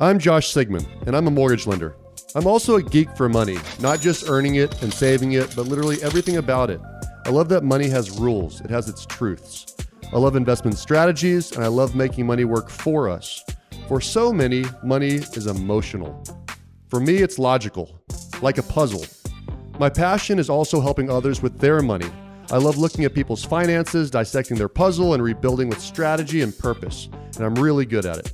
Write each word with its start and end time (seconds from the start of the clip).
I'm 0.00 0.20
Josh 0.20 0.52
Sigmund, 0.52 0.86
and 1.08 1.16
I'm 1.16 1.26
a 1.26 1.30
mortgage 1.32 1.66
lender. 1.66 1.96
I'm 2.36 2.46
also 2.46 2.76
a 2.76 2.82
geek 2.84 3.16
for 3.16 3.28
money, 3.28 3.58
not 3.80 3.98
just 3.98 4.28
earning 4.28 4.54
it 4.54 4.80
and 4.80 4.94
saving 4.94 5.32
it, 5.32 5.52
but 5.56 5.66
literally 5.66 6.00
everything 6.04 6.36
about 6.36 6.70
it. 6.70 6.80
I 7.26 7.30
love 7.30 7.48
that 7.48 7.64
money 7.64 7.88
has 7.88 8.12
rules, 8.12 8.60
it 8.60 8.70
has 8.70 8.88
its 8.88 9.04
truths. 9.04 9.74
I 10.12 10.18
love 10.18 10.36
investment 10.36 10.78
strategies, 10.78 11.50
and 11.50 11.64
I 11.64 11.66
love 11.66 11.96
making 11.96 12.26
money 12.26 12.44
work 12.44 12.70
for 12.70 13.08
us. 13.08 13.44
For 13.88 14.00
so 14.00 14.32
many, 14.32 14.66
money 14.84 15.14
is 15.14 15.48
emotional. 15.48 16.22
For 16.86 17.00
me, 17.00 17.16
it's 17.16 17.40
logical, 17.40 18.00
like 18.40 18.58
a 18.58 18.62
puzzle. 18.62 19.04
My 19.80 19.90
passion 19.90 20.38
is 20.38 20.48
also 20.48 20.80
helping 20.80 21.10
others 21.10 21.42
with 21.42 21.58
their 21.58 21.82
money. 21.82 22.08
I 22.52 22.58
love 22.58 22.78
looking 22.78 23.04
at 23.04 23.14
people's 23.14 23.44
finances, 23.44 24.12
dissecting 24.12 24.58
their 24.58 24.68
puzzle, 24.68 25.14
and 25.14 25.22
rebuilding 25.24 25.68
with 25.68 25.80
strategy 25.80 26.42
and 26.42 26.56
purpose, 26.56 27.08
and 27.34 27.44
I'm 27.44 27.56
really 27.56 27.84
good 27.84 28.06
at 28.06 28.18
it. 28.18 28.32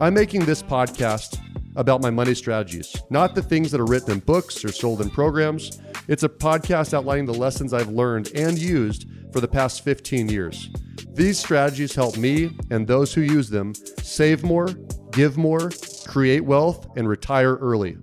I'm 0.00 0.14
making 0.14 0.44
this 0.44 0.62
podcast 0.62 1.40
about 1.74 2.00
my 2.00 2.08
money 2.08 2.32
strategies, 2.32 2.94
not 3.10 3.34
the 3.34 3.42
things 3.42 3.72
that 3.72 3.80
are 3.80 3.86
written 3.86 4.12
in 4.12 4.20
books 4.20 4.64
or 4.64 4.70
sold 4.70 5.00
in 5.00 5.10
programs. 5.10 5.80
It's 6.06 6.22
a 6.22 6.28
podcast 6.28 6.94
outlining 6.94 7.26
the 7.26 7.34
lessons 7.34 7.74
I've 7.74 7.88
learned 7.88 8.30
and 8.36 8.56
used 8.56 9.10
for 9.32 9.40
the 9.40 9.48
past 9.48 9.82
15 9.82 10.28
years. 10.28 10.70
These 11.14 11.40
strategies 11.40 11.96
help 11.96 12.16
me 12.16 12.56
and 12.70 12.86
those 12.86 13.12
who 13.12 13.22
use 13.22 13.50
them 13.50 13.74
save 13.74 14.44
more, 14.44 14.68
give 15.10 15.36
more, 15.36 15.70
create 16.06 16.44
wealth, 16.44 16.86
and 16.96 17.08
retire 17.08 17.56
early. 17.56 17.96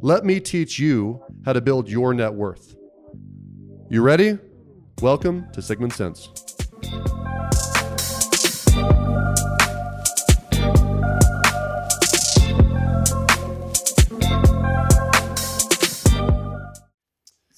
Let 0.00 0.24
me 0.24 0.40
teach 0.40 0.78
you 0.78 1.22
how 1.44 1.52
to 1.52 1.60
build 1.60 1.86
your 1.86 2.14
net 2.14 2.32
worth. 2.32 2.76
You 3.90 4.00
ready? 4.00 4.38
Welcome 5.02 5.52
to 5.52 5.60
Sigmund 5.60 5.92
Sense. 5.92 6.30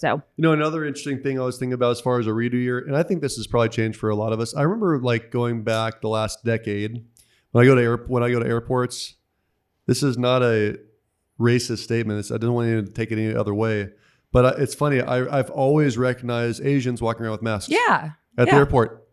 So 0.04 0.22
You 0.36 0.42
know, 0.42 0.52
another 0.52 0.84
interesting 0.84 1.22
thing 1.22 1.40
I 1.40 1.44
was 1.44 1.56
thinking 1.58 1.72
about 1.72 1.92
as 1.92 2.00
far 2.00 2.20
as 2.20 2.26
a 2.26 2.30
redo 2.30 2.54
year, 2.54 2.78
and 2.78 2.94
I 2.94 3.02
think 3.02 3.22
this 3.22 3.36
has 3.36 3.46
probably 3.46 3.70
changed 3.70 3.98
for 3.98 4.10
a 4.10 4.14
lot 4.14 4.34
of 4.34 4.40
us. 4.40 4.54
I 4.54 4.62
remember 4.62 4.98
like 5.00 5.30
going 5.30 5.64
back 5.64 6.02
the 6.02 6.08
last 6.08 6.44
decade 6.44 7.02
when 7.52 7.64
I 7.64 7.66
go 7.66 7.74
to 7.74 7.80
air, 7.80 7.96
when 7.96 8.22
I 8.22 8.30
go 8.30 8.38
to 8.38 8.46
airports. 8.46 9.14
This 9.86 10.02
is 10.02 10.18
not 10.18 10.42
a 10.42 10.78
racist 11.40 11.78
statement. 11.78 12.18
It's, 12.18 12.30
I 12.30 12.36
don't 12.36 12.52
want 12.52 12.68
you 12.68 12.82
to 12.82 12.90
take 12.90 13.12
it 13.12 13.18
any 13.18 13.34
other 13.34 13.54
way, 13.54 13.90
but 14.30 14.44
uh, 14.44 14.54
it's 14.58 14.74
funny. 14.74 15.00
I, 15.00 15.38
I've 15.38 15.50
always 15.50 15.96
recognized 15.96 16.62
Asians 16.62 17.00
walking 17.00 17.22
around 17.22 17.32
with 17.32 17.42
masks 17.42 17.70
yeah, 17.70 18.10
at 18.36 18.46
the 18.46 18.52
yeah. 18.52 18.58
airport, 18.58 19.08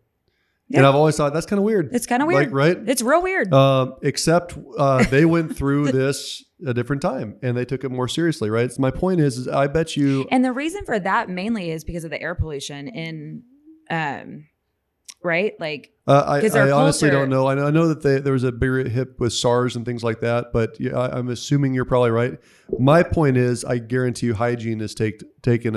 and 0.74 0.86
I've 0.86 0.94
always 0.94 1.16
thought 1.16 1.32
that's 1.32 1.46
kind 1.46 1.58
of 1.58 1.64
weird. 1.64 1.90
it's 1.92 2.06
kind 2.06 2.22
of 2.22 2.28
Like, 2.28 2.50
weird, 2.50 2.52
right? 2.52 2.78
It's 2.86 3.02
real 3.02 3.22
weird. 3.22 3.52
Um, 3.52 3.96
except 4.02 4.56
uh, 4.78 5.04
they 5.04 5.24
went 5.24 5.56
through 5.56 5.92
this 5.92 6.44
a 6.66 6.74
different 6.74 7.02
time 7.02 7.36
and 7.42 7.56
they 7.56 7.64
took 7.64 7.84
it 7.84 7.90
more 7.90 8.08
seriously, 8.08 8.50
right? 8.50 8.70
So 8.72 8.80
my 8.80 8.90
point 8.90 9.20
is, 9.20 9.38
is 9.38 9.48
I 9.48 9.66
bet 9.66 9.96
you 9.96 10.26
and 10.30 10.44
the 10.44 10.52
reason 10.52 10.84
for 10.84 10.98
that 10.98 11.28
mainly 11.28 11.70
is 11.70 11.84
because 11.84 12.04
of 12.04 12.10
the 12.10 12.20
air 12.20 12.34
pollution 12.34 12.88
in, 12.88 13.42
um, 13.90 14.46
right? 15.22 15.54
Like 15.60 15.92
Uh, 16.06 16.40
I, 16.42 16.58
I 16.58 16.70
honestly 16.70 17.10
don't 17.10 17.28
know. 17.30 17.46
I 17.46 17.54
know, 17.54 17.66
I 17.66 17.70
know 17.70 17.88
that 17.88 18.02
they, 18.02 18.18
there 18.18 18.32
was 18.32 18.44
a 18.44 18.50
bigger 18.52 18.88
hit 18.88 19.20
with 19.20 19.32
SARS 19.32 19.76
and 19.76 19.84
things 19.86 20.02
like 20.02 20.20
that, 20.20 20.52
but 20.52 20.78
yeah, 20.80 20.98
I, 20.98 21.18
I'm 21.18 21.28
assuming 21.28 21.74
you're 21.74 21.84
probably 21.84 22.10
right. 22.10 22.38
My 22.78 23.02
point 23.02 23.36
is, 23.36 23.64
I 23.64 23.78
guarantee 23.78 24.26
you, 24.26 24.34
hygiene 24.34 24.80
has 24.80 24.94
take, 24.94 25.22
taken 25.42 25.76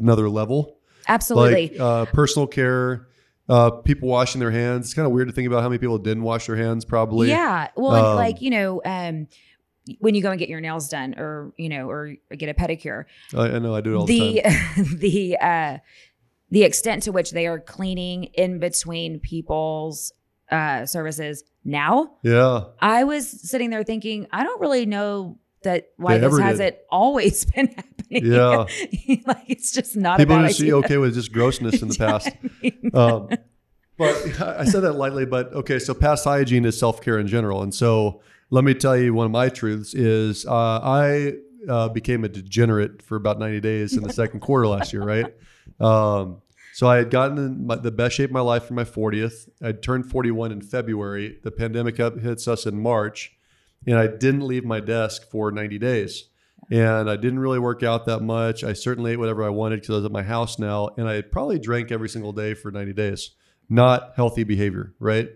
another 0.00 0.28
level. 0.30 0.78
absolutely. 1.08 1.68
Like 1.70 1.80
uh, 1.80 2.04
personal 2.06 2.46
care, 2.46 3.08
uh, 3.48 3.70
people 3.70 4.08
washing 4.08 4.40
their 4.40 4.50
hands. 4.50 4.86
It's 4.86 4.94
kind 4.94 5.06
of 5.06 5.12
weird 5.12 5.28
to 5.28 5.32
think 5.34 5.46
about 5.46 5.62
how 5.62 5.68
many 5.68 5.78
people 5.78 5.98
didn't 5.98 6.22
wash 6.22 6.46
their 6.46 6.56
hands. 6.56 6.84
Probably. 6.84 7.28
Yeah. 7.28 7.68
Well, 7.76 8.12
Um, 8.12 8.16
like, 8.16 8.40
you 8.40 8.50
know, 8.50 8.80
um, 8.84 9.28
when 9.98 10.14
you 10.14 10.22
go 10.22 10.30
and 10.30 10.38
get 10.38 10.48
your 10.48 10.60
nails 10.60 10.88
done 10.88 11.14
or, 11.18 11.52
you 11.56 11.68
know, 11.68 11.88
or 11.88 12.16
get 12.36 12.48
a 12.48 12.54
pedicure, 12.54 13.04
I, 13.34 13.42
I 13.42 13.58
know. 13.58 13.74
I 13.74 13.80
do 13.80 13.94
it 13.94 13.96
all 13.96 14.06
the, 14.06 14.42
the, 14.42 14.42
time. 14.42 14.96
the, 14.98 15.38
uh, 15.38 15.78
the 16.50 16.62
extent 16.64 17.04
to 17.04 17.12
which 17.12 17.32
they 17.32 17.46
are 17.46 17.58
cleaning 17.58 18.24
in 18.24 18.58
between 18.58 19.20
people's 19.20 20.12
uh, 20.50 20.86
services 20.86 21.42
now, 21.64 22.12
Yeah. 22.22 22.64
I 22.80 23.04
was 23.04 23.28
sitting 23.28 23.70
there 23.70 23.82
thinking, 23.82 24.28
I 24.32 24.44
don't 24.44 24.60
really 24.60 24.86
know 24.86 25.38
that 25.62 25.90
why 25.96 26.18
this 26.18 26.26
ever 26.26 26.40
hasn't 26.40 26.76
always 26.90 27.44
been 27.54 27.66
happening. 27.66 28.32
Yeah. 28.32 28.56
like 29.26 29.44
it's 29.48 29.72
just 29.72 29.96
not 29.96 30.18
People 30.18 30.36
a 30.36 30.38
bad 30.38 30.46
used 30.46 30.58
to 30.58 30.64
be 30.64 30.72
okay 30.74 30.96
with 30.96 31.14
just 31.14 31.32
grossness 31.32 31.82
in 31.82 31.88
the 31.88 31.96
past. 31.96 32.28
I 32.28 32.50
mean, 32.62 32.90
um, 32.94 33.28
but 33.98 34.40
I 34.40 34.64
said 34.64 34.80
that 34.80 34.92
lightly. 34.92 35.26
But 35.26 35.52
okay, 35.52 35.78
so 35.78 35.94
past 35.94 36.24
hygiene 36.24 36.64
is 36.64 36.78
self 36.78 37.02
care 37.02 37.18
in 37.18 37.26
general, 37.26 37.62
and 37.62 37.74
so 37.74 38.20
let 38.50 38.64
me 38.64 38.74
tell 38.74 38.96
you 38.96 39.14
one 39.14 39.26
of 39.26 39.32
my 39.32 39.48
truths 39.48 39.94
is 39.94 40.46
uh, 40.46 40.80
I 40.82 41.34
uh, 41.68 41.88
became 41.88 42.24
a 42.24 42.28
degenerate 42.28 43.02
for 43.02 43.16
about 43.16 43.38
ninety 43.38 43.60
days 43.60 43.96
in 43.96 44.02
the 44.02 44.12
second 44.12 44.40
quarter 44.40 44.66
last 44.66 44.92
year, 44.92 45.02
right? 45.02 45.34
Um, 45.80 46.42
so 46.74 46.86
I 46.86 46.98
had 46.98 47.10
gotten 47.10 47.38
in 47.38 47.66
my, 47.66 47.76
the 47.76 47.90
best 47.90 48.16
shape 48.16 48.30
of 48.30 48.34
my 48.34 48.40
life 48.40 48.64
for 48.64 48.74
my 48.74 48.84
fortieth. 48.84 49.48
I 49.62 49.72
turned 49.72 50.10
forty 50.10 50.30
one 50.30 50.52
in 50.52 50.60
February. 50.60 51.38
The 51.42 51.50
pandemic 51.50 51.98
up, 52.00 52.18
hits 52.18 52.46
us 52.46 52.66
in 52.66 52.80
March, 52.80 53.36
and 53.86 53.98
I 53.98 54.06
didn't 54.06 54.46
leave 54.46 54.64
my 54.64 54.80
desk 54.80 55.28
for 55.30 55.50
ninety 55.50 55.78
days. 55.78 56.28
And 56.70 57.08
I 57.08 57.14
didn't 57.16 57.38
really 57.38 57.60
work 57.60 57.84
out 57.84 58.06
that 58.06 58.20
much. 58.20 58.64
I 58.64 58.72
certainly 58.72 59.12
ate 59.12 59.18
whatever 59.18 59.44
I 59.44 59.50
wanted 59.50 59.76
because 59.76 59.90
I 59.90 59.96
was 59.96 60.04
at 60.04 60.10
my 60.10 60.24
house 60.24 60.58
now, 60.58 60.90
and 60.96 61.08
I 61.08 61.20
probably 61.20 61.60
drank 61.60 61.92
every 61.92 62.08
single 62.08 62.32
day 62.32 62.54
for 62.54 62.70
ninety 62.70 62.92
days 62.92 63.32
not 63.68 64.12
healthy 64.16 64.44
behavior, 64.44 64.94
right? 64.98 65.28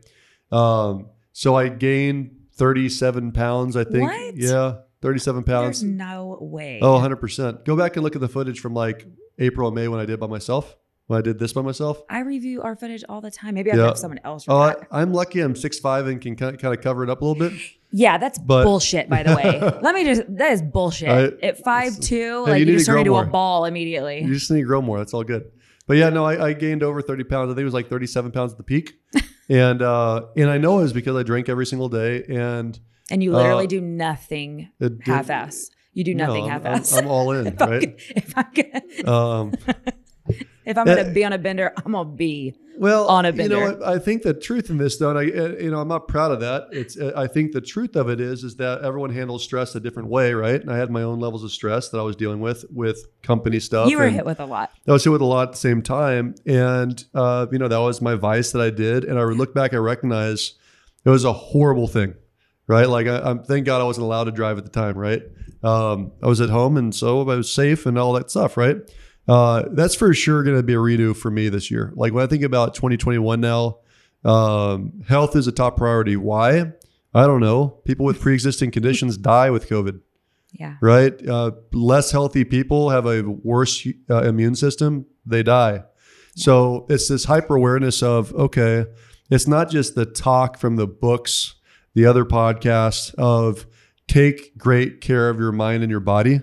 Um, 0.53 1.09
so 1.33 1.57
I 1.57 1.69
gained 1.69 2.40
37 2.61 3.33
pounds, 3.33 3.75
I 3.77 3.85
think. 3.85 4.03
What? 4.11 4.37
Yeah, 4.37 4.75
37 5.01 5.45
pounds. 5.45 5.81
There's 5.81 5.91
no 5.93 6.37
way. 6.43 6.79
Oh, 6.83 6.99
100%. 6.99 7.65
Go 7.65 7.75
back 7.75 7.97
and 7.97 8.05
look 8.05 8.15
at 8.15 8.21
the 8.21 8.29
footage 8.29 8.61
from 8.61 8.75
like 8.75 9.07
April 9.39 9.67
and 9.69 9.75
May 9.75 9.89
when 9.89 9.99
I 9.99 10.05
did 10.05 10.13
it 10.13 10.21
by 10.21 10.27
myself, 10.27 10.77
when 11.07 11.19
I 11.19 11.23
did 11.23 11.39
this 11.39 11.55
by 11.55 11.63
myself. 11.63 12.03
I 12.11 12.21
review 12.21 12.61
our 12.61 12.77
footage 12.77 13.03
all 13.09 13.23
the 13.23 13.31
time. 13.31 13.55
Maybe 13.55 13.73
I 13.73 13.77
Yeah. 13.77 13.87
have 13.87 13.99
someone 13.99 14.21
else. 14.25 14.45
Oh, 14.47 14.59
uh, 14.59 14.75
I, 14.93 15.01
I'm 15.01 15.13
lucky 15.15 15.41
I'm 15.41 15.55
6'5 15.55 16.07
and 16.07 16.21
can 16.21 16.37
kind 16.37 16.55
of, 16.63 16.81
cover 16.83 17.03
it 17.03 17.09
up 17.09 17.23
a 17.23 17.25
little 17.25 17.49
bit. 17.49 17.59
yeah, 17.93 18.19
that's 18.19 18.39
but- 18.39 18.65
bullshit. 18.65 19.09
By 19.09 19.23
the 19.23 19.35
way, 19.35 19.59
let 19.83 19.95
me 19.95 20.05
just 20.05 20.23
that 20.37 20.53
is 20.53 20.61
bullshit. 20.61 21.09
I- 21.09 21.47
At 21.47 21.65
five 21.65 21.99
two, 21.99 22.45
like 22.47 22.61
you 22.61 22.67
you, 22.67 22.73
just 22.75 22.85
turn 22.87 22.99
into 22.99 23.13
grow 23.13 23.21
a 23.21 23.25
ball 23.27 23.65
immediately. 23.65 24.23
You 24.23 24.35
just 24.35 24.51
need 24.51 24.61
to 24.61 24.67
grow 24.67 24.83
more. 24.83 24.99
That's 24.99 25.15
all 25.15 25.25
good. 25.25 25.51
But 25.87 25.97
yeah, 25.97 26.11
no, 26.11 26.25
I, 26.27 26.49
I 26.49 26.53
gained 26.53 26.83
over 26.83 27.01
30 27.03 27.25
pounds. 27.25 27.47
I 27.51 27.55
think 27.55 27.63
it 27.63 27.65
was 27.65 27.75
like 27.75 27.89
37 27.89 28.31
pounds 28.33 28.53
at 28.53 28.59
the 28.59 28.65
peak. 28.65 28.93
and 29.51 29.83
uh, 29.83 30.27
and 30.37 30.49
I 30.49 30.59
know 30.59 30.79
it 30.79 30.83
was 30.83 30.93
because 30.93 31.17
I 31.17 31.23
drank 31.25 31.49
every 31.49 31.67
single 31.67 31.89
day. 31.89 32.25
And 32.25 32.79
and 33.11 33.23
you 33.23 33.33
literally 33.33 33.65
uh, 33.65 33.69
do 33.69 33.81
nothing 33.81 34.71
half-ass. 35.05 35.71
You 35.93 36.05
do 36.05 36.15
nothing 36.15 36.45
no, 36.45 36.51
half-ass. 36.51 36.93
I'm, 36.97 37.05
I'm 37.05 37.11
all 37.11 37.33
in, 37.33 37.47
if, 37.49 37.61
I'm, 37.61 37.71
right? 37.71 37.95
if 38.11 38.33
I'm 38.37 39.09
Um, 39.09 39.53
if 40.65 40.77
I'm 40.79 40.87
gonna 40.87 41.11
be 41.11 41.25
on 41.25 41.33
a 41.33 41.39
bender, 41.39 41.73
I'm 41.85 41.93
gonna 41.93 42.09
be. 42.09 42.55
Well, 42.79 43.09
on 43.09 43.27
a 43.27 43.33
bender. 43.33 43.57
you 43.57 43.61
know, 43.61 43.73
what? 43.77 43.83
I 43.83 43.99
think 43.99 44.23
the 44.23 44.33
truth 44.33 44.71
in 44.71 44.79
this, 44.79 44.97
though, 44.97 45.11
and 45.15 45.19
I, 45.19 45.39
uh, 45.39 45.49
you 45.63 45.71
know, 45.71 45.81
I'm 45.81 45.89
not 45.89 46.09
proud 46.09 46.33
of 46.33 46.41
that. 46.41 46.69
It's, 46.73 46.99
uh, 46.99 47.13
I 47.15 47.27
think 47.27 47.53
the 47.53 47.61
truth 47.61 47.95
of 47.95 48.09
it 48.09 48.23
is, 48.23 48.43
is 48.43 48.57
that 48.57 48.81
everyone 48.83 49.11
handles 49.11 49.45
stress 49.45 49.75
a 49.75 49.81
different 49.81 50.09
way, 50.09 50.33
right? 50.33 50.59
And 50.59 50.73
I 50.73 50.79
had 50.79 50.91
my 50.91 51.03
own 51.03 51.21
levels 51.21 51.45
of 51.45 51.53
stress 51.53 51.91
that 51.91 51.99
I 51.99 52.03
was 52.03 52.17
dealing 52.17 52.41
with 52.41 52.65
with 52.71 53.05
company 53.23 53.61
stuff. 53.61 53.91
You 53.91 53.99
were 53.99 54.09
hit 54.09 54.25
with 54.25 54.41
a 54.41 54.47
lot. 54.47 54.71
I 54.89 54.93
was 54.93 55.05
hit 55.05 55.11
with 55.11 55.21
a 55.21 55.27
lot 55.27 55.49
at 55.49 55.53
the 55.53 55.59
same 55.59 55.83
time, 55.83 56.35
and 56.47 57.05
uh, 57.15 57.49
you 57.53 57.59
know, 57.59 57.69
that 57.69 57.81
was 57.81 58.01
my 58.01 58.15
vice 58.15 58.53
that 58.53 58.63
I 58.63 58.71
did. 58.71 59.05
And 59.05 59.19
I 59.19 59.25
look 59.25 59.53
back, 59.53 59.75
I 59.75 59.79
recognize 59.79 60.55
it 61.05 61.11
was 61.11 61.25
a 61.25 61.35
horrible 61.35 61.87
thing, 61.87 62.15
right? 62.67 62.89
Like, 62.89 63.07
I, 63.07 63.19
I'm 63.19 63.43
thank 63.45 63.67
God 63.67 63.83
I 63.83 63.85
wasn't 63.85 64.05
allowed 64.05 64.25
to 64.25 64.33
drive 64.33 64.57
at 64.57 64.65
the 64.65 64.71
time, 64.71 64.97
right? 64.97 65.23
Um, 65.63 66.13
I 66.23 66.29
was 66.29 66.41
at 66.41 66.49
home, 66.49 66.79
and 66.79 66.95
so 66.95 67.21
I 67.29 67.37
was 67.37 67.53
safe 67.53 67.85
and 67.85 67.99
all 67.99 68.15
that 68.15 68.31
stuff, 68.31 68.57
right? 68.57 68.77
Uh, 69.31 69.63
that's 69.73 69.95
for 69.95 70.13
sure 70.13 70.43
going 70.43 70.57
to 70.57 70.63
be 70.63 70.75
a 70.75 70.79
redo 70.79 71.17
for 71.17 71.31
me 71.31 71.49
this 71.49 71.71
year. 71.71 71.93
Like 71.95 72.13
when 72.13 72.25
I 72.25 72.27
think 72.27 72.43
about 72.43 72.75
2021 72.75 73.41
now, 73.41 73.79
um, 74.25 75.03
health 75.09 75.37
is 75.37 75.47
a 75.47 75.53
top 75.53 75.77
priority. 75.77 76.17
Why? 76.17 76.73
I 77.15 77.27
don't 77.27 77.41
know. 77.41 77.69
People 77.85 78.07
with 78.07 78.21
pre-existing 78.21 78.71
conditions 78.73 79.17
die 79.33 79.51
with 79.51 79.69
COVID, 79.69 80.01
Yeah. 80.53 80.77
right? 80.81 81.15
Uh, 81.27 81.53
less 81.73 82.11
healthy 82.11 82.45
people 82.45 82.91
have 82.91 83.07
a 83.07 83.23
worse 83.23 83.87
uh, 84.11 84.23
immune 84.25 84.57
system. 84.57 85.07
They 85.25 85.43
die. 85.45 85.85
So 86.37 86.87
it's 86.89 87.09
this 87.09 87.25
hyper 87.25 87.57
awareness 87.57 88.03
of 88.03 88.33
okay, 88.35 88.87
it's 89.31 89.47
not 89.47 89.71
just 89.71 89.95
the 89.95 90.07
talk 90.07 90.59
from 90.59 90.77
the 90.77 90.87
books, 90.87 91.55
the 91.95 92.07
other 92.07 92.25
podcasts 92.25 93.15
of 93.17 93.67
take 94.09 94.57
great 94.57 95.01
care 95.01 95.29
of 95.29 95.39
your 95.39 95.53
mind 95.53 95.83
and 95.83 95.91
your 95.91 96.01
body. 96.01 96.41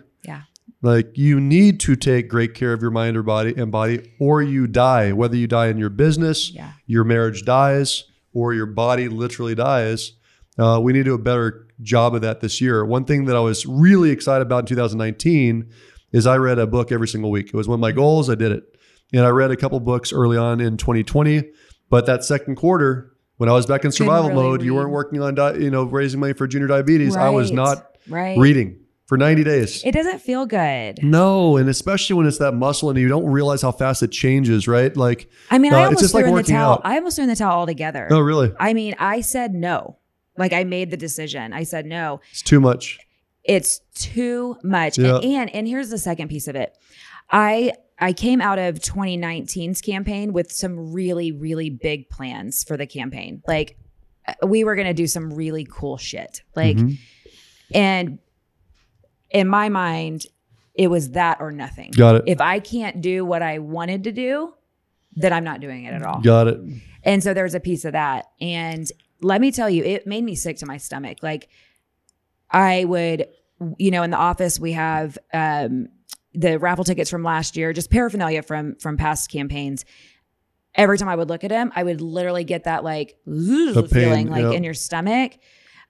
Like 0.88 1.18
you 1.18 1.40
need 1.42 1.80
to 1.82 1.96
take 1.96 2.30
great 2.30 2.54
care 2.54 2.72
of 2.74 2.82
your 2.82 2.92
mind 2.92 3.18
or 3.18 3.24
body 3.24 3.54
and 3.58 3.72
body, 3.72 4.14
or 4.20 4.42
you 4.42 4.68
die. 4.68 5.12
Whether 5.12 5.36
you 5.36 5.48
die 5.48 5.68
in 5.68 5.78
your 5.78 5.90
business, 5.90 6.52
Yeah. 6.54 6.72
your 6.86 7.04
marriage 7.04 7.44
dies, 7.44 8.06
or 8.34 8.54
your 8.54 8.68
body 8.68 9.10
literally 9.10 9.56
dies. 9.56 10.14
Uh, 10.58 10.80
we 10.82 10.94
need 10.94 11.00
to 11.00 11.04
do 11.12 11.14
a 11.14 11.18
better 11.20 11.68
job 11.82 12.16
of 12.16 12.22
that 12.22 12.40
this 12.42 12.62
year. 12.62 12.86
One 12.86 13.04
thing 13.06 13.26
that 13.26 13.36
I 13.36 13.40
was 13.42 13.66
really 13.66 14.12
excited 14.12 14.44
about 14.44 14.60
in 14.60 14.66
2019 14.68 15.66
is 16.14 16.26
I 16.26 16.38
read 16.38 16.58
a 16.58 16.66
book 16.66 16.92
every 16.92 17.08
single 17.08 17.32
week. 17.32 17.48
It 17.48 17.54
was 17.56 17.68
one 17.68 17.76
of 17.76 17.82
my 17.82 17.92
goals. 17.92 18.30
I 18.30 18.36
did 18.36 18.52
it, 18.54 18.64
and 19.14 19.26
I 19.26 19.30
read 19.30 19.52
a 19.52 19.58
couple 19.58 19.80
books 19.82 20.14
early 20.14 20.38
on 20.38 20.62
in 20.62 20.78
2020. 20.78 21.44
But 21.90 22.06
that 22.06 22.24
second 22.24 22.56
quarter, 22.56 23.12
When 23.38 23.50
I 23.50 23.52
was 23.54 23.66
back 23.68 23.86
in 23.86 23.92
survival 23.92 24.30
really 24.32 24.42
mode, 24.42 24.62
you 24.64 24.74
weren't 24.74 24.90
working 24.90 25.22
on, 25.22 25.36
di- 25.36 25.58
you 25.58 25.70
know, 25.70 25.84
raising 25.84 26.20
money 26.20 26.34
for 26.34 26.48
junior 26.48 26.66
diabetes. 26.68 27.16
I 27.16 27.30
was 27.30 27.52
not 27.52 27.98
right. 28.10 28.36
reading 28.36 28.80
for 29.08 29.18
90 29.18 29.44
days. 29.44 29.84
It 29.84 29.94
doesn't 29.94 30.20
feel 30.20 30.46
good. 30.46 31.02
no, 31.04 31.58
and 31.58 31.68
especially 31.70 32.16
when 32.16 32.28
it's 32.28 32.38
that 32.38 32.54
muscle 32.54 32.90
and 32.90 33.00
you 33.00 33.08
don't 33.08 33.26
realize 33.26 33.62
how 33.62 33.72
fast 33.72 34.04
it 34.04 34.12
changes, 34.12 34.68
right? 34.68 34.96
Like, 34.96 35.30
I 35.50 35.58
mean, 35.58 35.74
Uh, 35.74 35.78
I 35.78 35.80
it's 35.80 35.86
almost 35.88 36.02
just 36.02 36.14
threw 36.14 36.22
like 36.24 36.30
in 36.30 36.36
the 36.36 36.44
towel. 36.44 36.74
out. 36.74 36.82
I 36.84 36.98
almost 36.98 37.16
threw 37.16 37.24
in 37.24 37.30
the 37.30 37.36
towel 37.36 37.54
altogether. 37.60 38.08
oh, 38.12 38.20
really? 38.20 38.52
I 38.60 38.74
mean, 38.74 38.96
I 39.00 39.22
said 39.22 39.54
no. 39.54 39.98
Like 40.38 40.54
I 40.54 40.64
made 40.66 40.92
the 40.92 40.98
decision. 40.98 41.52
I 41.54 41.64
said 41.64 41.86
no. 41.88 42.22
It's 42.32 42.42
too 42.44 42.60
much. 42.60 43.00
It's 43.44 43.80
too 43.96 44.58
much. 44.62 44.98
Yeah. 45.00 45.16
And, 45.16 45.26
and 45.26 45.50
and 45.56 45.68
here's 45.68 45.90
the 45.90 45.98
second 45.98 46.28
piece 46.28 46.48
of 46.50 46.56
it. 46.56 46.78
I 47.32 47.74
I 47.98 48.14
came 48.14 48.42
out 48.42 48.60
of 48.60 48.76
2019's 48.76 49.82
campaign 49.82 50.34
with 50.34 50.52
some 50.52 50.92
really 50.94 51.32
really 51.32 51.70
big 51.70 52.10
plans 52.10 52.64
for 52.66 52.76
the 52.78 52.86
campaign. 52.86 53.42
Like 53.48 53.78
uh, 54.28 54.34
we 54.46 54.64
were 54.66 54.76
going 54.76 54.88
to 54.88 54.94
do 54.94 55.08
some 55.08 55.34
really 55.34 55.66
cool 55.70 55.98
shit. 55.98 56.42
Like 56.56 56.78
Mhm. 56.78 56.98
and 57.74 58.20
in 59.30 59.48
my 59.48 59.70
mind 59.70 60.26
it 60.78 60.90
was 60.92 61.12
that 61.12 61.38
or 61.40 61.52
nothing. 61.52 61.92
Got 61.92 62.16
it. 62.18 62.24
If 62.28 62.40
I 62.40 62.60
can't 62.60 63.02
do 63.02 63.26
what 63.26 63.42
I 63.42 63.60
wanted 63.60 64.04
to 64.06 64.12
do, 64.12 64.54
then 65.16 65.34
I'm 65.34 65.44
not 65.44 65.60
doing 65.60 65.86
it 65.86 65.94
at 65.94 66.04
all. 66.04 66.22
Got 66.22 66.48
it. 66.48 66.60
And 67.04 67.24
so 67.24 67.34
there 67.34 67.44
was 67.44 67.56
a 67.56 67.60
piece 67.60 67.84
of 67.84 67.94
that. 67.94 68.28
And 68.40 68.90
let 69.22 69.42
me 69.42 69.52
tell 69.52 69.70
you, 69.70 69.84
it 69.84 70.06
made 70.06 70.24
me 70.24 70.36
sick 70.36 70.58
to 70.58 70.68
my 70.68 70.78
stomach. 70.78 71.18
Like 71.24 71.50
I 72.52 72.86
would, 72.86 73.28
you 73.78 73.90
know, 73.90 74.04
in 74.04 74.12
the 74.12 74.18
office 74.18 74.60
we 74.60 74.74
have 74.74 75.18
um 75.34 75.90
the 76.34 76.60
raffle 76.60 76.84
tickets 76.84 77.10
from 77.10 77.24
last 77.24 77.58
year, 77.58 77.74
just 77.74 77.90
paraphernalia 77.90 78.44
from 78.44 78.76
from 78.76 78.98
past 78.98 79.32
campaigns. 79.32 79.84
Every 80.76 81.00
time 81.00 81.10
I 81.10 81.16
would 81.16 81.30
look 81.30 81.44
at 81.44 81.50
them, 81.50 81.72
I 81.76 81.82
would 81.82 82.02
literally 82.02 82.44
get 82.44 82.66
that 82.66 82.84
like 82.84 83.18
pain, 83.26 83.88
feeling 83.88 84.30
like 84.30 84.44
yeah. 84.44 84.52
in 84.52 84.64
your 84.64 84.76
stomach. 84.76 85.34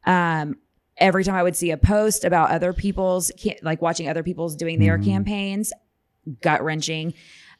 Um 0.06 0.56
every 0.99 1.23
time 1.23 1.35
I 1.35 1.44
would 1.44 1.55
see 1.55 1.71
a 1.71 1.77
post 1.77 2.23
about 2.25 2.51
other 2.51 2.73
people's 2.73 3.31
like 3.61 3.81
watching 3.81 4.09
other 4.09 4.23
people's 4.23 4.55
doing 4.55 4.79
their 4.79 4.97
Mhm. 4.97 5.05
campaigns, 5.05 5.73
gut 6.41 6.63
wrenching. 6.63 7.13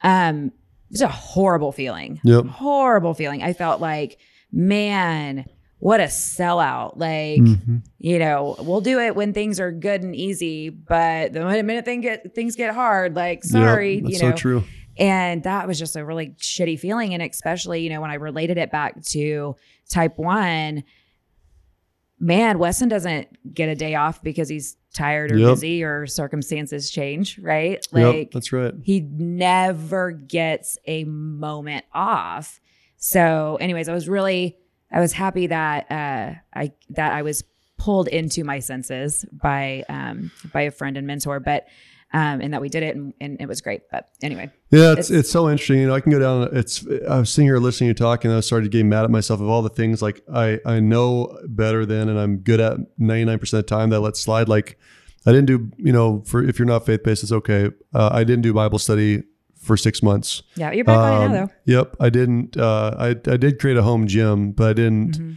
Um 0.04 0.52
it's 0.90 1.02
a 1.02 1.08
horrible 1.08 1.72
feeling 1.72 2.20
Yep. 2.24 2.46
horrible 2.46 3.14
feeling. 3.14 3.44
I 3.44 3.52
felt 3.54 3.82
like, 3.82 4.18
man, 4.54 5.46
what 5.80 6.00
a 6.00 6.04
sellout. 6.06 6.94
Like, 6.98 7.42
Mhm. 7.42 7.84
you 8.00 8.18
know, 8.20 8.56
we'll 8.60 8.82
do 8.82 9.00
it 9.00 9.16
when 9.16 9.34
things 9.34 9.60
are 9.60 9.72
good 9.72 10.02
and 10.04 10.16
easy, 10.16 10.70
but 10.70 11.34
the 11.34 11.42
minute 11.64 11.86
thing 11.86 12.02
get, 12.02 12.34
things 12.34 12.56
get 12.56 12.74
hard, 12.74 13.16
like, 13.16 13.44
sorry, 13.44 13.96
Yep, 13.96 14.04
that's 14.04 14.14
you 14.14 14.20
so 14.20 14.30
know. 14.30 14.36
true. 14.36 14.64
And 14.98 15.44
that 15.44 15.68
was 15.68 15.78
just 15.78 15.96
a 15.96 16.04
really 16.04 16.30
shitty 16.40 16.80
feeling. 16.80 17.14
And 17.14 17.22
especially, 17.22 17.82
you 17.82 17.90
know, 17.92 18.02
when 18.02 18.10
I 18.10 18.16
related 18.16 18.58
it 18.58 18.72
back 18.72 19.04
to 19.10 19.56
type 19.90 20.18
one, 20.18 20.84
man, 22.20 22.60
Weston 22.60 22.90
doesn't 22.90 23.54
get 23.54 23.70
a 23.70 23.76
day 23.76 23.96
off 23.96 24.22
because 24.24 24.50
he's 24.50 24.76
tired 24.94 25.32
or 25.32 25.38
Yep. 25.38 25.50
busy 25.50 25.84
or 25.84 26.08
circumstances 26.08 26.90
change, 26.90 27.38
right? 27.40 27.74
yep, 27.74 27.92
Like, 27.92 28.32
that's 28.32 28.52
right. 28.52 28.74
he 28.84 29.02
never 29.02 30.12
gets 30.12 30.78
a 30.88 31.04
moment 31.04 31.86
off. 31.94 32.60
So, 32.98 33.58
anyways, 33.62 33.90
I 33.90 33.94
was 33.94 34.10
really 34.10 34.58
I 34.92 35.00
was 35.00 35.14
happy 35.14 35.48
that 35.48 35.92
uh 35.92 36.34
I 36.54 36.72
that 36.92 37.12
I 37.14 37.22
was 37.22 37.44
pulled 37.78 38.08
into 38.08 38.44
my 38.44 38.58
senses 38.60 39.24
by 39.32 39.84
um 39.90 40.32
by 40.54 40.62
a 40.62 40.72
friend 40.72 40.98
and 40.98 41.06
mentor, 41.06 41.40
but 41.40 41.68
um 42.14 42.40
and 42.42 42.54
that 42.54 42.62
we 42.62 42.70
did 42.70 42.84
it 42.84 42.96
and, 42.96 43.14
and 43.20 43.38
it 43.42 43.48
was 43.48 43.60
great. 43.62 43.82
But 43.92 44.08
anyway, 44.24 44.50
Yeah, 44.72 44.92
it's, 44.94 45.10
It's- 45.10 45.12
it's 45.20 45.32
so 45.32 45.50
interesting. 45.50 45.80
You 45.80 45.88
know, 45.88 45.94
I 45.96 46.00
can 46.00 46.12
go 46.12 46.20
down. 46.20 46.50
It's 46.56 46.86
I 47.10 47.20
was 47.20 47.30
sitting 47.30 47.48
here 47.48 47.58
listening 47.60 47.88
to 47.88 47.92
you 48.04 48.06
talk, 48.08 48.24
and 48.26 48.34
I 48.34 48.40
started 48.40 48.72
getting 48.72 48.90
mad 48.90 49.04
at 49.04 49.12
myself 49.12 49.42
of 49.42 49.48
all 49.50 49.62
the 49.62 49.70
things 49.70 50.02
like 50.02 50.22
I 50.34 50.60
I 50.66 50.80
know 50.80 51.38
better 51.48 51.86
than, 51.86 52.10
and 52.10 52.18
I'm 52.20 52.38
good 52.38 52.60
at 52.60 52.78
99 52.98 53.40
percent 53.40 53.60
of 53.60 53.66
the 53.68 53.76
time 53.76 53.90
that 53.90 53.98
I 53.98 54.00
let 54.00 54.16
slide. 54.18 54.48
Like 54.48 54.78
I 55.26 55.32
didn't 55.32 55.48
do, 55.48 55.70
you 55.78 55.92
know, 55.92 56.24
for 56.26 56.42
if 56.44 56.58
you're 56.60 56.66
not 56.68 56.86
faith 56.86 57.04
based, 57.04 57.24
it's 57.24 57.32
okay. 57.34 57.72
Uh, 57.94 58.10
I 58.12 58.24
didn't 58.24 58.44
do 58.44 58.54
Bible 58.54 58.80
study 58.80 59.24
for 59.60 59.76
six 59.76 60.02
months. 60.02 60.44
yeah, 60.56 60.72
you're 60.72 60.86
back 60.86 60.98
on 60.98 61.12
it 61.22 61.26
Um, 61.26 61.32
now 61.34 61.46
though. 61.46 61.52
Yep, 61.66 61.96
I 62.00 62.10
didn't. 62.10 62.56
Uh, 62.56 62.96
I 62.98 63.08
I 63.10 63.36
did 63.38 63.60
create 63.60 63.76
a 63.76 63.84
home 63.84 64.08
gym, 64.08 64.52
but 64.54 64.70
I 64.70 64.74
didn't 64.74 65.20
Mhm, 65.20 65.36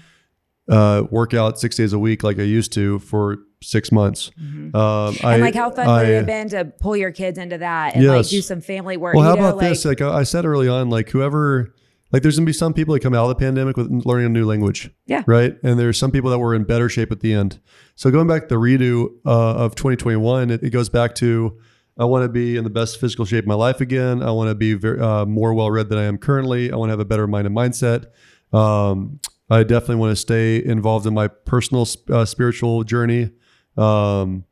uh, 0.70 1.04
work 1.10 1.34
out 1.34 1.58
six 1.58 1.76
days 1.76 1.92
a 1.92 1.98
week 1.98 2.22
like 2.22 2.38
I 2.38 2.42
used 2.42 2.72
to 2.74 2.98
for 3.00 3.38
six 3.62 3.92
months. 3.92 4.30
mhm. 4.40 4.74
Um, 4.74 5.16
I, 5.22 5.34
and 5.34 5.42
like 5.42 5.54
how 5.54 5.70
fun 5.70 5.86
I, 5.86 6.02
would 6.02 6.08
it 6.08 6.16
have 6.16 6.26
been 6.26 6.48
to 6.50 6.64
pull 6.64 6.96
your 6.96 7.10
kids 7.10 7.38
into 7.38 7.58
that 7.58 7.96
and 7.96 8.06
like 8.06 8.28
do 8.28 8.40
some 8.40 8.60
family 8.60 8.96
work? 8.96 9.14
Well, 9.14 9.24
how 9.24 9.34
know, 9.34 9.40
about 9.40 9.56
like, 9.56 9.68
this? 9.68 9.84
Like 9.84 10.00
I 10.00 10.20
I 10.20 10.22
said 10.22 10.44
early 10.44 10.68
on, 10.68 10.88
like 10.88 11.10
whoever, 11.10 11.74
like 12.12 12.22
there's 12.22 12.36
gonna 12.36 12.46
be 12.46 12.52
some 12.52 12.72
people 12.72 12.94
that 12.94 13.00
come 13.00 13.14
out 13.14 13.24
of 13.24 13.28
the 13.30 13.34
pandemic 13.34 13.76
with 13.76 13.90
learning 14.06 14.26
a 14.26 14.30
new 14.30 14.46
language. 14.46 14.90
Yeah. 15.06 15.24
Right. 15.26 15.56
And 15.62 15.78
there's 15.78 15.98
some 15.98 16.10
people 16.10 16.30
that 16.30 16.38
were 16.38 16.54
in 16.54 16.64
better 16.64 16.88
shape 16.88 17.12
at 17.12 17.20
the 17.20 17.32
end. 17.32 17.60
So 17.96 18.10
going 18.10 18.28
back 18.28 18.42
to 18.42 18.48
the 18.48 18.54
redo 18.54 19.08
uh, 19.26 19.56
of 19.56 19.74
2021, 19.74 20.50
it, 20.50 20.62
it 20.62 20.70
goes 20.70 20.88
back 20.88 21.14
to 21.16 21.58
I 21.98 22.04
want 22.04 22.24
to 22.24 22.28
be 22.28 22.56
in 22.56 22.64
the 22.64 22.70
best 22.70 22.98
physical 22.98 23.26
shape 23.26 23.44
of 23.44 23.48
my 23.48 23.54
life 23.54 23.82
again. 23.82 24.22
I 24.22 24.30
want 24.30 24.48
to 24.48 24.54
be 24.54 24.72
very, 24.72 25.00
uh, 25.00 25.26
more 25.26 25.52
well 25.52 25.70
read 25.70 25.90
than 25.90 25.98
I 25.98 26.04
am 26.04 26.16
currently. 26.16 26.72
I 26.72 26.76
want 26.76 26.88
to 26.88 26.92
have 26.92 27.00
a 27.00 27.04
better 27.04 27.26
mind 27.26 27.46
and 27.46 27.54
mindset. 27.54 28.06
Um, 28.54 29.20
I 29.50 29.64
definitely 29.64 29.96
want 29.96 30.12
to 30.12 30.16
stay 30.16 30.64
involved 30.64 31.06
in 31.06 31.14
my 31.14 31.28
personal 31.28 31.86
uh, 32.10 32.24
spiritual 32.24 32.84
journey. 32.84 33.30
Um, 33.76 34.44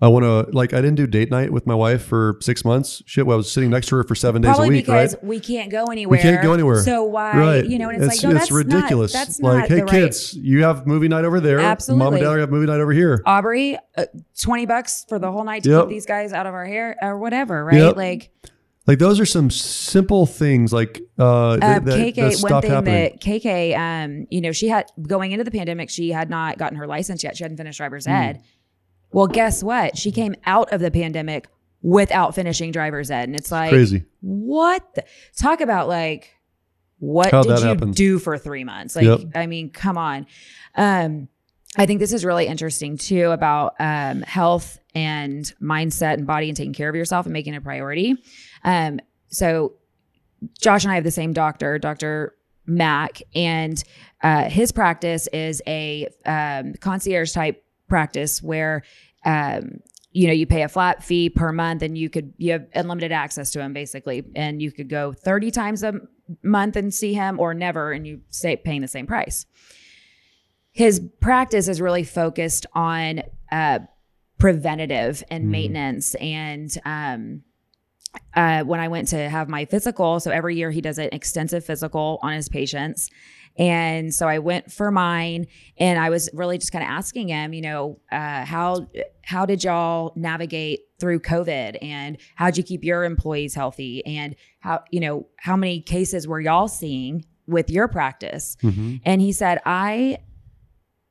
I 0.00 0.06
want 0.06 0.24
to 0.24 0.56
like 0.56 0.72
I 0.72 0.76
didn't 0.76 0.94
do 0.94 1.08
date 1.08 1.28
night 1.28 1.52
with 1.52 1.66
my 1.66 1.74
wife 1.74 2.04
for 2.04 2.38
six 2.40 2.64
months. 2.64 3.02
Shit, 3.04 3.26
well, 3.26 3.34
I 3.34 3.38
was 3.38 3.50
sitting 3.50 3.68
next 3.68 3.88
to 3.88 3.96
her 3.96 4.04
for 4.04 4.14
seven 4.14 4.42
days 4.42 4.50
Probably 4.50 4.68
a 4.68 4.70
week, 4.70 4.86
because 4.86 5.14
right? 5.14 5.24
we 5.24 5.40
can't 5.40 5.72
go 5.72 5.86
anywhere. 5.86 6.18
We 6.18 6.22
can't 6.22 6.40
go 6.40 6.52
anywhere. 6.52 6.82
So 6.82 7.02
why, 7.02 7.36
right. 7.36 7.66
you 7.66 7.80
know, 7.80 7.88
and 7.88 8.02
it's, 8.02 8.22
like, 8.22 8.32
no, 8.32 8.38
that's 8.38 8.52
ridiculous. 8.52 9.12
Not, 9.12 9.26
that's 9.26 9.40
like, 9.40 9.58
not 9.58 9.68
hey, 9.68 9.74
the 9.74 9.84
right- 9.84 9.90
kids, 9.90 10.34
you 10.34 10.62
have 10.62 10.86
movie 10.86 11.08
night 11.08 11.24
over 11.24 11.40
there. 11.40 11.56
Mom 11.56 11.64
and 11.64 11.72
Absolutely. 11.72 12.20
dad 12.20 12.38
have 12.38 12.50
movie 12.50 12.66
night 12.66 12.80
over 12.80 12.92
here. 12.92 13.22
Aubrey, 13.26 13.76
uh, 13.96 14.04
20 14.40 14.66
bucks 14.66 15.04
for 15.08 15.18
the 15.18 15.32
whole 15.32 15.42
night 15.42 15.64
to 15.64 15.70
Yep. 15.70 15.82
keep 15.82 15.88
these 15.88 16.06
guys 16.06 16.32
out 16.32 16.46
of 16.46 16.54
our 16.54 16.64
hair 16.64 16.96
or 17.02 17.18
whatever, 17.18 17.64
right? 17.64 17.76
Yep. 17.78 17.96
Like, 17.96 18.30
Like 18.88 18.98
those 18.98 19.20
are 19.20 19.26
some 19.26 19.50
simple 19.50 20.24
things 20.24 20.72
like 20.72 21.00
uh, 21.18 21.50
uh, 21.50 21.56
that, 21.58 21.82
KK, 21.84 22.14
that 22.14 22.50
one 22.50 22.62
thing 22.62 22.70
happening. 22.70 22.94
that 22.94 23.20
KK, 23.20 23.76
um, 23.78 24.26
you 24.30 24.40
know, 24.40 24.50
she 24.50 24.68
had 24.68 24.86
going 25.02 25.32
into 25.32 25.44
the 25.44 25.50
pandemic, 25.50 25.90
she 25.90 26.08
had 26.10 26.30
not 26.30 26.56
gotten 26.56 26.78
her 26.78 26.86
license 26.86 27.22
yet. 27.22 27.36
She 27.36 27.44
hadn't 27.44 27.58
finished 27.58 27.76
driver's 27.76 28.06
Hmm. 28.06 28.12
ed. 28.12 28.42
Well, 29.12 29.26
guess 29.26 29.62
what? 29.62 29.96
She 29.98 30.10
came 30.10 30.34
out 30.46 30.72
of 30.72 30.80
the 30.80 30.90
pandemic 30.90 31.48
without 31.82 32.34
finishing 32.34 32.72
driver's 32.72 33.10
ed. 33.10 33.28
And 33.28 33.36
it's 33.36 33.52
like, 33.52 33.70
Crazy. 33.70 34.04
what? 34.20 34.82
The, 34.94 35.04
talk 35.38 35.60
about 35.60 35.86
like, 35.88 36.34
what 36.98 37.30
How'd 37.30 37.46
did 37.46 37.60
you 37.60 37.66
happen? 37.66 37.90
do 37.92 38.18
for 38.18 38.36
three 38.38 38.64
months? 38.64 38.96
Like, 38.96 39.04
Yep. 39.04 39.20
I 39.34 39.46
mean, 39.46 39.70
come 39.70 39.96
on. 39.98 40.26
Um, 40.74 41.28
I 41.76 41.84
think 41.86 42.00
this 42.00 42.12
is 42.12 42.24
really 42.24 42.46
interesting 42.46 42.96
too 42.96 43.30
about 43.30 43.74
um, 43.78 44.22
health 44.22 44.78
and 44.94 45.44
mindset 45.62 46.14
and 46.14 46.26
body 46.26 46.48
and 46.48 46.56
taking 46.56 46.72
care 46.72 46.88
of 46.88 46.96
yourself 46.96 47.26
and 47.26 47.32
making 47.32 47.54
it 47.54 47.58
a 47.58 47.60
priority. 47.60 48.16
Um, 48.68 49.00
so, 49.28 49.72
Josh 50.60 50.84
and 50.84 50.92
I 50.92 50.94
have 50.96 51.04
the 51.04 51.10
same 51.10 51.32
doctor, 51.32 51.78
Dr. 51.78 52.34
Mack, 52.66 53.22
and 53.34 53.82
uh, 54.22 54.44
his 54.44 54.72
practice 54.72 55.26
is 55.32 55.62
a 55.66 56.06
um, 56.26 56.74
concierge 56.80 57.32
type 57.32 57.64
practice 57.88 58.42
where 58.42 58.82
um, 59.24 59.80
you 60.12 60.26
know 60.26 60.32
you 60.34 60.46
pay 60.46 60.62
a 60.62 60.68
flat 60.68 61.02
fee 61.02 61.30
per 61.30 61.50
month 61.52 61.80
and 61.82 61.96
you 61.96 62.10
could 62.10 62.34
you 62.36 62.52
have 62.52 62.66
unlimited 62.74 63.10
access 63.12 63.50
to 63.52 63.60
him 63.60 63.72
basically 63.72 64.22
and 64.36 64.60
you 64.60 64.70
could 64.70 64.88
go 64.88 65.12
30 65.12 65.50
times 65.50 65.82
a 65.82 65.94
month 66.42 66.76
and 66.76 66.92
see 66.92 67.14
him 67.14 67.38
or 67.40 67.54
never 67.54 67.92
and 67.92 68.06
you 68.06 68.20
stay 68.30 68.56
paying 68.56 68.80
the 68.82 68.88
same 68.88 69.06
price 69.06 69.46
his 70.72 71.00
practice 71.20 71.68
is 71.68 71.80
really 71.80 72.04
focused 72.04 72.66
on 72.74 73.22
uh, 73.50 73.78
preventative 74.38 75.22
and 75.30 75.44
Mhm. 75.46 75.50
maintenance 75.50 76.14
and 76.16 76.70
um, 76.84 77.42
uh, 78.34 78.62
when 78.64 78.80
I 78.80 78.88
went 78.88 79.08
to 79.08 79.28
have 79.28 79.48
my 79.48 79.64
physical, 79.64 80.20
so 80.20 80.30
every 80.30 80.56
year 80.56 80.70
he 80.70 80.80
does 80.80 80.98
an 80.98 81.08
extensive 81.12 81.64
physical 81.64 82.18
on 82.22 82.32
his 82.32 82.48
patients. 82.48 83.10
And 83.58 84.14
so 84.14 84.28
I 84.28 84.38
went 84.38 84.70
for 84.70 84.92
mine 84.92 85.46
and 85.78 85.98
I 85.98 86.10
was 86.10 86.30
really 86.32 86.58
just 86.58 86.70
kind 86.70 86.84
of 86.84 86.90
asking 86.90 87.28
him, 87.28 87.52
you 87.52 87.62
know, 87.62 87.98
uh, 88.12 88.44
how, 88.44 88.86
how 89.24 89.46
did 89.46 89.64
y'all 89.64 90.12
navigate 90.14 90.82
through 91.00 91.20
COVID 91.20 91.78
and 91.82 92.18
how'd 92.36 92.56
you 92.56 92.62
keep 92.62 92.84
your 92.84 93.04
employees 93.04 93.54
healthy? 93.54 94.06
And 94.06 94.36
how, 94.60 94.84
you 94.90 95.00
know, 95.00 95.26
how 95.38 95.56
many 95.56 95.80
cases 95.80 96.28
were 96.28 96.40
y'all 96.40 96.68
seeing 96.68 97.24
with 97.48 97.68
your 97.68 97.88
practice? 97.88 98.56
Mhm. 98.62 99.00
And 99.04 99.20
he 99.20 99.32
said, 99.32 99.60
I 99.66 100.18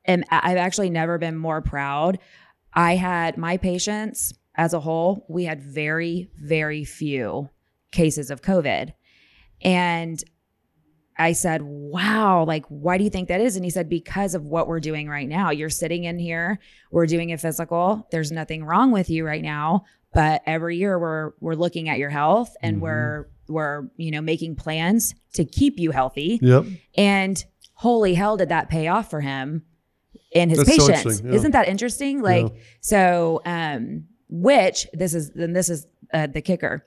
am, 0.06 0.24
I've 0.30 0.56
actually 0.56 0.88
never 0.88 1.18
been 1.18 1.36
more 1.36 1.60
proud. 1.60 2.18
I 2.72 2.96
had 2.96 3.36
my 3.36 3.58
patients 3.58 4.32
as 4.58 4.74
a 4.74 4.80
whole, 4.80 5.24
we 5.28 5.44
had 5.44 5.62
very, 5.62 6.28
very 6.36 6.84
few 6.84 7.48
cases 7.92 8.30
of 8.30 8.42
COVID. 8.42 8.92
And 9.62 10.22
I 11.16 11.32
said, 11.32 11.62
wow, 11.62 12.44
like, 12.44 12.64
why 12.68 12.98
do 12.98 13.04
you 13.04 13.10
think 13.10 13.28
that 13.28 13.40
is? 13.40 13.56
And 13.56 13.64
he 13.64 13.70
said, 13.70 13.88
because 13.88 14.34
of 14.34 14.44
what 14.44 14.68
we're 14.68 14.78
doing 14.80 15.08
right 15.08 15.28
now. 15.28 15.50
You're 15.50 15.70
sitting 15.70 16.04
in 16.04 16.18
here, 16.18 16.58
we're 16.92 17.06
doing 17.06 17.32
a 17.32 17.38
physical. 17.38 18.06
There's 18.10 18.30
nothing 18.30 18.64
wrong 18.64 18.92
with 18.92 19.08
you 19.10 19.24
right 19.24 19.42
now. 19.42 19.84
But 20.14 20.42
every 20.46 20.76
year 20.78 20.98
we're 20.98 21.32
we're 21.40 21.54
looking 21.54 21.88
at 21.90 21.98
your 21.98 22.08
health 22.08 22.54
and 22.62 22.78
Mhm. 22.78 22.80
we're 22.80 23.28
we're, 23.48 23.88
you 23.96 24.10
know, 24.10 24.20
making 24.22 24.56
plans 24.56 25.14
to 25.34 25.44
keep 25.44 25.78
you 25.78 25.90
healthy. 25.90 26.38
Yep. 26.42 26.64
And 26.96 27.44
holy 27.74 28.14
hell, 28.14 28.36
did 28.36 28.48
that 28.50 28.68
pay 28.70 28.88
off 28.88 29.10
for 29.10 29.20
him 29.20 29.62
and 30.34 30.50
his 30.50 30.58
That's 30.58 30.70
patients? 30.70 30.88
interesting, 30.90 31.28
yeah. 31.28 31.34
Isn't 31.34 31.50
that 31.52 31.68
interesting? 31.68 32.22
Like, 32.22 32.46
Yeah. 32.52 32.60
so, 32.80 33.40
um, 33.44 34.04
which 34.28 34.86
this 34.92 35.14
is, 35.14 35.30
then 35.30 35.52
this 35.52 35.68
is 35.68 35.86
uh, 36.12 36.26
the 36.26 36.40
kicker, 36.40 36.86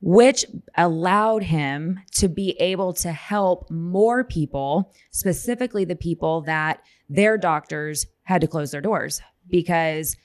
which 0.00 0.44
allowed 0.76 1.42
him 1.42 2.00
to 2.12 2.28
be 2.28 2.50
able 2.60 2.92
to 2.94 3.12
help 3.12 3.70
more 3.70 4.24
people, 4.24 4.92
specifically 5.10 5.84
the 5.84 5.96
people 5.96 6.40
that 6.42 6.82
their 7.08 7.36
doctors 7.36 8.06
had 8.22 8.40
to 8.40 8.46
close 8.46 8.70
their 8.70 8.80
doors 8.80 9.20
because 9.48 10.16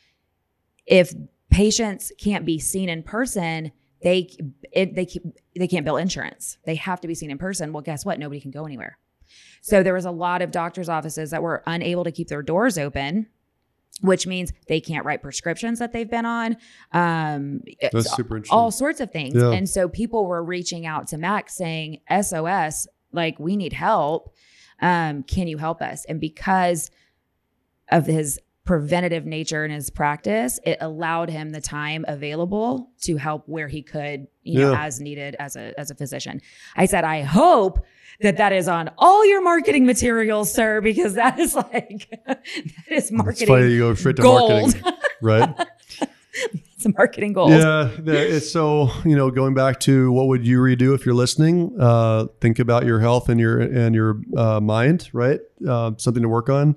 if 0.85 1.13
patients 1.49 2.11
can't 2.19 2.45
be 2.45 2.59
seen 2.59 2.89
in 2.89 3.03
person, 3.03 3.71
they 4.03 4.29
it, 4.71 4.95
they 4.95 5.07
they 5.55 5.67
can't 5.67 5.85
bill 5.85 5.97
insurance. 5.97 6.57
They 6.65 6.75
have 6.75 7.01
to 7.01 7.07
be 7.07 7.15
seen 7.15 7.31
in 7.31 7.37
person. 7.37 7.73
Well, 7.73 7.81
guess 7.81 8.05
what? 8.05 8.19
Nobody 8.19 8.39
can 8.39 8.51
go 8.51 8.65
anywhere. 8.65 8.97
So 9.61 9.81
there 9.81 9.93
was 9.93 10.05
a 10.05 10.11
lot 10.11 10.41
of 10.41 10.51
doctors' 10.51 10.89
offices 10.89 11.31
that 11.31 11.41
were 11.41 11.63
unable 11.65 12.03
to 12.03 12.11
keep 12.11 12.27
their 12.27 12.43
doors 12.43 12.77
open, 12.77 13.27
which 14.01 14.27
means 14.27 14.51
they 14.67 14.81
can't 14.81 15.05
write 15.05 15.21
prescriptions 15.21 15.79
that 15.79 15.93
they've 15.93 16.09
been 16.09 16.25
on. 16.25 16.57
Um, 16.91 17.61
That's 17.91 18.13
super 18.15 18.37
interesting. 18.37 18.57
all 18.57 18.71
sorts 18.71 18.99
of 18.99 19.11
things. 19.11 19.35
Yeah. 19.35 19.51
And 19.51 19.69
so 19.69 19.87
people 19.87 20.25
were 20.25 20.43
reaching 20.43 20.85
out 20.85 21.07
to 21.07 21.17
Max 21.17 21.55
saying, 21.55 22.01
SOS, 22.21 22.87
like 23.11 23.39
we 23.39 23.55
need 23.55 23.73
help. 23.73 24.33
Um, 24.81 25.23
can 25.23 25.47
you 25.47 25.57
help 25.57 25.81
us? 25.81 26.05
And 26.05 26.19
because 26.19 26.91
of 27.89 28.05
his 28.05 28.39
preventative 28.65 29.25
nature 29.25 29.63
in 29.63 29.71
his 29.71 29.89
practice, 29.89 30.59
it 30.63 30.77
allowed 30.81 31.29
him 31.29 31.51
the 31.51 31.61
time 31.61 32.03
available 32.07 32.89
to 33.01 33.15
help 33.15 33.43
where 33.47 33.67
he 33.67 33.81
could, 33.81 34.27
you 34.41 34.59
know, 34.59 34.75
as 34.75 34.99
needed 34.99 35.35
as 35.39 35.55
a 35.55 35.79
as 35.79 35.91
a 35.91 35.95
physician. 35.95 36.41
I 36.75 36.87
said, 36.87 37.03
I 37.03 37.21
hope 37.21 37.85
that 38.21 38.37
that 38.37 38.53
is 38.53 38.67
on 38.67 38.89
all 38.97 39.25
your 39.25 39.41
marketing 39.41 39.85
materials, 39.85 40.51
sir, 40.51 40.81
because 40.81 41.13
that 41.13 41.39
is 41.39 41.55
like 41.55 42.09
that 42.27 42.43
is 42.89 43.11
marketing. 43.11 43.47
funny 43.47 43.71
you 43.71 43.79
go 43.79 43.93
straight 43.93 44.15
to 44.17 44.23
gold. 44.23 44.73
marketing, 44.81 44.93
right? 45.21 45.67
it's 46.33 46.85
a 46.85 46.89
marketing 46.97 47.33
gold. 47.33 47.51
Yeah, 47.51 47.91
it's 48.03 48.49
so 48.49 48.89
you 49.05 49.15
know 49.15 49.29
going 49.29 49.53
back 49.53 49.79
to 49.81 50.11
what 50.11 50.27
would 50.27 50.45
you 50.45 50.59
redo 50.59 50.95
if 50.95 51.05
you're 51.05 51.15
listening? 51.15 51.75
Uh, 51.79 52.25
think 52.41 52.57
about 52.57 52.85
your 52.85 52.99
health 52.99 53.29
and 53.29 53.39
your 53.39 53.59
and 53.59 53.93
your 53.93 54.21
uh, 54.35 54.59
mind, 54.59 55.09
right? 55.13 55.39
Uh, 55.67 55.91
something 55.97 56.23
to 56.23 56.29
work 56.29 56.49
on. 56.49 56.75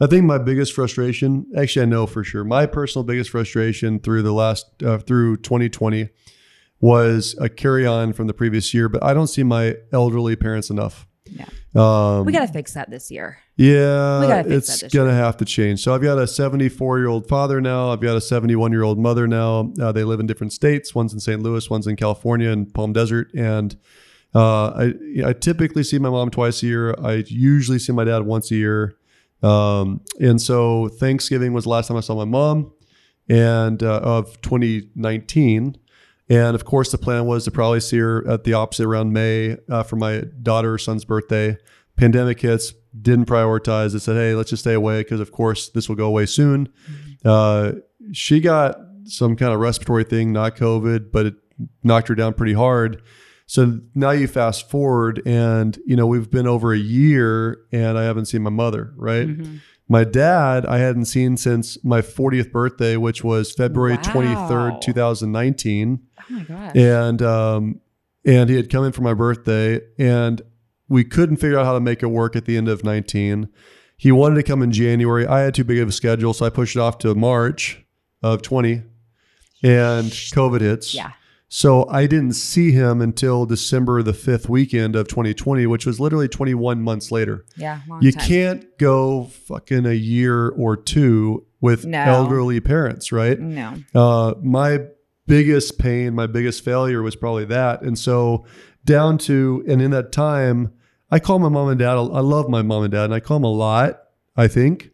I 0.00 0.06
think 0.06 0.24
my 0.24 0.38
biggest 0.38 0.72
frustration, 0.72 1.46
actually, 1.56 1.82
I 1.82 1.86
know 1.86 2.06
for 2.06 2.22
sure, 2.22 2.44
my 2.44 2.66
personal 2.66 3.04
biggest 3.04 3.30
frustration 3.30 3.98
through 3.98 4.22
the 4.22 4.32
last 4.32 4.66
uh, 4.82 4.98
through 4.98 5.38
2020 5.38 6.08
was 6.80 7.34
a 7.40 7.48
carry 7.48 7.86
on 7.86 8.12
from 8.12 8.28
the 8.28 8.34
previous 8.34 8.72
year, 8.72 8.88
but 8.88 9.02
I 9.02 9.12
don't 9.12 9.26
see 9.26 9.42
my 9.42 9.74
elderly 9.92 10.36
parents 10.36 10.70
enough. 10.70 11.06
Yeah. 11.26 11.46
Um, 11.74 12.24
We 12.24 12.32
got 12.32 12.46
to 12.46 12.52
fix 12.52 12.74
that 12.74 12.90
this 12.90 13.10
year. 13.10 13.38
yeah, 13.56 14.20
We 14.20 14.26
gotta 14.28 14.48
fix 14.48 14.82
it's 14.82 14.94
gonna 14.94 15.12
have 15.14 15.36
to 15.38 15.44
change. 15.44 15.82
So 15.82 15.94
I've 15.94 16.00
got 16.00 16.18
a 16.18 16.26
74 16.26 16.98
year 16.98 17.08
old 17.08 17.28
father 17.28 17.60
now. 17.60 17.90
I've 17.90 18.00
got 18.00 18.16
a 18.16 18.20
71 18.20 18.72
year 18.72 18.82
old 18.82 18.98
mother 18.98 19.26
now. 19.26 19.72
Uh, 19.80 19.92
they 19.92 20.04
live 20.04 20.20
in 20.20 20.26
different 20.26 20.52
states. 20.52 20.94
One's 20.94 21.12
in 21.12 21.20
St. 21.20 21.42
Louis. 21.42 21.68
One's 21.68 21.86
in 21.86 21.96
California 21.96 22.50
and 22.50 22.72
Palm 22.72 22.92
Desert. 22.92 23.30
And 23.34 23.76
uh, 24.34 24.68
I 24.68 24.94
I 25.26 25.32
typically 25.32 25.82
see 25.82 25.98
my 25.98 26.08
mom 26.10 26.30
twice 26.30 26.62
a 26.62 26.66
year. 26.66 26.94
I 27.02 27.24
usually 27.26 27.78
see 27.78 27.92
my 27.92 28.04
dad 28.04 28.22
once 28.22 28.50
a 28.50 28.56
year. 28.56 28.94
Um, 29.42 30.00
and 30.20 30.40
so 30.40 30.88
Thanksgiving 30.88 31.52
was 31.52 31.64
the 31.64 31.70
last 31.70 31.88
time 31.88 31.96
I 31.96 32.00
saw 32.00 32.14
my 32.14 32.24
mom, 32.24 32.72
and 33.28 33.82
uh, 33.82 34.00
of 34.02 34.40
2019. 34.42 35.76
And 36.30 36.54
of 36.54 36.64
course, 36.64 36.92
the 36.92 36.98
plan 36.98 37.24
was 37.26 37.44
to 37.44 37.50
probably 37.50 37.80
see 37.80 37.98
her 37.98 38.26
at 38.28 38.44
the 38.44 38.52
opposite 38.52 38.84
around 38.84 39.12
May 39.12 39.56
uh, 39.70 39.82
for 39.82 39.96
my 39.96 40.24
daughter 40.42 40.74
or 40.74 40.78
son's 40.78 41.04
birthday. 41.04 41.56
Pandemic 41.96 42.40
hits, 42.40 42.74
didn't 43.00 43.26
prioritize. 43.26 43.92
They 43.92 43.98
said, 43.98 44.16
hey, 44.16 44.34
let's 44.34 44.50
just 44.50 44.62
stay 44.62 44.74
away 44.74 45.00
because, 45.00 45.20
of 45.20 45.32
course, 45.32 45.68
this 45.70 45.88
will 45.88 45.96
go 45.96 46.06
away 46.06 46.26
soon. 46.26 46.68
Uh, 47.24 47.72
she 48.12 48.40
got 48.40 48.76
some 49.04 49.36
kind 49.36 49.52
of 49.52 49.60
respiratory 49.60 50.04
thing, 50.04 50.32
not 50.32 50.56
COVID, 50.56 51.10
but 51.10 51.26
it 51.26 51.34
knocked 51.82 52.08
her 52.08 52.14
down 52.14 52.34
pretty 52.34 52.52
hard. 52.52 53.02
So 53.50 53.80
now 53.94 54.10
you 54.10 54.28
fast 54.28 54.68
forward, 54.70 55.22
and 55.24 55.78
you 55.86 55.96
know 55.96 56.06
we've 56.06 56.30
been 56.30 56.46
over 56.46 56.72
a 56.74 56.78
year, 56.78 57.58
and 57.72 57.96
I 57.98 58.04
haven't 58.04 58.26
seen 58.26 58.42
my 58.42 58.50
mother. 58.50 58.92
Right, 58.94 59.26
Mhm. 59.26 59.60
my 59.88 60.04
dad 60.04 60.66
I 60.66 60.76
hadn't 60.78 61.06
seen 61.06 61.38
since 61.38 61.82
my 61.82 62.02
40th 62.02 62.52
birthday, 62.52 62.98
which 62.98 63.24
was 63.24 63.50
February 63.52 63.94
Wow. 63.94 64.02
23rd, 64.12 64.82
2019 64.82 66.00
Oh 66.18 66.24
my 66.28 66.42
gosh. 66.42 66.76
and 66.76 67.22
um, 67.22 67.80
and 68.22 68.50
he 68.50 68.56
had 68.56 68.68
come 68.68 68.84
in 68.84 68.92
for 68.92 69.00
my 69.02 69.14
birthday, 69.14 69.80
and 69.98 70.42
we 70.90 71.02
couldn't 71.02 71.36
figure 71.38 71.58
out 71.58 71.64
how 71.64 71.72
to 71.72 71.80
make 71.80 72.02
it 72.02 72.08
work 72.08 72.36
at 72.36 72.44
the 72.44 72.56
end 72.58 72.68
of 72.68 72.84
19. 72.84 73.48
He 73.96 74.12
wanted 74.12 74.34
to 74.36 74.42
come 74.42 74.60
in 74.62 74.72
January. 74.72 75.26
I 75.26 75.40
had 75.40 75.54
too 75.54 75.64
big 75.64 75.78
of 75.78 75.88
a 75.88 75.92
schedule, 75.92 76.34
so 76.34 76.44
I 76.44 76.50
pushed 76.50 76.76
it 76.76 76.80
off 76.80 76.98
to 76.98 77.14
March 77.14 77.82
of 78.22 78.42
20, 78.42 78.82
and 79.62 80.04
COVID 80.10 80.60
hits. 80.60 80.94
yeah. 80.94 81.12
So 81.50 81.88
I 81.88 82.06
didn't 82.06 82.34
see 82.34 82.72
him 82.72 83.00
until 83.00 83.46
December 83.46 84.02
the 84.02 84.12
fifth 84.12 84.48
weekend 84.50 84.94
of 84.94 85.08
2020, 85.08 85.66
which 85.66 85.86
was 85.86 85.98
literally 85.98 86.28
21 86.28 86.82
months 86.82 87.10
later. 87.10 87.46
Yeah. 87.56 87.80
Long 87.88 88.02
You 88.02 88.12
time. 88.12 88.26
can't 88.26 88.78
go 88.78 89.24
fucking 89.46 89.86
a 89.86 89.94
year 89.94 90.48
or 90.50 90.76
two 90.76 91.46
with 91.60 91.86
No. 91.86 91.98
elderly 92.02 92.60
parents, 92.60 93.12
right? 93.12 93.40
No. 93.40 93.74
Uh, 93.94 94.34
my 94.42 94.80
biggest 95.26 95.78
pain, 95.78 96.14
my 96.14 96.26
biggest 96.26 96.62
failure 96.64 97.02
was 97.02 97.16
probably 97.16 97.46
that. 97.46 97.80
And 97.82 97.98
so 97.98 98.44
down 98.84 99.16
to, 99.18 99.64
and 99.66 99.80
in 99.80 99.90
that 99.92 100.12
time, 100.12 100.72
I 101.10 101.18
call 101.18 101.38
my 101.38 101.48
mom 101.48 101.68
and 101.68 101.78
dad. 101.78 101.94
I 101.96 102.20
love 102.20 102.50
my 102.50 102.60
mom 102.60 102.82
and 102.82 102.92
dad, 102.92 103.04
and 103.06 103.14
I 103.14 103.20
call 103.20 103.38
them 103.38 103.44
a 103.44 103.50
lot, 103.52 104.00
I 104.36 104.48
think, 104.48 104.90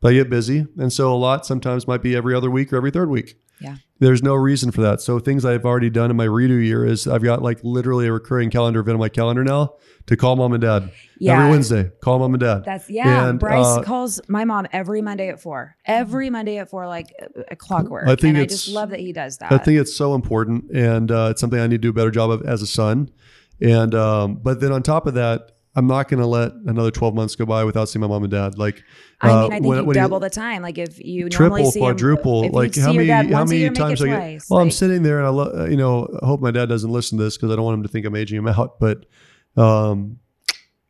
but 0.00 0.12
I 0.12 0.14
get 0.14 0.30
busy. 0.30 0.66
And 0.78 0.90
so 0.90 1.12
a 1.12 1.16
lot 1.16 1.44
sometimes 1.44 1.86
might 1.86 2.02
be 2.02 2.16
every 2.16 2.34
other 2.34 2.50
week 2.50 2.72
or 2.72 2.76
every 2.76 2.90
third 2.90 3.10
week. 3.10 3.38
Yeah. 3.60 3.76
There's 4.00 4.22
no 4.22 4.34
reason 4.34 4.70
for 4.70 4.80
that. 4.82 5.00
So 5.00 5.18
things 5.18 5.44
I've 5.44 5.64
already 5.64 5.90
done 5.90 6.10
in 6.10 6.16
my 6.16 6.26
redo 6.26 6.64
year 6.64 6.84
is 6.84 7.08
I've 7.08 7.22
got 7.24 7.42
like 7.42 7.58
literally 7.64 8.06
a 8.06 8.12
recurring 8.12 8.48
calendar 8.50 8.78
event 8.80 8.94
on 8.94 9.00
my 9.00 9.08
calendar 9.08 9.42
now 9.42 9.74
to 10.06 10.16
call 10.16 10.36
mom 10.36 10.52
and 10.52 10.62
dad 10.62 10.92
Yeah. 11.18 11.36
every 11.38 11.50
Wednesday. 11.50 11.90
Call 12.00 12.20
mom 12.20 12.34
and 12.34 12.40
dad. 12.40 12.64
That's 12.64 12.88
yeah. 12.88 13.28
And, 13.28 13.40
Bryce 13.40 13.66
uh, 13.66 13.82
calls 13.82 14.20
my 14.28 14.44
mom 14.44 14.68
every 14.72 15.02
Monday 15.02 15.28
at 15.28 15.40
four. 15.40 15.76
Every 15.84 16.30
Monday 16.30 16.58
at 16.58 16.70
four, 16.70 16.86
like 16.86 17.12
a, 17.20 17.52
a 17.52 17.56
clockwork. 17.56 18.04
I 18.06 18.14
think 18.14 18.36
and 18.36 18.38
I 18.38 18.46
just 18.46 18.68
love 18.68 18.90
that 18.90 19.00
he 19.00 19.12
does 19.12 19.38
that. 19.38 19.50
I 19.50 19.58
think 19.58 19.80
it's 19.80 19.94
so 19.96 20.14
important, 20.14 20.70
and 20.70 21.10
uh, 21.10 21.28
it's 21.32 21.40
something 21.40 21.58
I 21.58 21.66
need 21.66 21.76
to 21.76 21.78
do 21.78 21.90
a 21.90 21.92
better 21.92 22.12
job 22.12 22.30
of 22.30 22.42
as 22.42 22.62
a 22.62 22.66
son. 22.68 23.10
And 23.60 23.94
um, 23.96 24.36
but 24.36 24.60
then 24.60 24.70
on 24.70 24.84
top 24.84 25.06
of 25.08 25.14
that, 25.14 25.50
I'm 25.78 25.86
not 25.86 26.08
going 26.08 26.18
to 26.20 26.26
let 26.26 26.52
another 26.66 26.90
12 26.90 27.14
months 27.14 27.36
go 27.36 27.46
by 27.46 27.62
without 27.62 27.88
seeing 27.88 28.00
my 28.00 28.08
mom 28.08 28.24
and 28.24 28.32
dad. 28.32 28.58
Like, 28.58 28.82
I 29.20 29.30
uh, 29.30 29.42
mean, 29.42 29.52
I 29.52 29.54
think 29.54 29.66
when- 29.66 29.78
you 29.78 29.84
when 29.84 29.96
he- 29.96 30.00
double 30.00 30.18
the 30.18 30.28
time. 30.28 30.60
Like 30.62 30.76
if 30.76 30.98
you 30.98 31.28
normally 31.28 31.62
triple, 31.62 31.70
see 31.70 31.78
quadruple. 31.78 32.44
you 32.46 32.50
like 32.50 32.74
how 32.74 32.92
many 32.92 33.06
how 33.08 33.44
many 33.44 33.58
year, 33.58 33.70
times 33.70 34.02
I 34.02 34.06
get? 34.06 34.16
twice. 34.16 34.50
Well, 34.50 34.60
I'm 34.60 34.72
sitting 34.72 35.04
there 35.04 35.18
and 35.18 35.26
I 35.26 35.30
lo- 35.30 35.66
you 35.66 35.76
know 35.76 36.08
I 36.20 36.26
hope 36.26 36.40
my 36.40 36.50
dad 36.50 36.68
doesn't 36.68 36.90
listen 36.90 37.16
to 37.18 37.24
this 37.24 37.36
because 37.36 37.52
I 37.52 37.56
don't 37.56 37.64
want 37.64 37.76
him 37.76 37.82
to 37.84 37.88
think 37.88 38.06
I'm 38.06 38.16
aging 38.16 38.38
him 38.38 38.48
out. 38.48 38.80
But 38.80 39.06
um, 39.56 40.18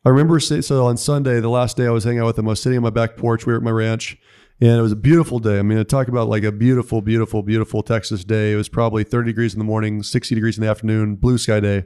I 0.04 0.08
remember 0.08 0.40
say, 0.40 0.62
so 0.62 0.86
on 0.86 0.96
Sunday, 0.96 1.38
the 1.40 1.50
last 1.50 1.76
day 1.76 1.86
I 1.86 1.90
was 1.90 2.04
hanging 2.04 2.20
out 2.20 2.26
with 2.26 2.38
him, 2.38 2.46
I 2.48 2.50
was 2.50 2.62
sitting 2.62 2.78
on 2.78 2.82
my 2.82 2.90
back 2.90 3.16
porch. 3.16 3.44
We 3.44 3.52
were 3.52 3.58
at 3.58 3.62
my 3.62 3.70
ranch. 3.70 4.16
And 4.60 4.70
it 4.70 4.82
was 4.82 4.90
a 4.90 4.96
beautiful 4.96 5.38
day. 5.38 5.60
I 5.60 5.62
mean, 5.62 5.78
I 5.78 5.84
talk 5.84 6.08
about 6.08 6.28
like 6.28 6.42
a 6.42 6.50
beautiful, 6.50 7.00
beautiful, 7.00 7.42
beautiful 7.44 7.80
Texas 7.84 8.24
day. 8.24 8.52
It 8.52 8.56
was 8.56 8.68
probably 8.68 9.04
30 9.04 9.28
degrees 9.30 9.52
in 9.52 9.60
the 9.60 9.64
morning, 9.64 10.02
60 10.02 10.34
degrees 10.34 10.58
in 10.58 10.64
the 10.64 10.70
afternoon, 10.70 11.14
blue 11.14 11.38
sky 11.38 11.60
day. 11.60 11.84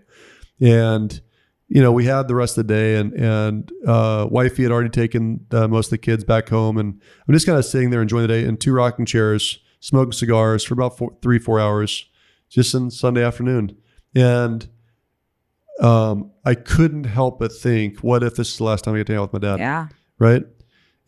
And 0.59 1.21
you 1.75 1.81
know, 1.81 1.91
we 1.91 2.05
had 2.05 2.29
the 2.29 2.35
rest 2.35 2.59
of 2.59 2.67
the 2.67 2.75
day, 2.75 2.97
and 2.97 3.14
and 3.14 3.73
uh, 3.87 4.26
wifey 4.31 4.64
had 4.64 4.73
already 4.73 4.91
taken 4.91 5.47
uh, 5.52 5.67
most 5.67 5.87
of 5.87 5.93
the 5.93 5.99
kids 5.99 6.23
back 6.23 6.50
home, 6.50 6.76
and 6.76 7.00
I'm 7.26 7.33
just 7.33 7.47
kind 7.47 7.59
of 7.59 7.64
sitting 7.64 7.88
there 7.88 8.02
enjoying 8.02 8.26
the 8.26 8.29
day 8.29 8.45
in 8.45 8.59
two 8.59 8.75
rocking 8.75 9.07
chairs, 9.07 9.59
smoking 9.81 10.12
cigars 10.12 10.62
for 10.62 10.75
about 10.75 10.99
four, 10.99 11.17
three, 11.23 11.38
four 11.38 11.59
hours, 11.59 12.05
just 12.50 12.75
in 12.75 12.91
Sunday 12.91 13.25
afternoon, 13.25 13.75
and 14.14 14.69
um, 15.81 16.31
I 16.45 16.57
couldn't 16.57 17.05
help 17.05 17.38
but 17.38 17.50
think, 17.50 18.00
what 18.00 18.23
if 18.23 18.35
this 18.35 18.50
is 18.50 18.59
the 18.59 18.64
last 18.64 18.85
time 18.85 18.93
I 18.93 18.99
get 18.99 19.07
to 19.07 19.14
hang 19.14 19.23
out 19.23 19.33
with 19.33 19.43
my 19.43 19.49
dad? 19.49 19.59
yeah. 19.59 19.88
right? 20.19 20.43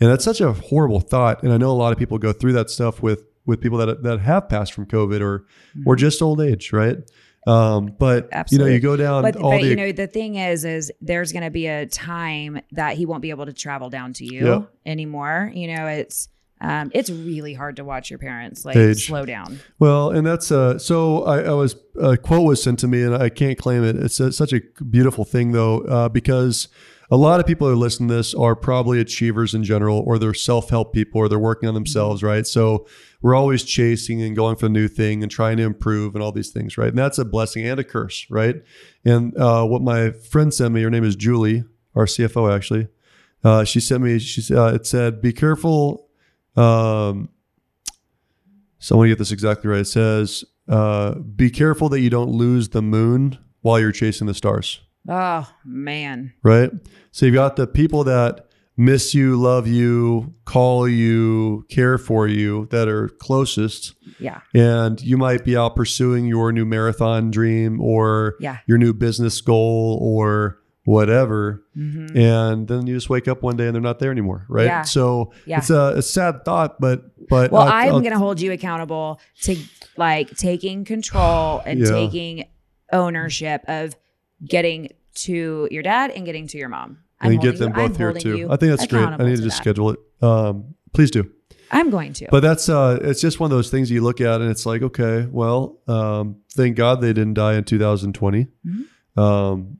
And 0.01 0.11
that's 0.11 0.25
such 0.25 0.41
a 0.41 0.55
horrible 0.55 1.01
thought. 1.01 1.43
And 1.43 1.53
I 1.53 1.59
know 1.59 1.73
a 1.73 1.73
lot 1.73 1.93
of 1.93 1.99
people 1.99 2.17
go 2.17 2.33
through 2.33 2.55
that 2.55 2.71
stuff 2.71 3.03
with 3.03 3.23
with 3.45 3.61
people 3.61 3.77
that 3.77 4.03
that 4.03 4.21
have 4.21 4.49
passed 4.49 4.73
from 4.73 4.87
COVID 4.87 5.21
or 5.21 5.45
or 5.85 5.95
just 5.95 6.23
old 6.23 6.41
age, 6.41 6.73
right? 6.73 6.97
Um, 7.47 7.95
but 7.99 8.29
Absolutely. 8.33 8.55
you 8.55 8.71
know, 8.71 8.75
you 8.75 8.81
go 8.81 8.97
down 8.97 9.23
But, 9.23 9.37
all 9.37 9.51
but 9.51 9.61
the 9.61 9.69
you 9.69 9.77
know, 9.77 9.93
the 9.93 10.07
thing 10.07 10.37
is, 10.37 10.65
is 10.65 10.91
there's 11.01 11.33
going 11.33 11.45
to 11.45 11.51
be 11.51 11.67
a 11.67 11.87
time 11.87 12.61
that 12.73 12.97
he 12.97 13.05
won't 13.07 13.23
be 13.23 13.31
able 13.31 13.47
to 13.47 13.53
travel 13.53 13.91
down 13.91 14.13
to 14.15 14.25
you 14.25 14.47
Yeah. 14.47 14.63
anymore. 14.87 15.51
You 15.55 15.75
know, 15.77 15.87
it's 15.87 16.29
um, 16.61 16.91
it's 16.95 17.11
really 17.11 17.53
hard 17.53 17.77
to 17.77 17.85
watch 17.85 18.09
your 18.09 18.19
parents 18.19 18.65
like 18.65 18.77
Age. 18.77 19.07
slow 19.07 19.27
down. 19.27 19.59
Well, 19.79 20.11
and 20.11 20.27
that's 20.27 20.51
uh, 20.51 20.79
so 20.79 21.25
I, 21.25 21.41
I 21.43 21.53
was 21.53 21.77
a 22.01 22.17
quote 22.17 22.47
was 22.47 22.63
sent 22.63 22.79
to 22.79 22.89
me, 22.89 23.03
and 23.03 23.15
I 23.15 23.29
can't 23.29 23.59
claim 23.59 23.85
it. 23.85 23.97
It's 23.97 24.19
a, 24.21 24.33
such 24.33 24.53
a 24.55 24.61
beautiful 24.83 25.25
thing 25.27 25.53
though, 25.53 25.81
uh, 25.81 26.09
because 26.09 26.69
a 27.11 27.17
lot 27.17 27.41
of 27.41 27.47
people 27.47 27.69
who 27.69 27.75
listen 27.75 28.09
to 28.09 28.15
this 28.15 28.35
are 28.35 28.57
probably 28.57 29.01
achievers 29.01 29.55
in 29.55 29.63
general, 29.65 30.03
or 30.07 30.19
they're 30.19 30.35
self 30.35 30.71
help 30.71 30.93
people, 30.93 31.21
or 31.21 31.29
they're 31.29 31.39
working 31.39 31.69
on 31.69 31.75
themselves, 31.75 32.23
right? 32.23 32.47
So 32.47 32.87
we're 33.21 33.35
always 33.35 33.65
chasing 33.65 34.23
and 34.23 34.35
going 34.35 34.57
for 34.57 34.67
the 34.67 34.73
new 34.73 34.89
thing 34.89 35.23
and 35.23 35.31
trying 35.31 35.57
to 35.59 35.63
improve 35.63 36.15
and 36.15 36.23
all 36.23 36.33
these 36.33 36.51
things, 36.51 36.77
right? 36.79 36.89
And 36.89 36.99
that's 36.99 37.19
a 37.19 37.25
blessing 37.25 37.67
and 37.67 37.79
a 37.81 37.85
curse, 37.85 38.27
right? 38.31 38.57
And 39.05 39.37
uh, 39.37 39.67
what 39.67 39.83
my 39.83 40.11
friend 40.11 40.53
sent 40.53 40.75
me, 40.75 40.83
her 40.83 40.91
name 40.91 41.05
is 41.05 41.17
Julie, 41.17 41.65
our 41.95 42.07
CFO 42.07 42.55
actually. 42.55 42.89
Uh, 43.43 43.65
she 43.65 43.79
sent 43.81 44.03
me. 44.03 44.19
She 44.19 44.41
said 44.41 44.57
uh, 44.57 44.73
it 44.75 44.87
said, 44.87 45.21
"Be 45.21 45.33
careful." 45.33 46.09
Um, 46.57 47.29
so 48.79 48.95
I 48.95 48.99
want 48.99 49.07
to 49.07 49.11
get 49.11 49.19
this 49.19 49.33
exactly 49.33 49.69
right. 49.69 49.81
It 49.81 49.87
says, 49.87 50.45
uh, 50.67 51.17
"Be 51.17 51.51
careful 51.51 51.91
that 51.91 52.01
you 52.01 52.09
don't 52.09 52.31
lose 52.31 52.71
the 52.71 52.81
moon 52.81 53.39
while 53.61 53.79
you're 53.79 53.93
chasing 53.93 54.27
the 54.27 54.35
stars." 54.35 54.81
Oh 55.09 55.49
man. 55.65 56.33
Right. 56.43 56.71
So 57.13 57.27
you've 57.27 57.35
got 57.35 57.57
the 57.57 57.67
people 57.67 58.05
that 58.05 58.47
miss 58.77 59.15
you, 59.15 59.37
love 59.41 59.67
you, 59.69 60.35
call 60.47 60.89
you, 60.89 61.65
care 61.69 61.97
for 61.99 62.27
you 62.27 62.67
that 62.73 62.89
are 62.89 63.09
closest. 63.09 63.95
Yeah. 64.19 64.41
And 64.55 65.01
you 65.01 65.17
might 65.17 65.45
be 65.45 65.57
out 65.57 65.77
pursuing 65.77 66.27
your 66.27 66.51
new 66.53 66.65
marathon 66.65 67.31
dream 67.31 67.81
or 67.81 68.35
Yeah. 68.41 68.59
your 68.67 68.79
new 68.79 68.93
business 68.93 69.41
goal 69.41 69.99
or 70.03 70.59
whatever. 70.87 71.63
Mhm. 71.77 72.17
And 72.17 72.69
then 72.69 72.87
you 72.87 72.95
just 72.95 73.09
wake 73.09 73.29
up 73.29 73.43
one 73.43 73.57
day 73.57 73.67
and 73.67 73.75
they're 73.75 73.81
not 73.81 74.01
there 74.01 74.11
anymore. 74.11 74.45
Right. 74.49 74.67
Yeah. 74.67 74.83
So 74.83 75.33
Yeah. 75.47 75.59
it's 75.59 75.71
a, 75.71 75.95
a 75.97 76.03
sad 76.03 76.45
thought, 76.45 76.81
but, 76.81 77.05
but 77.29 77.53
Well, 77.53 77.63
I'm 77.63 77.89
I'll- 77.95 78.01
going 78.01 78.13
to 78.13 78.19
hold 78.19 78.41
you 78.41 78.53
accountable 78.53 79.21
to 79.43 79.57
like 79.97 80.31
taking 80.37 80.85
control 80.85 81.63
and 81.65 81.79
Yeah. 81.81 81.87
taking 81.91 82.45
ownership 82.93 83.63
of 83.69 83.95
getting 84.45 84.89
to 85.15 85.69
your 85.71 85.83
dad 85.83 86.11
and 86.11 86.25
getting 86.27 86.47
to 86.49 86.59
your 86.59 86.69
mom. 86.69 86.99
I'm 87.21 87.33
and 87.33 87.41
get 87.41 87.59
them 87.59 87.73
you- 87.75 87.83
I'm 87.83 87.89
both 87.91 87.97
here 87.97 88.13
too. 88.13 88.49
I 88.51 88.57
think 88.57 88.71
that's 88.77 88.87
great. 88.87 89.05
I 89.07 89.17
need 89.19 89.37
to 89.37 89.43
just 89.43 89.57
that. 89.57 89.63
schedule 89.63 89.91
it. 89.91 89.99
Um, 90.21 90.75
please 90.93 91.11
do. 91.11 91.31
I'm 91.71 91.91
going 91.91 92.13
to. 92.15 92.29
But 92.31 92.41
that's 92.41 92.69
uh, 92.69 92.99
it's 93.03 93.21
just 93.21 93.41
one 93.41 93.51
of 93.51 93.57
those 93.57 93.71
things 93.71 93.91
you 93.91 94.03
look 94.03 94.21
at 94.21 94.41
and 94.41 94.51
it's 94.51 94.67
like, 94.67 94.83
okay, 94.83 95.27
well, 95.31 95.79
um, 95.89 96.37
thank 96.53 96.77
God 96.77 97.01
they 97.01 97.13
didn't 97.13 97.35
die 97.35 97.55
in 97.55 97.65
2020. 97.65 98.47
Mhm. 98.67 99.19
Um, 99.21 99.79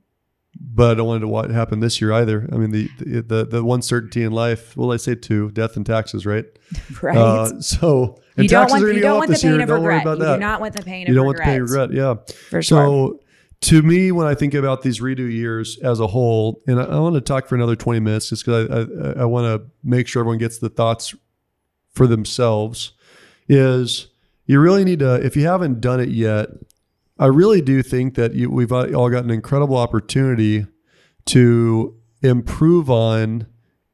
but 0.57 0.91
I 0.91 0.93
don't 0.95 1.07
want 1.07 1.17
it 1.17 1.21
to 1.21 1.27
what 1.27 1.49
happen 1.51 1.81
this 1.81 1.99
year 1.99 2.13
either. 2.13 2.47
I 2.51 2.55
mean, 2.55 2.71
the, 2.71 2.89
the 2.99 3.21
the 3.21 3.45
the 3.45 3.63
one 3.63 3.81
certainty 3.81 4.23
in 4.23 4.31
life. 4.31 4.75
Well, 4.77 4.91
I 4.93 4.97
say 4.97 5.13
two: 5.13 5.51
death 5.51 5.75
and 5.75 5.85
taxes, 5.85 6.25
right? 6.25 6.45
right. 7.01 7.17
Uh, 7.17 7.59
so 7.61 8.19
and 8.37 8.43
you 8.45 8.49
don't 8.49 8.61
taxes 8.61 8.71
want, 8.73 8.83
are 8.83 8.85
going 8.87 8.95
you 8.95 9.01
to 9.01 9.01
go 9.01 9.07
don't 9.09 9.11
up 9.15 9.19
want 9.19 9.27
the 9.27 9.33
this 9.33 9.43
year. 9.43 9.53
pain 9.53 9.61
of 9.61 9.67
Don't 9.67 9.83
worry 9.83 9.95
regret. 9.95 10.01
about 10.15 10.17
You 10.19 10.25
that. 10.25 10.33
do 10.35 10.39
not 10.39 10.61
want 10.61 10.75
the 10.77 10.83
pain 10.83 11.07
you 11.07 11.13
don't 11.13 11.25
want 11.25 11.37
the 11.37 11.41
regret. 11.41 11.53
pain 11.55 11.61
of 11.61 11.69
regret. 11.69 11.93
Yeah. 11.93 12.15
For 12.49 12.61
sure. 12.61 12.61
So 12.63 13.19
to 13.61 13.81
me, 13.81 14.11
when 14.11 14.27
I 14.27 14.35
think 14.35 14.53
about 14.53 14.81
these 14.81 14.99
redo 14.99 15.31
years 15.31 15.79
as 15.79 15.99
a 15.99 16.07
whole, 16.07 16.61
and 16.67 16.79
I, 16.79 16.83
I 16.85 16.99
want 16.99 17.15
to 17.15 17.21
talk 17.21 17.47
for 17.47 17.55
another 17.55 17.75
20 17.75 17.99
minutes 17.99 18.29
just 18.29 18.45
because 18.45 18.69
I, 18.69 19.19
I, 19.19 19.23
I 19.23 19.25
want 19.25 19.45
to 19.45 19.69
make 19.83 20.07
sure 20.07 20.21
everyone 20.21 20.37
gets 20.37 20.59
the 20.59 20.69
thoughts 20.69 21.15
for 21.91 22.07
themselves, 22.07 22.93
is 23.47 24.07
you 24.45 24.59
really 24.59 24.83
need 24.83 24.99
to, 24.99 25.15
if 25.25 25.35
you 25.35 25.47
haven't 25.47 25.81
done 25.81 25.99
it 25.99 26.09
yet, 26.09 26.49
I 27.17 27.27
really 27.27 27.61
do 27.61 27.81
think 27.81 28.15
that 28.15 28.33
you, 28.33 28.51
we've 28.51 28.71
all 28.71 29.09
got 29.09 29.23
an 29.23 29.31
incredible 29.31 29.77
opportunity 29.77 30.67
to 31.27 31.95
improve 32.21 32.89
on 32.89 33.47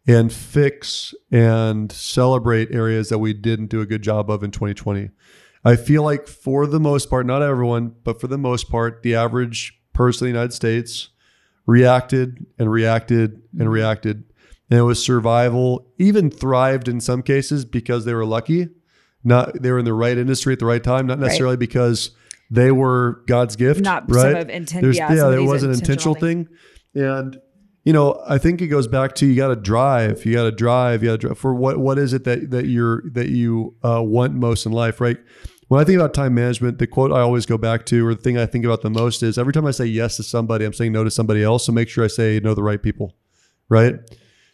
and 0.08 0.34
fix 0.34 1.14
and 1.32 1.92
celebrate 1.92 2.74
areas 2.74 3.10
that 3.10 3.20
we 3.20 3.34
didn't 3.34 3.68
do 3.68 3.82
a 3.82 3.86
good 3.86 4.02
job 4.02 4.30
of 4.32 4.44
in 4.44 4.52
2020. 4.52 5.12
I 5.64 5.76
feel 5.76 6.04
like 6.04 6.28
for 6.28 6.66
the 6.66 6.80
most 6.80 7.10
part, 7.10 7.26
not 7.26 7.42
everyone, 7.42 7.96
but 8.04 8.20
for 8.20 8.28
the 8.28 8.38
most 8.38 8.70
part, 8.70 9.04
the 9.04 9.16
average 9.16 9.80
person 9.94 10.28
in 10.28 10.34
the 10.34 10.40
United 10.40 10.54
States 10.54 11.10
reacted 11.66 12.46
and 12.58 12.72
reacted 12.72 13.42
and 13.60 13.72
reacted. 13.72 14.24
And 14.70 14.80
it 14.80 14.84
was 14.84 15.04
survival, 15.04 15.86
even 15.98 16.32
thrived 16.32 16.88
in 16.88 17.00
some 17.02 17.22
cases 17.22 17.66
because 17.66 18.06
they 18.06 18.14
were 18.14 18.26
lucky. 18.26 18.70
Not 19.24 19.62
they 19.62 19.72
were 19.72 19.80
in 19.80 19.86
the 19.86 19.94
right 19.94 20.18
industry 20.18 20.54
at 20.54 20.60
the 20.60 20.66
right 20.66 20.84
time, 20.84 21.06
not 21.06 21.20
necessarily 21.20 21.58
because 21.58 22.12
they 22.50 22.72
were 22.72 23.24
God's 23.28 23.56
gift. 23.56 23.82
Not 23.82 24.10
right? 24.10 24.22
some 24.22 24.36
of 24.36 24.50
intent. 24.50 24.96
Yeah, 24.96 25.14
yeah, 25.14 25.28
there 25.28 25.44
was 25.44 25.64
an 25.64 25.72
intentional 25.72 26.16
things. 26.16 26.48
thing. 26.94 27.04
And 27.04 27.40
you 27.84 27.94
know, 27.94 28.22
I 28.28 28.38
think 28.38 28.62
it 28.62 28.68
goes 28.68 28.88
back 28.88 29.16
to 29.16 29.26
you 29.26 29.36
got 29.36 29.48
to 29.48 29.56
drive. 29.56 30.26
You 30.26 30.34
got 30.34 30.44
to 30.44 30.52
drive. 30.52 31.04
You 31.04 31.10
got 31.10 31.22
to 31.22 31.28
drive 31.28 31.38
for 31.38 31.54
what? 31.54 31.78
What 31.78 31.98
is 31.98 32.14
it 32.14 32.24
that 32.26 32.52
that 32.52 32.66
you're 32.66 33.04
that 33.12 33.30
you 33.30 33.76
uh, 33.84 34.02
want 34.04 34.34
most 34.34 34.66
in 34.66 34.72
life, 34.72 35.00
right? 35.00 35.18
When 35.72 35.80
I 35.80 35.86
think 35.86 35.96
about 35.96 36.14
time 36.14 36.34
management, 36.34 36.80
the 36.80 36.86
quote 36.86 37.14
I 37.14 37.22
always 37.22 37.46
go 37.46 37.58
back 37.58 37.86
to, 37.86 38.06
or 38.06 38.14
the 38.14 38.22
thing 38.22 38.38
I 38.38 38.46
think 38.46 38.66
about 38.66 38.82
the 38.82 38.90
most, 38.90 39.24
is 39.24 39.38
every 39.38 39.54
time 39.54 39.66
I 39.66 39.72
say 39.72 39.86
yes 39.86 40.18
to 40.18 40.24
somebody, 40.24 40.66
I'm 40.66 40.74
saying 40.74 40.92
no 40.92 41.06
to 41.06 41.10
somebody 41.10 41.42
else. 41.44 41.66
So 41.66 41.72
make 41.72 41.88
sure 41.88 42.04
I 42.04 42.08
say 42.08 42.42
no 42.44 42.50
to 42.50 42.56
the 42.56 42.62
right 42.62 42.84
people, 42.84 43.16
right? 43.70 43.96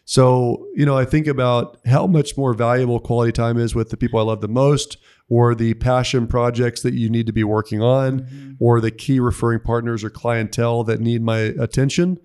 So 0.04 0.68
you 0.76 0.86
know, 0.86 0.96
I 0.96 1.04
think 1.04 1.26
about 1.26 1.78
how 1.86 2.06
much 2.06 2.36
more 2.36 2.54
valuable 2.54 3.00
quality 3.00 3.32
time 3.32 3.58
is 3.58 3.74
with 3.74 3.90
the 3.90 3.96
people 3.96 4.20
I 4.20 4.22
love 4.22 4.42
the 4.42 4.46
most, 4.46 4.96
or 5.28 5.56
the 5.56 5.74
passion 5.74 6.28
projects 6.28 6.82
that 6.82 6.94
you 6.94 7.10
need 7.10 7.26
to 7.26 7.32
be 7.32 7.42
working 7.42 7.82
on, 7.82 8.20
mm-hmm. 8.20 8.52
or 8.60 8.80
the 8.80 8.92
key 8.92 9.18
referring 9.18 9.58
partners 9.58 10.04
or 10.04 10.10
clientele 10.10 10.84
that 10.84 11.00
need 11.00 11.20
my 11.20 11.38
attention. 11.38 12.18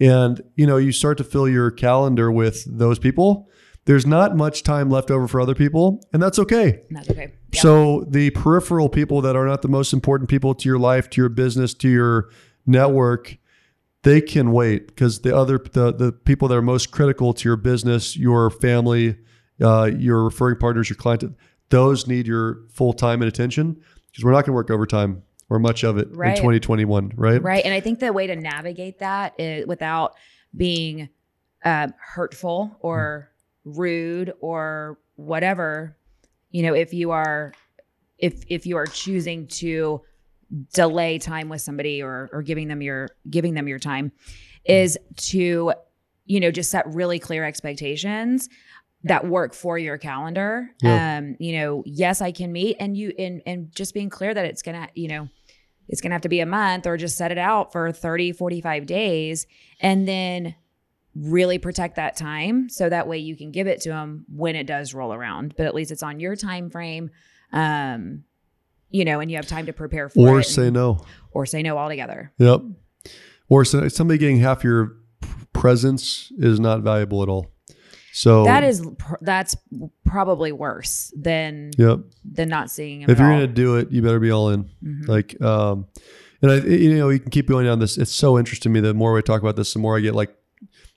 And 0.00 0.42
you 0.56 0.66
know, 0.66 0.78
you 0.78 0.90
start 0.90 1.16
to 1.18 1.24
fill 1.24 1.48
your 1.48 1.70
calendar 1.70 2.32
with 2.32 2.64
those 2.66 2.98
people. 2.98 3.48
There's 3.84 4.06
not 4.06 4.36
much 4.36 4.62
time 4.62 4.90
left 4.90 5.10
over 5.10 5.26
for 5.26 5.40
other 5.40 5.54
people, 5.56 6.06
and 6.12 6.22
that's 6.22 6.38
okay. 6.38 6.82
That's 6.90 7.10
okay. 7.10 7.32
Yeah. 7.52 7.60
So 7.60 8.04
the 8.08 8.30
peripheral 8.30 8.88
people 8.88 9.20
that 9.22 9.34
are 9.34 9.46
not 9.46 9.62
the 9.62 9.68
most 9.68 9.92
important 9.92 10.30
people 10.30 10.54
to 10.54 10.68
your 10.68 10.78
life, 10.78 11.10
to 11.10 11.20
your 11.20 11.28
business, 11.28 11.74
to 11.74 11.88
your 11.88 12.28
network, 12.64 13.36
they 14.04 14.20
can 14.20 14.52
wait 14.52 14.86
because 14.88 15.22
the 15.22 15.36
other 15.36 15.58
the 15.58 15.92
the 15.92 16.12
people 16.12 16.46
that 16.48 16.56
are 16.56 16.62
most 16.62 16.92
critical 16.92 17.32
to 17.34 17.48
your 17.48 17.56
business, 17.56 18.16
your 18.16 18.50
family, 18.50 19.16
uh, 19.60 19.90
your 19.96 20.24
referring 20.24 20.58
partners, 20.58 20.88
your 20.88 20.96
client, 20.96 21.24
those 21.70 22.06
need 22.06 22.26
your 22.28 22.60
full 22.70 22.92
time 22.92 23.20
and 23.20 23.28
attention 23.28 23.80
because 24.10 24.24
we're 24.24 24.30
not 24.32 24.44
going 24.44 24.52
to 24.52 24.52
work 24.52 24.70
overtime 24.70 25.22
or 25.50 25.58
much 25.58 25.82
of 25.84 25.98
it 25.98 26.08
Right. 26.12 26.30
in 26.30 26.36
2021, 26.36 27.12
right? 27.16 27.42
Right. 27.42 27.64
And 27.64 27.74
I 27.74 27.80
think 27.80 27.98
the 27.98 28.12
way 28.12 28.26
to 28.26 28.36
navigate 28.36 29.00
that 29.00 29.34
is 29.38 29.66
without 29.66 30.14
being 30.56 31.08
um, 31.64 31.92
hurtful 31.98 32.76
or 32.80 33.30
rude 33.64 34.32
or 34.40 34.98
whatever, 35.16 35.96
you 36.50 36.62
know, 36.62 36.74
if 36.74 36.92
you 36.92 37.10
are 37.10 37.52
if 38.18 38.42
if 38.48 38.66
you 38.66 38.76
are 38.76 38.86
choosing 38.86 39.46
to 39.48 40.00
delay 40.74 41.18
time 41.18 41.48
with 41.48 41.60
somebody 41.60 42.02
or 42.02 42.28
or 42.32 42.42
giving 42.42 42.68
them 42.68 42.82
your 42.82 43.08
giving 43.30 43.54
them 43.54 43.66
your 43.66 43.78
time 43.78 44.12
is 44.64 44.98
to 45.16 45.72
you 46.26 46.40
know 46.40 46.50
just 46.50 46.70
set 46.70 46.86
really 46.92 47.18
clear 47.18 47.42
expectations 47.42 48.48
that 49.04 49.26
work 49.26 49.54
for 49.54 49.78
your 49.78 49.96
calendar 49.96 50.68
Yeah. 50.82 51.16
um 51.18 51.36
you 51.40 51.56
know 51.58 51.82
yes 51.86 52.20
i 52.20 52.30
can 52.32 52.52
meet 52.52 52.76
and 52.78 52.96
you 52.96 53.14
and 53.18 53.40
and 53.46 53.74
just 53.74 53.94
being 53.94 54.10
clear 54.10 54.34
that 54.34 54.44
it's 54.44 54.60
gonna 54.62 54.88
you 54.94 55.08
know 55.08 55.28
it's 55.88 56.00
going 56.00 56.10
to 56.10 56.14
have 56.14 56.22
to 56.22 56.28
be 56.28 56.38
a 56.40 56.46
month 56.46 56.86
or 56.86 56.96
just 56.96 57.16
set 57.16 57.32
it 57.32 57.38
out 57.38 57.72
for 57.72 57.90
30 57.90 58.32
45 58.32 58.86
days 58.86 59.46
and 59.80 60.06
then 60.06 60.54
really 61.14 61.58
protect 61.58 61.96
that 61.96 62.16
time 62.16 62.68
so 62.68 62.88
that 62.88 63.06
way 63.06 63.18
you 63.18 63.36
can 63.36 63.50
give 63.50 63.66
it 63.66 63.80
to 63.82 63.90
them 63.90 64.24
when 64.34 64.56
it 64.56 64.66
does 64.66 64.94
roll 64.94 65.12
around 65.12 65.54
but 65.56 65.66
at 65.66 65.74
least 65.74 65.90
it's 65.90 66.02
on 66.02 66.18
your 66.18 66.34
time 66.34 66.70
frame 66.70 67.10
um 67.52 68.24
you 68.90 69.04
know 69.04 69.20
and 69.20 69.30
you 69.30 69.36
have 69.36 69.46
time 69.46 69.66
to 69.66 69.72
prepare 69.74 70.08
for 70.08 70.26
Or 70.28 70.40
it 70.40 70.44
say 70.44 70.66
and- 70.68 70.74
no. 70.74 71.04
or 71.32 71.44
say 71.46 71.62
no 71.62 71.76
altogether 71.76 72.32
Yep. 72.38 72.62
Or 73.48 73.64
so, 73.66 73.86
somebody 73.88 74.16
getting 74.16 74.38
half 74.38 74.64
your 74.64 74.96
presence 75.52 76.32
is 76.38 76.58
not 76.58 76.80
valuable 76.80 77.22
at 77.22 77.28
all. 77.28 77.50
So 78.14 78.44
that 78.44 78.62
is 78.64 78.82
that's 79.20 79.54
probably 80.06 80.52
worse 80.52 81.12
than 81.16 81.70
Yep. 81.76 82.00
than 82.24 82.48
not 82.48 82.70
seeing 82.70 83.02
If 83.02 83.18
you're 83.18 83.28
all. 83.30 83.34
gonna 83.40 83.46
do 83.46 83.76
it, 83.76 83.90
you 83.90 84.00
better 84.02 84.20
be 84.20 84.30
all 84.30 84.50
in. 84.50 84.70
Mhm. 84.82 85.08
Like, 85.08 85.40
um, 85.42 85.86
and 86.40 86.50
I, 86.50 86.56
you 86.58 86.96
know, 86.96 87.10
you 87.10 87.18
can 87.20 87.30
keep 87.30 87.46
going 87.48 87.66
down 87.66 87.78
this. 87.78 87.98
It's 87.98 88.10
so 88.12 88.38
interesting 88.38 88.72
to 88.72 88.80
me. 88.80 88.86
The 88.86 88.94
more 88.94 89.12
we 89.12 89.20
talk 89.22 89.42
about 89.42 89.56
this, 89.56 89.72
the 89.74 89.78
more 89.80 89.96
I 89.96 90.00
get 90.00 90.14
like 90.14 90.34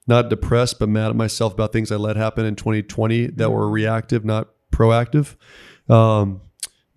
not 0.07 0.29
depressed, 0.29 0.79
but 0.79 0.89
mad 0.89 1.09
at 1.09 1.15
myself 1.15 1.53
about 1.53 1.73
things 1.73 1.91
I 1.91 1.95
let 1.95 2.15
happen 2.15 2.45
in 2.45 2.55
2020 2.55 3.27
that 3.27 3.51
were 3.51 3.69
reactive, 3.69 4.23
not 4.23 4.49
proactive. 4.71 5.35
Um, 5.89 6.41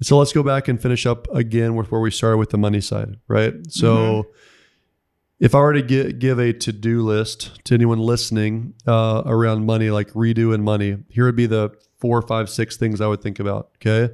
so 0.03 0.19
let's 0.19 0.33
go 0.33 0.43
back 0.43 0.69
and 0.69 0.81
finish 0.81 1.07
up 1.07 1.27
again 1.35 1.75
with 1.75 1.91
where 1.91 2.01
we 2.01 2.11
started 2.11 2.37
with 2.37 2.51
the 2.51 2.59
money 2.59 2.81
side, 2.81 3.17
right? 3.29 3.55
So. 3.69 4.29
If 5.41 5.55
I 5.55 5.61
were 5.61 5.73
to 5.73 5.83
gi- 5.83 6.15
give 6.15 6.41
a 6.41 6.53
to 6.53 6.73
do 6.73 7.01
list 7.01 7.65
to 7.67 7.75
anyone 7.75 8.01
listening 8.01 8.75
uh, 8.89 9.23
around 9.25 9.67
money, 9.67 9.89
like 9.89 10.11
redo 10.11 10.53
and 10.53 10.65
money, 10.65 10.99
here 11.11 11.27
would 11.27 11.37
be 11.37 11.47
the 11.47 11.71
four, 11.99 12.23
five, 12.23 12.51
six 12.51 12.77
things 12.77 13.01
I 13.01 13.07
would 13.07 13.23
think 13.23 13.39
about. 13.39 13.71
Okay. 13.77 14.13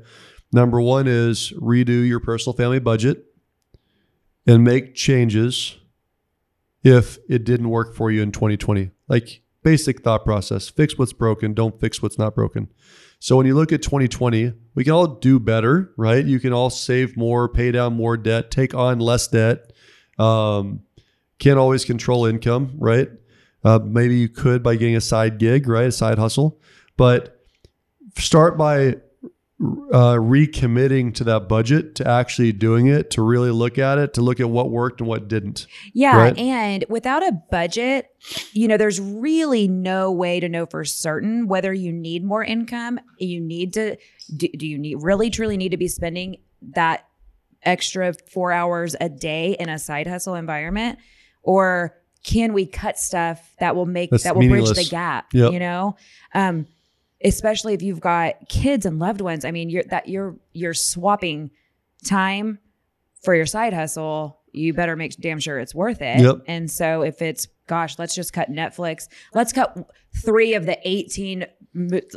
Number 0.52 0.80
one 0.80 1.06
is 1.08 1.52
redo 1.52 2.06
your 2.06 2.20
personal 2.20 2.54
family 2.54 2.78
budget 2.78 3.24
and 4.46 4.62
make 4.64 4.94
changes 4.94 5.76
if 6.84 7.18
it 7.28 7.44
didn't 7.44 7.70
work 7.70 7.94
for 7.96 8.10
you 8.10 8.22
in 8.22 8.30
2020. 8.30 8.90
Like 9.08 9.42
basic 9.62 10.02
thought 10.02 10.24
process 10.24 10.68
fix 10.68 10.96
what's 10.98 11.12
broken, 11.12 11.54
don't 11.54 11.80
fix 11.80 12.00
what's 12.02 12.18
not 12.18 12.34
broken. 12.34 12.68
So 13.18 13.36
when 13.36 13.46
you 13.46 13.54
look 13.54 13.72
at 13.72 13.82
2020, 13.82 14.52
we 14.74 14.84
can 14.84 14.92
all 14.92 15.06
do 15.06 15.40
better, 15.40 15.92
right? 15.96 16.24
You 16.24 16.38
can 16.38 16.52
all 16.52 16.68
save 16.68 17.16
more, 17.16 17.48
pay 17.48 17.72
down 17.72 17.94
more 17.94 18.18
debt, 18.18 18.50
take 18.50 18.74
on 18.74 18.98
less 18.98 19.26
debt. 19.28 19.72
Um, 20.18 20.80
can't 21.38 21.58
always 21.58 21.86
control 21.86 22.26
income, 22.26 22.72
right? 22.76 23.08
Uh, 23.64 23.78
maybe 23.82 24.16
you 24.16 24.28
could 24.28 24.62
by 24.62 24.76
getting 24.76 24.96
a 24.96 25.00
side 25.00 25.38
gig, 25.38 25.66
right? 25.66 25.86
A 25.86 25.92
side 25.92 26.18
hustle. 26.18 26.60
But 26.98 27.40
start 28.18 28.58
by 28.58 28.96
uh, 29.60 30.14
recommitting 30.14 31.14
to 31.14 31.24
that 31.24 31.48
budget, 31.48 31.94
to 31.94 32.08
actually 32.08 32.52
doing 32.52 32.88
it, 32.88 33.10
to 33.10 33.22
really 33.22 33.50
look 33.50 33.78
at 33.78 33.98
it, 33.98 34.14
to 34.14 34.20
look 34.20 34.40
at 34.40 34.50
what 34.50 34.70
worked 34.70 35.00
and 35.00 35.08
what 35.08 35.28
didn't. 35.28 35.66
Yeah. 35.92 36.16
Right. 36.16 36.36
And 36.36 36.84
without 36.88 37.22
a 37.22 37.32
budget, 37.50 38.08
you 38.52 38.66
know, 38.66 38.76
there's 38.76 39.00
really 39.00 39.68
no 39.68 40.10
way 40.10 40.40
to 40.40 40.48
know 40.48 40.66
for 40.66 40.84
certain 40.84 41.46
whether 41.46 41.72
you 41.72 41.92
need 41.92 42.24
more 42.24 42.42
income. 42.42 42.98
You 43.18 43.40
need 43.40 43.74
to, 43.74 43.96
do, 44.36 44.48
do 44.48 44.66
you 44.66 44.76
need 44.76 44.96
really 45.02 45.30
truly 45.30 45.56
need 45.56 45.70
to 45.70 45.76
be 45.76 45.88
spending 45.88 46.38
that 46.74 47.06
extra 47.62 48.12
four 48.32 48.50
hours 48.50 48.96
a 49.00 49.08
day 49.08 49.56
in 49.58 49.68
a 49.68 49.78
side 49.78 50.08
hustle 50.08 50.34
environment? 50.34 50.98
Or 51.42 51.96
can 52.24 52.54
we 52.54 52.66
cut 52.66 52.98
stuff 52.98 53.54
that 53.60 53.76
will 53.76 53.86
make, 53.86 54.10
That's 54.10 54.24
that 54.24 54.34
will 54.34 54.48
bridge 54.48 54.70
the 54.70 54.88
gap? 54.90 55.32
Yep. 55.32 55.52
You 55.52 55.58
know? 55.60 55.96
Um, 56.34 56.66
especially 57.24 57.74
if 57.74 57.82
you've 57.82 58.00
got 58.00 58.48
kids 58.48 58.86
and 58.86 58.98
loved 58.98 59.20
ones. 59.20 59.44
I 59.44 59.50
mean, 59.50 59.70
you're 59.70 59.84
that 59.84 60.08
you're 60.08 60.36
you're 60.52 60.74
swapping 60.74 61.50
time 62.04 62.58
for 63.22 63.34
your 63.34 63.46
side 63.46 63.72
hustle. 63.72 64.40
You 64.52 64.72
better 64.72 64.94
make 64.94 65.16
damn 65.16 65.40
sure 65.40 65.58
it's 65.58 65.74
worth 65.74 66.00
it. 66.02 66.20
Yep. 66.20 66.42
And 66.46 66.70
so 66.70 67.02
if 67.02 67.20
it's 67.22 67.48
gosh, 67.66 67.98
let's 67.98 68.14
just 68.14 68.32
cut 68.32 68.50
Netflix. 68.50 69.08
Let's 69.32 69.52
cut 69.52 69.76
three 70.24 70.54
of 70.54 70.66
the 70.66 70.78
18 70.84 71.46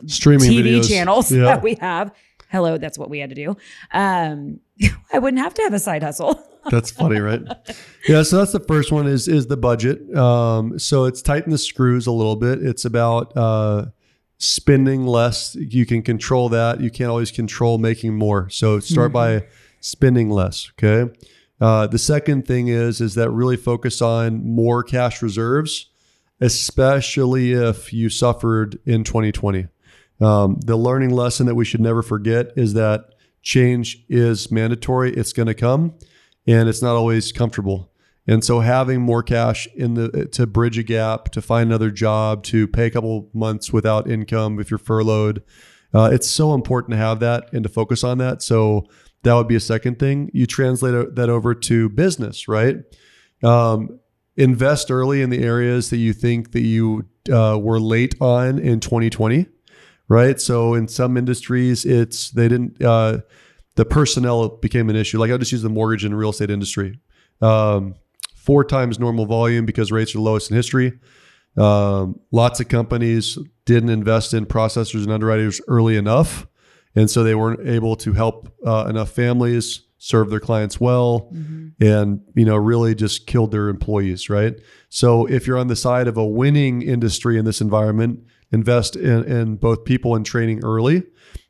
Streaming 0.05 0.51
TV 0.51 0.63
videos. 0.63 0.87
channels 0.87 1.31
Yeah. 1.31 1.45
that 1.45 1.63
we 1.63 1.75
have. 1.75 2.13
Hello, 2.49 2.77
that's 2.77 2.97
what 2.97 3.09
we 3.09 3.19
had 3.19 3.29
to 3.29 3.35
do. 3.35 3.57
Um, 3.91 4.59
I 5.13 5.19
wouldn't 5.19 5.41
have 5.41 5.53
to 5.55 5.61
have 5.63 5.73
a 5.73 5.79
side 5.79 6.03
hustle. 6.03 6.41
That's 6.69 6.91
funny, 6.91 7.19
right? 7.21 7.41
yeah. 8.09 8.23
So 8.23 8.39
that's 8.39 8.51
the 8.51 8.59
first 8.59 8.91
one 8.91 9.07
is 9.07 9.29
is 9.29 9.47
the 9.47 9.55
budget. 9.55 10.13
Um, 10.13 10.77
so 10.77 11.05
it's 11.05 11.21
tighten 11.21 11.49
the 11.49 11.57
screws 11.57 12.07
a 12.07 12.11
little 12.11 12.35
bit. 12.35 12.61
It's 12.61 12.83
about 12.83 13.31
uh, 13.37 13.85
spending 14.37 15.05
less. 15.05 15.55
You 15.55 15.85
can 15.85 16.01
control 16.01 16.49
that. 16.49 16.81
You 16.81 16.89
can't 16.89 17.09
always 17.09 17.31
control 17.31 17.77
making 17.77 18.15
more. 18.15 18.49
So 18.49 18.79
start 18.79 19.11
by 19.11 19.45
spending 19.79 20.29
less. 20.29 20.71
Okay. 20.73 21.11
Uh, 21.59 21.87
the 21.87 21.97
second 21.97 22.45
thing 22.45 22.67
is 22.67 23.01
is 23.01 23.15
that 23.15 23.31
really 23.31 23.57
focus 23.57 24.01
on 24.01 24.45
more 24.45 24.83
cash 24.83 25.21
reserves, 25.21 25.89
especially 26.39 27.53
if 27.53 27.91
you 27.91 28.09
suffered 28.09 28.77
in 28.85 29.03
2020. 29.03 29.67
Um, 30.19 30.59
the 30.65 30.75
learning 30.75 31.11
lesson 31.11 31.45
that 31.47 31.55
we 31.55 31.65
should 31.65 31.81
never 31.81 32.01
forget 32.01 32.51
is 32.55 32.73
that 32.73 33.15
change 33.41 34.03
is 34.09 34.51
mandatory. 34.51 35.13
It's 35.13 35.33
going 35.33 35.47
to 35.47 35.53
come, 35.53 35.95
and 36.45 36.69
it's 36.69 36.81
not 36.81 36.95
always 36.95 37.31
comfortable. 37.31 37.91
And 38.27 38.43
so, 38.43 38.59
having 38.59 39.01
more 39.01 39.23
cash 39.23 39.67
in 39.75 39.93
the 39.93 40.27
to 40.33 40.45
bridge 40.45 40.77
a 40.77 40.83
gap, 40.83 41.29
to 41.31 41.41
find 41.41 41.69
another 41.69 41.91
job, 41.91 42.43
to 42.45 42.67
pay 42.67 42.87
a 42.87 42.91
couple 42.91 43.29
months 43.33 43.71
without 43.71 44.09
income 44.09 44.59
if 44.59 44.69
you're 44.69 44.77
furloughed, 44.77 45.41
uh, 45.93 46.09
it's 46.11 46.27
so 46.27 46.53
important 46.53 46.91
to 46.91 46.97
have 46.97 47.19
that 47.21 47.51
and 47.53 47.63
to 47.63 47.69
focus 47.69 48.03
on 48.03 48.17
that. 48.17 48.41
So 48.41 48.85
that 49.23 49.33
would 49.33 49.47
be 49.47 49.55
a 49.55 49.61
second 49.61 49.97
thing. 49.97 50.29
You 50.33 50.45
translate 50.45 51.15
that 51.15 51.29
over 51.29 51.55
to 51.55 51.89
business, 51.89 52.47
right? 52.47 52.77
Um, 53.43 53.99
invest 54.35 54.91
early 54.91 55.21
in 55.21 55.29
the 55.29 55.43
areas 55.43 55.89
that 55.89 55.97
you 55.97 56.13
think 56.13 56.51
that 56.51 56.61
you 56.61 57.05
uh, 57.31 57.57
were 57.61 57.79
late 57.79 58.15
on 58.19 58.59
in 58.59 58.79
2020 58.79 59.47
right? 60.09 60.39
So 60.39 60.73
in 60.73 60.87
some 60.87 61.17
industries, 61.17 61.85
it's 61.85 62.31
they 62.31 62.47
didn't 62.47 62.81
uh, 62.83 63.19
the 63.75 63.85
personnel 63.85 64.49
became 64.49 64.89
an 64.89 64.95
issue. 64.95 65.19
Like 65.19 65.31
I'll 65.31 65.37
just 65.37 65.51
use 65.51 65.61
the 65.61 65.69
mortgage 65.69 66.03
and 66.03 66.17
real 66.17 66.29
estate 66.29 66.49
industry, 66.49 66.99
um, 67.41 67.95
four 68.47 68.63
times 68.63 68.97
normal 68.97 69.25
volume 69.25 69.65
because 69.65 69.91
rates 69.91 70.15
are 70.15 70.19
lowest 70.19 70.49
in 70.49 70.55
history. 70.55 70.93
Um, 71.57 72.17
lots 72.31 72.61
of 72.61 72.69
companies 72.69 73.37
didn't 73.65 73.89
invest 73.89 74.33
in 74.33 74.45
processors 74.45 75.03
and 75.03 75.11
underwriters 75.11 75.59
early 75.67 75.97
enough, 75.97 76.47
and 76.95 77.09
so 77.09 77.23
they 77.25 77.35
weren't 77.35 77.67
able 77.67 77.97
to 77.97 78.13
help 78.13 78.49
uh, 78.65 78.85
enough 78.89 79.09
families 79.11 79.81
serve 79.97 80.29
their 80.29 80.39
clients 80.39 80.79
well, 80.79 81.29
and 81.81 82.21
you 82.35 82.45
know 82.45 82.55
really 82.55 82.95
just 82.95 83.27
killed 83.27 83.51
their 83.51 83.67
employees. 83.67 84.29
Right. 84.29 84.55
So 84.87 85.25
if 85.25 85.45
you're 85.45 85.57
on 85.57 85.67
the 85.67 85.75
side 85.75 86.07
of 86.07 86.15
a 86.15 86.25
winning 86.25 86.81
industry 86.81 87.37
in 87.37 87.43
this 87.43 87.59
environment, 87.59 88.21
invest 88.53 88.95
in, 88.95 89.25
in 89.25 89.57
both 89.57 89.83
people 89.83 90.15
and 90.15 90.25
training 90.25 90.63
early. 90.63 91.03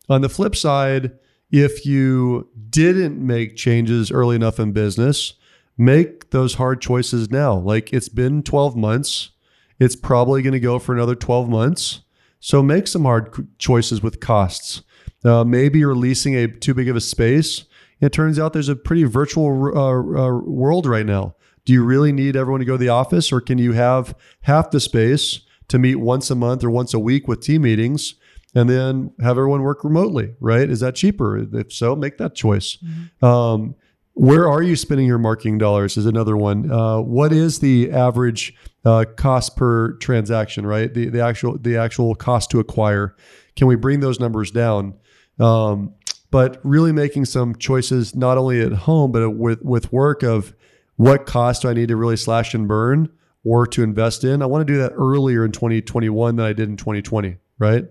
On 0.10 0.22
the 0.22 0.30
flip 0.30 0.56
side, 0.56 1.12
if 1.52 1.86
you 1.86 2.50
didn't 2.72 3.24
make 3.24 3.56
changes 3.56 4.10
early 4.10 4.36
enough 4.36 4.60
in 4.60 4.72
business, 4.72 5.36
make 5.78 6.32
those 6.32 6.56
hard 6.56 6.82
choices 6.82 7.30
now. 7.30 7.56
Like 7.56 7.94
it's 7.94 8.10
been 8.10 8.44
12 8.44 8.76
months, 8.76 9.32
it's 9.80 9.96
probably 9.96 10.42
going 10.42 10.54
to 10.54 10.60
go 10.60 10.80
for 10.80 10.94
another 10.94 11.16
12 11.16 11.50
months. 11.50 12.02
So 12.40 12.62
make 12.62 12.88
some 12.88 13.04
hard 13.04 13.48
choices 13.60 14.02
with 14.02 14.20
costs. 14.20 14.82
Uh, 15.24 15.44
maybe 15.44 15.80
you're 15.80 15.96
leasing 15.96 16.36
a 16.36 16.48
too 16.48 16.74
big 16.74 16.88
of 16.88 16.96
a 16.96 17.02
space. 17.02 17.66
It 18.00 18.14
turns 18.14 18.38
out 18.38 18.54
there's 18.54 18.70
a 18.70 18.76
pretty 18.76 19.04
virtual 19.04 19.72
uh, 19.76 19.80
uh, 19.80 20.40
world 20.42 20.86
right 20.86 21.06
now. 21.06 21.36
Do 21.66 21.74
you 21.74 21.84
really 21.84 22.12
need 22.12 22.36
everyone 22.36 22.60
to 22.60 22.66
go 22.66 22.74
to 22.74 22.78
the 22.78 22.90
office, 22.90 23.32
or 23.32 23.42
can 23.42 23.58
you 23.58 23.74
have 23.74 24.16
half 24.42 24.72
the 24.72 24.80
space 24.80 25.42
to 25.68 25.78
meet 25.78 25.96
once 25.96 26.30
a 26.32 26.36
month 26.36 26.64
or 26.64 26.70
once 26.70 26.94
a 26.94 27.00
week 27.00 27.28
with 27.28 27.42
team 27.42 27.64
meetings, 27.64 28.16
and 28.56 28.70
then 28.70 29.12
have 29.20 29.32
everyone 29.38 29.64
work 29.64 29.84
remotely? 29.84 30.36
Right? 30.40 30.70
Is 30.70 30.80
that 30.80 30.96
cheaper? 30.96 31.38
If 31.38 31.74
so, 31.74 31.96
make 31.96 32.20
that 32.20 32.36
choice. 32.36 32.78
Um, 33.22 33.76
where 34.18 34.50
are 34.50 34.64
you 34.64 34.76
spending 34.76 35.06
your 35.06 35.20
marketing 35.20 35.60
dollars? 35.60 35.96
Is 35.96 36.08
another 36.08 36.36
one. 36.36 36.72
Uh, 36.72 37.00
what 37.00 37.32
is 37.32 37.60
the 37.60 37.92
average 37.92 38.56
uh, 38.84 39.06
cost 39.16 39.56
per 39.56 39.94
transaction? 39.98 40.66
Right, 40.66 40.92
the 40.92 41.10
the 41.10 41.22
actual 41.22 41.58
the 41.58 41.78
actual 41.78 42.16
cost 42.16 42.50
to 42.52 42.60
acquire. 42.60 43.16
Can 43.56 43.68
we 43.68 43.76
bring 43.76 44.00
those 44.00 44.20
numbers 44.20 44.50
down? 44.50 44.96
Um, 45.40 45.94
but 46.32 46.60
really 46.64 46.92
making 46.92 47.26
some 47.26 47.56
choices 47.56 48.16
not 48.16 48.38
only 48.38 48.60
at 48.62 48.72
home 48.72 49.12
but 49.12 49.30
with 49.32 49.62
with 49.62 49.94
work 49.94 50.24
of 50.24 50.54
what 50.96 51.28
cost 51.28 51.62
do 51.62 51.70
I 51.70 51.74
need 51.74 51.90
to 51.90 51.96
really 51.96 52.18
slash 52.18 52.56
and 52.56 52.68
burn 52.68 53.10
or 53.44 53.68
to 53.68 53.84
invest 53.84 54.24
in. 54.24 54.42
I 54.42 54.48
want 54.48 54.68
to 54.68 54.74
do 54.74 54.80
that 54.80 54.94
earlier 54.96 55.46
in 55.46 55.52
2021 55.52 56.36
than 56.36 56.46
I 56.46 56.54
did 56.54 56.70
in 56.70 56.76
2020. 56.76 57.38
Right. 57.60 57.86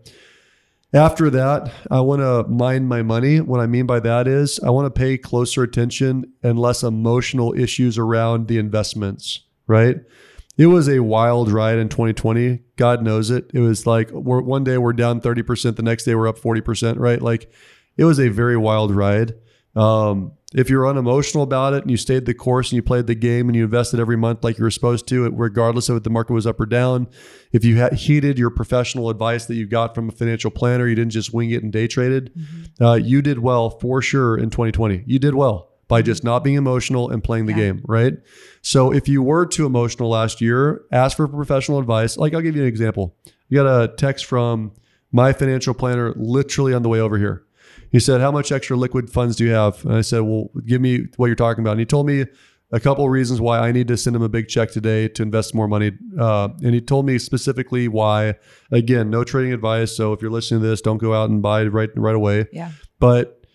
After 0.92 1.30
that, 1.30 1.72
I 1.90 2.00
want 2.00 2.22
to 2.22 2.48
mind 2.48 2.88
my 2.88 3.02
money. 3.02 3.40
What 3.40 3.60
I 3.60 3.66
mean 3.66 3.86
by 3.86 4.00
that 4.00 4.28
is 4.28 4.60
I 4.60 4.70
want 4.70 4.86
to 4.86 4.98
pay 4.98 5.18
closer 5.18 5.62
attention 5.62 6.32
and 6.42 6.58
less 6.58 6.82
emotional 6.82 7.54
issues 7.54 7.98
around 7.98 8.46
the 8.46 8.58
investments, 8.58 9.40
right? 9.66 9.96
It 10.56 10.66
was 10.66 10.88
a 10.88 11.00
wild 11.00 11.50
ride 11.50 11.78
in 11.78 11.88
2020. 11.88 12.60
God 12.76 13.02
knows 13.02 13.30
it. 13.30 13.50
It 13.52 13.60
was 13.60 13.86
like 13.86 14.10
one 14.10 14.64
day 14.64 14.78
we're 14.78 14.94
down 14.94 15.20
30%, 15.20 15.76
the 15.76 15.82
next 15.82 16.04
day 16.04 16.14
we're 16.14 16.28
up 16.28 16.38
40%, 16.38 16.98
right? 16.98 17.20
Like 17.20 17.50
it 17.96 18.04
was 18.04 18.18
a 18.18 18.28
very 18.28 18.56
wild 18.56 18.94
ride. 18.94 19.34
Um, 19.74 20.32
if 20.54 20.70
you're 20.70 20.86
unemotional 20.86 21.42
about 21.42 21.74
it 21.74 21.82
and 21.82 21.90
you 21.90 21.96
stayed 21.96 22.24
the 22.24 22.32
course 22.34 22.70
and 22.70 22.76
you 22.76 22.82
played 22.82 23.06
the 23.08 23.14
game 23.16 23.48
and 23.48 23.56
you 23.56 23.64
invested 23.64 23.98
every 23.98 24.16
month 24.16 24.44
like 24.44 24.58
you 24.58 24.64
were 24.64 24.70
supposed 24.70 25.08
to, 25.08 25.28
regardless 25.30 25.88
of 25.88 25.96
if 25.96 26.02
the 26.04 26.10
market 26.10 26.32
was 26.34 26.46
up 26.46 26.60
or 26.60 26.66
down, 26.66 27.08
if 27.52 27.64
you 27.64 27.76
had 27.78 27.92
heeded 27.94 28.38
your 28.38 28.50
professional 28.50 29.10
advice 29.10 29.46
that 29.46 29.56
you 29.56 29.66
got 29.66 29.94
from 29.94 30.08
a 30.08 30.12
financial 30.12 30.50
planner, 30.50 30.86
you 30.86 30.94
didn't 30.94 31.10
just 31.12 31.34
wing 31.34 31.50
it 31.50 31.62
and 31.64 31.72
day 31.72 31.86
traded, 31.88 32.32
uh, 32.80 32.94
you 32.94 33.22
did 33.22 33.40
well 33.40 33.70
for 33.70 34.00
sure 34.00 34.36
in 34.38 34.48
2020. 34.50 35.02
You 35.06 35.18
did 35.18 35.34
well 35.34 35.70
by 35.88 36.02
just 36.02 36.22
not 36.24 36.42
being 36.44 36.56
emotional 36.56 37.10
and 37.10 37.22
playing 37.22 37.46
the 37.46 37.52
Yeah. 37.52 37.58
game, 37.58 37.82
right? 37.86 38.14
So 38.62 38.92
if 38.92 39.08
you 39.08 39.22
were 39.22 39.46
too 39.46 39.66
emotional 39.66 40.08
last 40.10 40.40
year, 40.40 40.82
ask 40.92 41.16
for 41.16 41.26
professional 41.28 41.78
advice. 41.80 42.16
Like 42.16 42.34
I'll 42.34 42.40
give 42.40 42.56
you 42.56 42.62
an 42.62 42.68
example. 42.68 43.14
You 43.48 43.62
got 43.62 43.82
a 43.82 43.88
text 43.88 44.24
from 44.26 44.72
my 45.12 45.32
financial 45.32 45.74
planner 45.74 46.12
literally 46.16 46.72
on 46.74 46.82
the 46.82 46.88
way 46.88 47.00
over 47.00 47.18
here. 47.18 47.42
He 47.92 48.00
said, 48.00 48.20
How 48.20 48.30
much 48.30 48.52
extra 48.52 48.76
liquid 48.76 49.10
funds 49.10 49.36
do 49.36 49.44
you 49.44 49.52
have? 49.52 49.84
And 49.84 49.94
I 49.94 50.00
said, 50.00 50.20
Well, 50.20 50.50
give 50.66 50.80
me 50.80 51.06
what 51.16 51.26
you're 51.26 51.36
talking 51.36 51.62
about. 51.62 51.72
And 51.72 51.80
he 51.80 51.86
told 51.86 52.06
me 52.06 52.26
a 52.72 52.80
couple 52.80 53.04
of 53.04 53.10
reasons 53.10 53.40
why 53.40 53.60
I 53.60 53.72
need 53.72 53.88
to 53.88 53.96
send 53.96 54.16
him 54.16 54.22
a 54.22 54.28
big 54.28 54.48
check 54.48 54.70
today 54.70 55.08
to 55.08 55.22
invest 55.22 55.54
more 55.54 55.68
money. 55.68 55.92
Uh, 56.18 56.48
and 56.62 56.74
he 56.74 56.80
told 56.80 57.06
me 57.06 57.18
specifically 57.18 57.88
why. 57.88 58.34
Again, 58.72 59.10
no 59.10 59.24
trading 59.24 59.52
advice. 59.52 59.96
So 59.96 60.12
if 60.12 60.20
you're 60.20 60.30
listening 60.30 60.62
to 60.62 60.66
this, 60.66 60.80
don't 60.80 60.98
go 60.98 61.14
out 61.14 61.30
and 61.30 61.40
buy 61.40 61.64
right 61.64 61.90
right 61.96 62.14
away. 62.14 62.46
Yeah. 62.52 62.72
But 62.98 63.46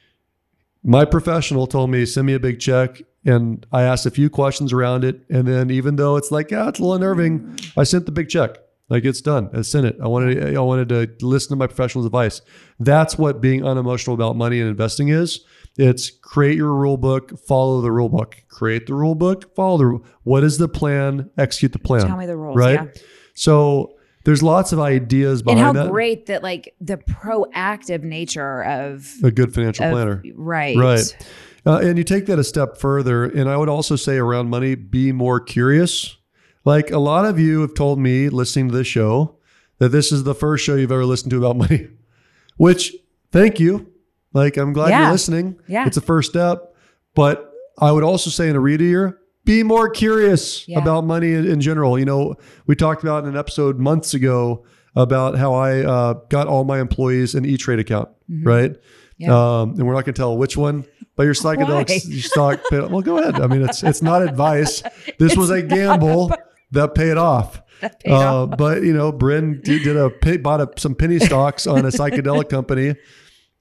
my 0.83 1.05
professional 1.05 1.67
told 1.67 1.89
me 1.89 2.05
send 2.05 2.25
me 2.25 2.33
a 2.33 2.39
big 2.39 2.59
check, 2.59 3.01
and 3.25 3.65
I 3.71 3.83
asked 3.83 4.05
a 4.05 4.11
few 4.11 4.29
questions 4.29 4.71
around 4.73 5.03
it. 5.03 5.21
And 5.29 5.47
then 5.47 5.69
even 5.69 5.97
though 5.97 6.15
it's 6.15 6.31
like, 6.31 6.51
yeah, 6.51 6.69
it's 6.69 6.79
a 6.79 6.81
little 6.81 6.95
unnerving, 6.95 7.59
I 7.77 7.83
sent 7.83 8.05
the 8.05 8.11
big 8.11 8.29
check. 8.29 8.57
Like 8.91 9.05
it's 9.05 9.21
done. 9.21 9.49
I 9.53 9.61
sent 9.61 9.85
it. 9.85 9.95
I 10.03 10.07
wanted. 10.07 10.55
I 10.55 10.59
wanted 10.59 10.89
to 10.89 11.25
listen 11.25 11.49
to 11.51 11.55
my 11.55 11.65
professional's 11.67 12.05
advice. 12.05 12.41
That's 12.79 13.17
what 13.17 13.39
being 13.39 13.65
unemotional 13.65 14.13
about 14.15 14.35
money 14.35 14.59
and 14.59 14.69
investing 14.69 15.07
is. 15.07 15.45
It's 15.77 16.09
create 16.09 16.57
your 16.57 16.73
rule 16.73 16.97
book, 16.97 17.39
follow 17.47 17.79
the 17.79 17.91
rule 17.91 18.09
book. 18.09 18.35
Create 18.49 18.87
the 18.87 18.93
rule 18.93 19.15
book, 19.15 19.55
follow 19.55 19.77
the. 19.77 19.85
ru- 19.85 20.03
What 20.23 20.43
is 20.43 20.57
the 20.57 20.67
plan? 20.67 21.29
Execute 21.37 21.71
the 21.71 21.79
plan. 21.79 22.05
Tell 22.05 22.17
me 22.17 22.25
the 22.25 22.35
rules. 22.35 22.57
right. 22.57 22.73
Yeah. 22.93 23.01
So 23.33 23.93
there's 24.25 24.43
lots 24.43 24.73
of 24.73 24.79
ideas 24.81 25.41
behind. 25.41 25.59
that. 25.59 25.69
And 25.69 25.77
how 25.77 25.83
that. 25.85 25.91
great 25.91 26.25
that 26.25 26.43
like 26.43 26.75
the 26.81 26.97
proactive 26.97 28.03
nature 28.03 28.63
of, 28.65 29.09
a 29.23 29.31
good 29.31 29.53
financial 29.53 29.85
of- 29.85 29.93
planner. 29.93 30.21
right. 30.35 30.77
Right. 30.77 31.15
Uh, 31.65 31.77
and 31.77 31.97
you 31.97 32.03
take 32.03 32.25
that 32.25 32.39
a 32.39 32.43
step 32.43 32.77
further, 32.77 33.23
and 33.23 33.47
I 33.47 33.55
would 33.55 33.69
also 33.69 33.95
say 33.95 34.17
around 34.17 34.49
money, 34.49 34.75
be 34.75 35.11
more 35.11 35.39
curious. 35.39 36.17
Like 36.65 36.91
a 36.91 36.99
lot 36.99 37.25
of 37.25 37.39
you 37.39 37.61
have 37.61 37.73
told 37.73 37.99
me 37.99 38.29
listening 38.29 38.69
to 38.69 38.75
this 38.77 38.87
show 38.87 39.37
that 39.79 39.89
this 39.89 40.11
is 40.11 40.23
the 40.23 40.35
first 40.35 40.63
show 40.63 40.75
you've 40.75 40.91
ever 40.91 41.05
listened 41.05 41.31
to 41.31 41.37
about 41.37 41.57
money, 41.57 41.87
which 42.57 42.95
thank 43.31 43.59
you. 43.59 43.87
Like, 44.33 44.55
I'm 44.57 44.71
glad 44.73 44.89
Yeah. 44.89 45.03
you're 45.03 45.11
listening. 45.11 45.59
Yeah. 45.67 45.85
It's 45.87 45.97
a 45.97 46.01
first 46.01 46.29
step. 46.29 46.73
But 47.15 47.51
I 47.79 47.91
would 47.91 48.03
also 48.03 48.29
say 48.29 48.47
in 48.49 48.55
a 48.55 48.59
read 48.59 48.79
year, 48.79 49.17
be 49.43 49.63
more 49.63 49.89
curious 49.89 50.67
Yeah. 50.67 50.79
about 50.79 51.03
money 51.05 51.33
in, 51.33 51.45
in 51.49 51.59
general. 51.61 51.97
You 51.99 52.05
know, 52.05 52.35
we 52.67 52.75
talked 52.75 53.03
about 53.03 53.23
in 53.23 53.29
an 53.31 53.35
episode 53.37 53.79
months 53.79 54.13
ago 54.13 54.63
about 54.95 55.37
how 55.37 55.53
I 55.55 55.79
uh, 55.83 56.13
got 56.29 56.47
all 56.47 56.63
my 56.63 56.79
employees 56.79 57.33
an 57.35 57.43
E 57.45 57.57
Trade 57.57 57.79
account, 57.79 58.09
right? 58.43 58.71
Mm-hmm. 58.71 58.81
Yeah. 59.17 59.59
Um, 59.61 59.71
and 59.71 59.85
we're 59.85 59.93
not 59.93 60.05
going 60.05 60.13
to 60.13 60.19
tell 60.19 60.37
which 60.37 60.57
one, 60.57 60.85
but 61.15 61.23
your 61.23 61.33
psychedelic 61.33 61.89
stock. 62.23 62.59
Well, 62.71 63.01
go 63.01 63.17
ahead. 63.19 63.39
I 63.41 63.47
mean, 63.47 63.61
it's 63.63 63.83
it's 63.83 64.01
not 64.01 64.21
advice. 64.21 64.81
This 65.19 65.35
was 65.37 65.49
a 65.49 65.61
gamble 65.61 66.31
that 66.71 66.95
paid 66.95 67.17
off. 67.17 67.61
That 67.81 67.99
paid 67.99 68.11
Uh, 68.11 68.43
off. 68.43 68.57
but 68.57 68.83
you 68.83 68.93
know, 68.93 69.11
Bryn 69.11 69.61
did, 69.63 69.83
did 69.83 69.97
a 69.97 70.09
bought 70.39 70.61
a, 70.61 70.69
some 70.79 70.95
penny 70.95 71.19
stocks 71.19 71.65
on 71.67 71.79
a 71.79 71.89
psychedelic 71.89 72.49
company 72.49 72.95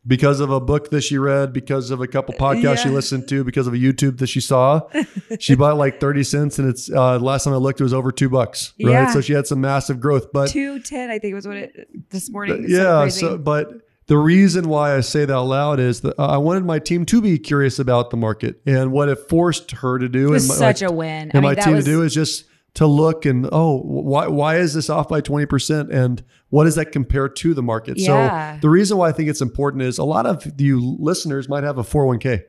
because 0.06 0.40
of 0.40 0.50
a 0.50 0.60
book 0.60 0.90
that 0.90 1.02
she 1.02 1.18
read, 1.18 1.52
because 1.52 1.90
of 1.90 2.00
a 2.00 2.06
couple 2.06 2.32
podcasts 2.34 2.78
she 2.82 2.88
listened 2.88 3.28
to, 3.28 3.44
because 3.44 3.66
of 3.66 3.74
a 3.74 3.76
YouTube 3.76 4.18
that 4.18 4.28
she 4.28 4.40
saw. 4.40 4.80
she 5.38 5.54
bought 5.54 5.76
like 5.76 6.00
thirty 6.00 6.22
cents, 6.24 6.58
and 6.58 6.68
it's 6.68 6.90
uh, 6.90 7.18
last 7.18 7.44
time 7.44 7.52
I 7.52 7.58
looked, 7.58 7.80
it 7.80 7.84
was 7.84 7.94
over 7.94 8.10
two 8.12 8.28
bucks. 8.30 8.72
Right, 8.82 8.92
Yeah. 8.92 9.12
so 9.12 9.20
she 9.20 9.32
had 9.34 9.46
some 9.46 9.60
massive 9.60 10.00
growth. 10.00 10.32
But 10.32 10.48
Two 10.50 10.80
ten, 10.80 11.10
I 11.10 11.18
think 11.18 11.34
was 11.34 11.46
what 11.46 11.56
it 11.56 12.10
this 12.10 12.30
morning. 12.30 12.64
It's 12.64 12.72
yeah, 12.72 13.00
crazy. 13.02 13.20
so 13.20 13.36
but 13.38 13.68
the 14.06 14.16
reason 14.18 14.68
why 14.68 14.96
I 14.96 15.00
say 15.00 15.24
that 15.24 15.32
out 15.34 15.44
loud 15.46 15.78
is 15.80 16.00
that 16.00 16.18
I 16.18 16.36
wanted 16.38 16.64
my 16.64 16.78
team 16.78 17.04
to 17.06 17.20
be 17.20 17.38
curious 17.38 17.78
about 17.78 18.10
the 18.10 18.16
market 18.16 18.60
and 18.66 18.90
what 18.92 19.08
it 19.08 19.28
forced 19.28 19.70
her 19.72 19.98
to 19.98 20.08
do. 20.08 20.28
it 20.28 20.30
was 20.30 20.50
and 20.50 20.58
my, 20.60 20.72
such 20.72 20.82
a 20.82 20.90
win. 20.90 21.30
and 21.30 21.32
I 21.34 21.36
mean, 21.36 21.42
my 21.44 21.54
that 21.54 21.64
team 21.64 21.74
was, 21.76 21.84
to 21.84 21.90
do 21.90 22.02
is 22.02 22.12
just 22.14 22.44
to 22.74 22.86
look 22.86 23.26
and 23.26 23.48
oh 23.52 23.80
why 23.82 24.26
why 24.28 24.56
is 24.56 24.74
this 24.74 24.88
off 24.88 25.08
by 25.08 25.20
20% 25.20 25.90
and 25.92 26.22
what 26.50 26.64
does 26.64 26.76
that 26.76 26.92
compare 26.92 27.28
to 27.28 27.54
the 27.54 27.62
market? 27.62 27.98
Yeah. 27.98 28.54
so 28.56 28.60
the 28.60 28.68
reason 28.68 28.96
why 28.96 29.08
i 29.08 29.12
think 29.12 29.28
it's 29.28 29.40
important 29.40 29.82
is 29.82 29.98
a 29.98 30.04
lot 30.04 30.24
of 30.26 30.46
you 30.60 30.96
listeners 30.98 31.48
might 31.48 31.64
have 31.64 31.78
a 31.78 31.82
401k 31.82 32.42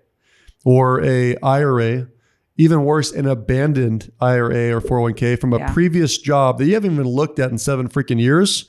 or 0.63 1.03
a 1.03 1.36
ira 1.38 2.07
even 2.57 2.84
worse 2.84 3.12
an 3.12 3.25
abandoned 3.25 4.12
ira 4.21 4.71
or 4.75 4.81
401k 4.81 5.39
from 5.39 5.53
a 5.53 5.57
Yeah. 5.60 5.73
previous 5.73 6.17
job 6.17 6.60
that 6.60 6.65
you 6.65 6.75
haven't 6.75 6.91
even 6.93 7.07
looked 7.07 7.39
at 7.39 7.49
in 7.49 7.57
seven 7.57 7.88
freaking 7.88 8.19
years. 8.19 8.65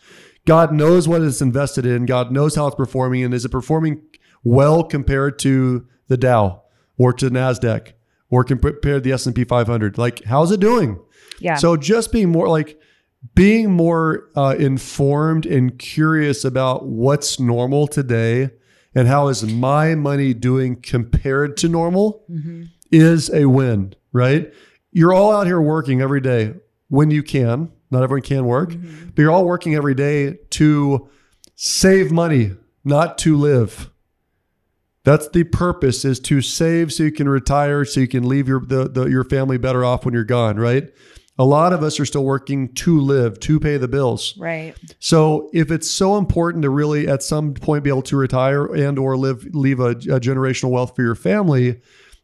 God 0.46 0.72
knows 0.72 1.06
what 1.06 1.20
it's 1.22 1.42
invested 1.42 1.84
in. 1.84 2.06
God 2.06 2.32
knows 2.32 2.54
how 2.54 2.66
it's 2.68 2.76
performing. 2.76 3.22
And 3.22 3.34
is 3.34 3.44
it 3.44 3.50
performing 3.50 4.00
well 4.42 4.82
compared 4.82 5.38
to 5.40 5.86
the 6.08 6.16
dow 6.16 6.62
or 6.96 7.12
to 7.14 7.28
nasdaq 7.30 7.92
or 8.32 8.42
compared 8.42 8.82
to 8.82 8.98
the 9.00 9.12
s&p 9.12 9.44
500 9.44 9.96
like 9.98 10.24
how's 10.24 10.50
it 10.50 10.58
doing 10.58 10.98
yeah. 11.38 11.54
so 11.54 11.76
just 11.76 12.10
being 12.10 12.30
more 12.30 12.48
like 12.48 12.80
being 13.36 13.70
more 13.70 14.28
uh, 14.34 14.56
informed 14.58 15.46
and 15.46 15.78
curious 15.78 16.44
about 16.44 16.86
what's 16.86 17.38
normal 17.38 17.86
today 17.86 18.50
and 18.96 19.06
how 19.06 19.28
is 19.28 19.44
my 19.44 19.94
money 19.94 20.34
doing 20.34 20.74
compared 20.80 21.56
to 21.58 21.68
normal 21.68 22.24
Mm-hmm. 22.28 22.64
is 22.90 23.30
a 23.32 23.46
win, 23.46 23.94
right? 24.12 24.52
You're 24.90 25.14
all 25.14 25.32
out 25.32 25.46
here 25.46 25.60
working 25.60 26.00
every 26.02 26.20
day 26.20 26.54
when 26.88 27.10
you 27.12 27.22
can. 27.22 27.70
Not 27.92 28.02
everyone 28.02 28.22
can 28.22 28.44
work, 28.44 28.70
Mm-hmm. 28.70 29.10
but 29.14 29.18
you're 29.22 29.30
all 29.30 29.44
working 29.46 29.74
every 29.76 29.94
day 29.94 30.38
to 30.50 31.08
save 31.54 32.10
money, 32.12 32.52
not 32.84 33.18
to 33.18 33.36
live. 33.36 33.88
That's 35.04 35.28
the 35.28 35.44
purpose 35.44 36.04
is 36.04 36.20
to 36.20 36.40
save 36.40 36.92
so 36.92 37.04
you 37.04 37.12
can 37.12 37.28
retire, 37.28 37.84
so 37.84 38.00
you 38.00 38.08
can 38.08 38.28
leave 38.28 38.46
your 38.46 38.60
the, 38.60 38.88
the 38.88 39.04
your 39.06 39.24
family 39.24 39.58
better 39.58 39.84
off 39.84 40.04
when 40.04 40.14
you're 40.14 40.24
gone, 40.24 40.56
right? 40.56 40.92
A 41.38 41.44
lot 41.44 41.72
of 41.72 41.82
us 41.82 41.98
are 41.98 42.04
still 42.04 42.24
working 42.24 42.72
to 42.74 43.00
live, 43.00 43.40
to 43.40 43.58
pay 43.58 43.78
the 43.78 43.88
bills. 43.88 44.36
right. 44.38 44.76
So 44.98 45.50
if 45.52 45.70
it's 45.70 45.90
so 45.90 46.18
important 46.18 46.62
to 46.62 46.70
really 46.70 47.08
at 47.08 47.22
some 47.22 47.54
point 47.54 47.84
be 47.84 47.90
able 47.90 48.02
to 48.02 48.16
retire 48.16 48.66
and 48.66 48.98
or 48.98 49.16
live 49.16 49.44
leave 49.52 49.80
a, 49.80 49.90
a 49.90 50.20
generational 50.20 50.70
wealth 50.70 50.94
for 50.94 51.02
your 51.02 51.14
family, 51.14 51.80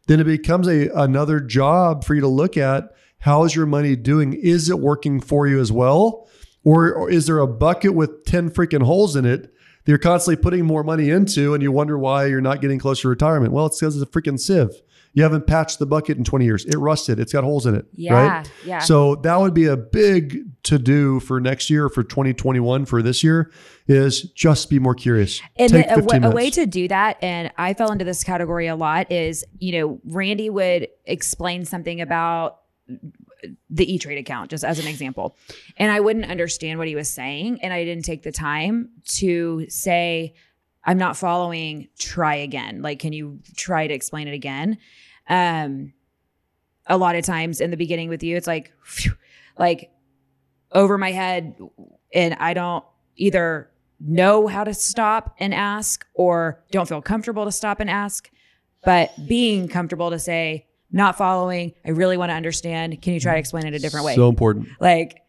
then 0.07 0.19
it 0.19 0.25
becomes 0.25 0.67
a 0.67 0.89
another 0.89 1.39
job 1.39 2.03
for 2.03 2.15
you 2.15 2.21
to 2.21 2.27
look 2.27 2.55
at 2.55 2.93
how 3.19 3.43
is 3.43 3.55
your 3.55 3.65
money 3.65 3.95
doing? 3.95 4.33
Is 4.33 4.69
it 4.69 4.79
working 4.79 5.19
for 5.19 5.45
you 5.47 5.59
as 5.59 5.71
well? 5.71 6.29
Or, 6.63 6.93
or 6.93 7.09
is 7.09 7.27
there 7.27 7.39
a 7.39 7.47
bucket 7.47 7.93
with 7.93 8.25
10 8.25 8.49
freaking 8.51 8.83
holes 8.83 9.15
in 9.15 9.25
it 9.25 9.53
you're 9.89 9.97
constantly 9.97 10.41
putting 10.41 10.65
more 10.65 10.83
money 10.83 11.09
into 11.09 11.53
and 11.53 11.63
you 11.63 11.71
wonder 11.71 11.97
why 11.97 12.25
you're 12.27 12.41
not 12.41 12.61
getting 12.61 12.79
closer 12.79 13.03
to 13.03 13.09
retirement? 13.09 13.51
Well, 13.53 13.65
it's 13.65 13.79
because 13.79 13.99
it's 13.99 14.09
a 14.09 14.11
freaking 14.11 14.39
sieve. 14.39 14.69
You 15.13 15.23
haven't 15.23 15.47
patched 15.47 15.79
the 15.79 15.87
bucket 15.87 16.19
in 16.19 16.23
20 16.23 16.45
years. 16.45 16.65
It 16.65 16.77
rusted. 16.77 17.19
It's 17.19 17.33
got 17.33 17.43
holes 17.43 17.65
in 17.65 17.73
it. 17.73 17.85
Yeah. 17.95 18.13
Right? 18.13 18.51
Yeah. 18.63 18.77
So 18.79 19.15
that 19.15 19.39
would 19.39 19.55
be 19.55 19.65
a 19.65 19.75
big 19.75 20.45
to 20.63 20.77
do 20.77 21.19
for 21.19 21.41
next 21.41 21.71
year, 21.71 21.89
for 21.89 22.03
2021, 22.03 22.85
for 22.85 23.01
this 23.01 23.23
year, 23.23 23.51
is 23.87 24.21
just 24.33 24.69
be 24.69 24.77
more 24.77 24.93
curious. 24.93 25.41
And 25.55 25.71
Take 25.71 25.87
the- 25.87 25.93
a, 25.93 25.95
15 25.95 26.21
wa- 26.21 26.27
a 26.29 26.31
way 26.31 26.51
to 26.51 26.67
do 26.67 26.87
that, 26.89 27.17
and 27.23 27.51
I 27.57 27.73
fell 27.73 27.91
into 27.91 28.05
this 28.05 28.23
category 28.23 28.67
a 28.67 28.75
lot, 28.75 29.11
is 29.11 29.43
you 29.57 29.79
know, 29.79 29.99
Randy 30.05 30.51
would 30.51 30.89
explain 31.05 31.65
something 31.65 31.99
about 32.01 32.57
the 33.69 33.93
E 33.93 33.97
Trade 33.97 34.17
account, 34.17 34.51
just 34.51 34.63
as 34.63 34.79
an 34.79 34.87
example. 34.87 35.35
And 35.77 35.91
I 35.91 35.99
wouldn't 35.99 36.29
understand 36.29 36.79
what 36.79 36.87
he 36.87 36.95
was 36.95 37.09
saying. 37.09 37.61
And 37.61 37.73
I 37.73 37.83
didn't 37.83 38.05
take 38.05 38.23
the 38.23 38.31
time 38.31 38.89
to 39.05 39.65
say, 39.69 40.33
I'm 40.83 40.97
not 40.97 41.17
following, 41.17 41.89
try 41.97 42.35
again. 42.35 42.81
Like, 42.81 42.99
can 42.99 43.13
you 43.13 43.39
try 43.55 43.87
to 43.87 43.93
explain 43.93 44.27
it 44.27 44.33
again? 44.33 44.77
Um, 45.27 45.93
a 46.87 46.97
lot 46.97 47.15
of 47.15 47.23
times 47.23 47.61
in 47.61 47.69
the 47.69 47.77
beginning 47.77 48.09
with 48.09 48.23
you, 48.23 48.35
it's 48.35 48.47
like, 48.47 48.73
phew, 48.83 49.13
like 49.57 49.91
over 50.71 50.97
my 50.97 51.11
head, 51.11 51.55
and 52.13 52.35
I 52.35 52.53
don't 52.53 52.83
either 53.15 53.69
know 53.99 54.47
how 54.47 54.63
to 54.63 54.73
stop 54.73 55.35
and 55.39 55.53
ask 55.53 56.05
or 56.13 56.63
don't 56.71 56.87
feel 56.87 57.01
comfortable 57.01 57.45
to 57.45 57.51
stop 57.51 57.79
and 57.79 57.89
ask. 57.89 58.29
But 58.83 59.11
being 59.27 59.67
comfortable 59.67 60.09
to 60.09 60.19
say, 60.19 60.67
not 60.91 61.17
following, 61.17 61.73
I 61.85 61.91
really 61.91 62.17
want 62.17 62.29
to 62.29 62.33
understand. 62.35 63.01
Can 63.01 63.13
you 63.13 63.19
try 63.19 63.33
to 63.33 63.39
explain 63.39 63.65
it 63.65 63.73
a 63.73 63.79
different 63.79 64.05
way? 64.05 64.15
So 64.15 64.29
important. 64.29 64.67
like, 64.79 65.21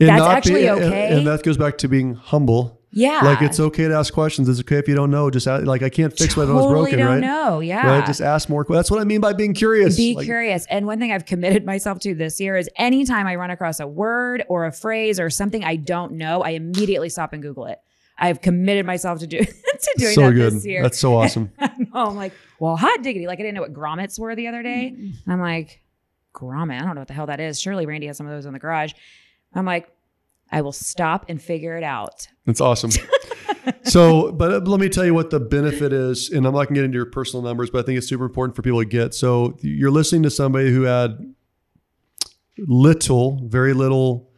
And 0.00 0.08
That's 0.08 0.22
actually 0.22 0.66
and- 0.66 0.82
okay. 0.82 1.16
And, 1.16 1.26
that 1.26 1.42
goes 1.42 1.56
back 1.56 1.78
to 1.78 1.88
being 1.88 2.14
humble. 2.14 2.80
yeah. 2.90 3.20
Like 3.22 3.40
it's 3.42 3.60
okay 3.60 3.86
to 3.88 3.94
ask 3.94 4.12
questions. 4.12 4.48
It's 4.48 4.60
okay 4.60 4.76
if 4.78 4.88
you 4.88 4.94
don't 4.94 5.10
know. 5.10 5.30
Just 5.30 5.46
ask, 5.46 5.64
like 5.64 5.82
I 5.82 5.88
can't 5.88 6.16
fix 6.16 6.36
what 6.36 6.44
I 6.44 6.52
totally 6.52 6.72
broken, 6.74 6.98
don't 6.98 7.08
right? 7.08 7.20
know. 7.20 7.60
Yeah. 7.60 7.86
Right. 7.86 8.06
Just 8.06 8.20
ask 8.20 8.48
more. 8.48 8.66
That's 8.68 8.90
what 8.90 9.00
I 9.00 9.04
mean 9.04 9.20
by 9.20 9.32
being 9.32 9.54
curious. 9.54 9.96
Be 9.96 10.14
Like, 10.14 10.24
curious. 10.26 10.66
And 10.66 10.86
one 10.86 10.98
thing 10.98 11.12
I've 11.12 11.24
committed 11.24 11.64
myself 11.64 12.00
to 12.00 12.14
this 12.14 12.40
year 12.40 12.56
is 12.56 12.68
anytime 12.76 13.26
I 13.26 13.36
run 13.36 13.50
across 13.50 13.78
a 13.80 13.86
word 13.86 14.44
or 14.48 14.66
a 14.66 14.72
phrase 14.72 15.20
or 15.20 15.30
something 15.30 15.62
I 15.64 15.76
don't 15.76 16.12
know, 16.14 16.42
I 16.42 16.50
immediately 16.50 17.08
stop 17.08 17.32
and 17.32 17.40
Google 17.42 17.66
it. 17.66 17.78
I've 18.18 18.40
committed 18.42 18.84
myself 18.86 19.20
to 19.20 19.26
do 19.26 19.38
to 19.44 19.92
doing 19.96 20.14
so 20.14 20.26
that 20.28 20.32
good. 20.34 20.52
this 20.54 20.66
year. 20.66 20.82
That's 20.82 20.98
so 20.98 21.16
awesome. 21.18 21.50
I'm 21.94 22.14
like, 22.16 22.32
well, 22.62 22.76
hot 22.76 23.02
diggity. 23.02 23.26
Like 23.26 23.40
I 23.40 23.42
didn't 23.42 23.56
know 23.56 23.62
what 23.62 23.72
grommets 23.72 24.20
were 24.20 24.36
the 24.36 24.46
other 24.46 24.62
day. 24.62 24.94
And 24.96 25.20
I'm 25.26 25.40
like, 25.40 25.82
grommet? 26.32 26.80
I 26.80 26.84
don't 26.84 26.94
know 26.94 27.00
what 27.00 27.08
the 27.08 27.14
hell 27.14 27.26
that 27.26 27.40
is. 27.40 27.60
Surely 27.60 27.86
Randy 27.86 28.06
has 28.06 28.16
some 28.16 28.24
of 28.24 28.32
those 28.32 28.46
in 28.46 28.52
the 28.52 28.60
garage. 28.60 28.92
I'm 29.52 29.66
like, 29.66 29.90
I 30.48 30.60
will 30.60 30.70
stop 30.70 31.24
and 31.28 31.42
figure 31.42 31.76
it 31.76 31.82
out. 31.82 32.28
That's 32.46 32.60
awesome. 32.60 32.92
so, 33.82 34.30
but 34.30 34.68
let 34.68 34.78
me 34.78 34.88
tell 34.88 35.04
you 35.04 35.12
what 35.12 35.30
the 35.30 35.40
benefit 35.40 35.92
is, 35.92 36.30
and 36.30 36.46
I'm 36.46 36.52
not 36.54 36.66
going 36.66 36.68
to 36.68 36.74
get 36.74 36.84
into 36.84 36.96
your 36.98 37.06
personal 37.06 37.42
numbers, 37.42 37.68
but 37.68 37.80
I 37.80 37.82
think 37.82 37.98
it's 37.98 38.06
super 38.06 38.26
important 38.26 38.54
for 38.54 38.62
people 38.62 38.78
to 38.78 38.84
get. 38.84 39.12
So, 39.12 39.58
you're 39.60 39.90
listening 39.90 40.22
to 40.22 40.30
somebody 40.30 40.70
who 40.70 40.82
had 40.82 41.34
little, 42.58 43.40
very 43.48 43.74
little 43.74 44.30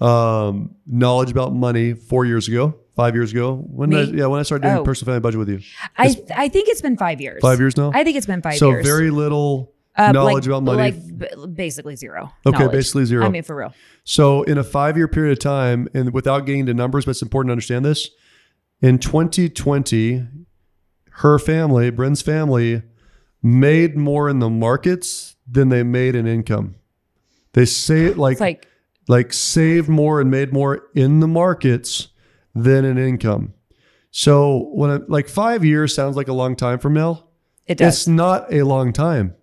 um, 0.00 0.76
knowledge 0.86 1.32
about 1.32 1.52
money 1.52 1.94
four 1.94 2.26
years 2.26 2.46
ago, 2.46 2.76
five 2.96 3.14
years 3.14 3.32
ago. 3.32 3.56
When 3.56 3.90
Me? 3.90 3.96
did 4.06 4.14
I, 4.14 4.18
yeah, 4.18 4.26
when 4.26 4.40
I 4.40 4.42
started 4.42 4.62
doing 4.66 4.78
Oh. 4.78 4.84
personal 4.84 5.10
family 5.12 5.20
budget 5.20 5.38
with 5.38 5.48
you, 5.48 5.60
I 5.96 6.14
I 6.36 6.48
think 6.48 6.68
it's 6.68 6.82
been 6.82 6.96
five 6.96 7.20
years. 7.20 7.40
five 7.42 7.58
years 7.58 7.76
now. 7.76 7.90
I 7.94 8.04
think 8.04 8.16
it's 8.16 8.26
been 8.26 8.42
five 8.42 8.56
so 8.56 8.70
years. 8.70 8.86
very 8.86 9.10
little 9.10 9.72
Uh, 9.94 10.10
knowledge 10.12 10.34
like, 10.34 10.46
about 10.46 10.62
money. 10.62 10.90
Like 10.92 11.18
b- 11.18 11.46
basically 11.54 11.96
zero. 11.96 12.32
okay, 12.46 12.58
knowledge. 12.58 12.72
basically 12.72 13.04
zero. 13.04 13.26
I 13.26 13.28
mean, 13.28 13.42
for 13.42 13.54
real. 13.56 13.74
So 14.04 14.42
in 14.44 14.56
a 14.58 14.64
five 14.64 14.96
year 14.96 15.08
period 15.08 15.32
of 15.32 15.38
time, 15.38 15.88
and 15.94 16.12
without 16.14 16.46
getting 16.46 16.66
to 16.66 16.74
numbers, 16.74 17.04
but 17.04 17.10
it's 17.12 17.22
important 17.22 17.48
to 17.50 17.52
understand 17.52 17.84
this. 17.84 18.08
In 18.80 18.98
2020, 18.98 20.26
her 21.16 21.38
family, 21.38 21.90
Bryn's 21.90 22.22
family, 22.22 22.82
made 23.42 23.96
more 23.96 24.28
in 24.28 24.38
the 24.38 24.48
markets 24.50 25.36
than 25.50 25.68
they 25.68 25.82
made 25.82 26.14
in 26.14 26.26
income. 26.26 26.74
They 27.52 27.64
say 27.66 28.12
like 28.14 28.32
It's 28.32 28.40
like 28.40 28.66
like 29.08 29.32
saved 29.32 29.88
more 29.88 30.20
and 30.20 30.30
made 30.30 30.52
more 30.52 30.84
in 30.94 31.20
the 31.20 31.26
markets 31.28 32.08
than 32.54 32.84
an 32.84 32.98
income. 32.98 33.54
So 34.10 34.70
when 34.74 34.90
I, 34.90 34.98
like 35.08 35.28
five 35.28 35.64
years 35.64 35.94
sounds 35.94 36.16
like 36.16 36.28
a 36.28 36.32
long 36.32 36.54
time 36.56 36.78
for 36.78 36.90
Mel. 36.90 37.30
it 37.66 37.78
does. 37.78 37.94
It's 37.96 38.08
not 38.08 38.52
a 38.52 38.62
long 38.62 38.92
time. 38.92 39.34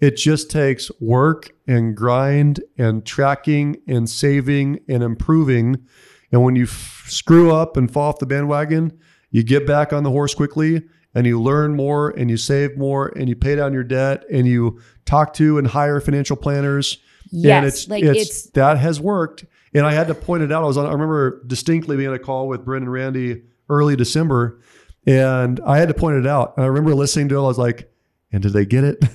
It 0.00 0.16
just 0.16 0.50
takes 0.50 0.90
work 1.00 1.50
and 1.66 1.96
grind 1.96 2.60
and 2.78 3.04
tracking 3.06 3.76
and 3.86 4.08
saving 4.08 4.80
and 4.88 5.02
improving. 5.02 5.86
And 6.32 6.42
when 6.42 6.56
you 6.56 6.64
f- 6.64 7.04
screw 7.06 7.54
up 7.54 7.76
and 7.76 7.90
fall 7.90 8.08
off 8.10 8.18
the 8.18 8.26
bandwagon, 8.26 8.98
you 9.30 9.42
get 9.42 9.66
back 9.66 9.92
on 9.92 10.02
the 10.02 10.10
horse 10.10 10.34
quickly 10.34 10.82
and 11.14 11.26
you 11.26 11.40
learn 11.40 11.76
more 11.76 12.10
and 12.10 12.28
you 12.30 12.36
save 12.36 12.76
more 12.76 13.08
and 13.16 13.28
you 13.28 13.36
pay 13.36 13.54
down 13.56 13.72
your 13.72 13.84
debt 13.84 14.24
and 14.32 14.46
you 14.46 14.80
talk 15.04 15.32
to 15.34 15.58
and 15.58 15.68
hire 15.68 16.00
financial 16.00 16.36
planners. 16.36 16.98
and 17.32 17.42
Yes, 17.44 17.64
it's, 17.64 17.88
like 17.88 18.02
it's, 18.02 18.20
it's- 18.20 18.50
that 18.54 18.78
has 18.78 19.00
worked. 19.00 19.44
And 19.74 19.84
I 19.86 19.92
had 19.92 20.06
to 20.08 20.14
point 20.14 20.42
it 20.42 20.52
out. 20.52 20.62
I 20.62 20.66
was 20.66 20.76
on, 20.76 20.86
I 20.86 20.92
remember 20.92 21.42
distinctly 21.46 21.96
being 21.96 22.08
on 22.08 22.14
a 22.14 22.18
call 22.18 22.46
with 22.48 22.64
Bryn 22.64 22.82
and 22.84 22.92
Randy 22.92 23.42
early 23.68 23.96
December. 23.96 24.60
And 25.06 25.60
I 25.66 25.78
had 25.78 25.88
to 25.88 25.94
point 25.94 26.16
it 26.16 26.26
out. 26.26 26.54
And 26.56 26.64
I 26.64 26.68
remember 26.68 26.94
listening 26.94 27.28
to 27.30 27.36
it. 27.36 27.38
I 27.40 27.42
was 27.42 27.58
like, 27.58 27.90
and 28.32 28.42
did 28.42 28.52
they 28.52 28.64
get 28.66 28.84
it? 28.84 29.00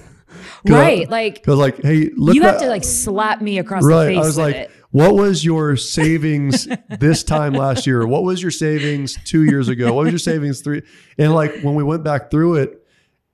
'Cause 0.66 0.76
I- 0.76 0.80
right. 0.82 1.10
like 1.10 1.44
was 1.48 1.58
like, 1.58 1.82
hey, 1.82 2.10
look. 2.16 2.36
you 2.36 2.44
have 2.44 2.60
to 2.60 2.68
like 2.68 2.84
slap 2.84 3.42
me 3.42 3.58
across 3.58 3.84
right. 3.84 4.06
the 4.06 4.10
face 4.12 4.18
I 4.18 4.26
was 4.26 4.38
like, 4.38 4.56
it. 4.56 4.72
what 4.92 5.16
was 5.16 5.44
your 5.44 5.76
savings 5.78 6.68
this 7.00 7.24
time 7.24 7.54
last 7.54 7.88
year? 7.88 8.06
What 8.06 8.24
was 8.24 8.42
your 8.42 8.52
savings 8.52 9.18
two 9.24 9.44
years 9.46 9.70
ago? 9.70 9.94
What 9.94 10.04
was 10.04 10.12
your 10.12 10.20
savings 10.20 10.62
three? 10.62 10.84
And 11.18 11.34
like 11.34 11.62
when 11.62 11.76
we 11.76 11.84
went 11.84 12.04
back 12.04 12.30
through 12.30 12.56
it, 12.56 12.86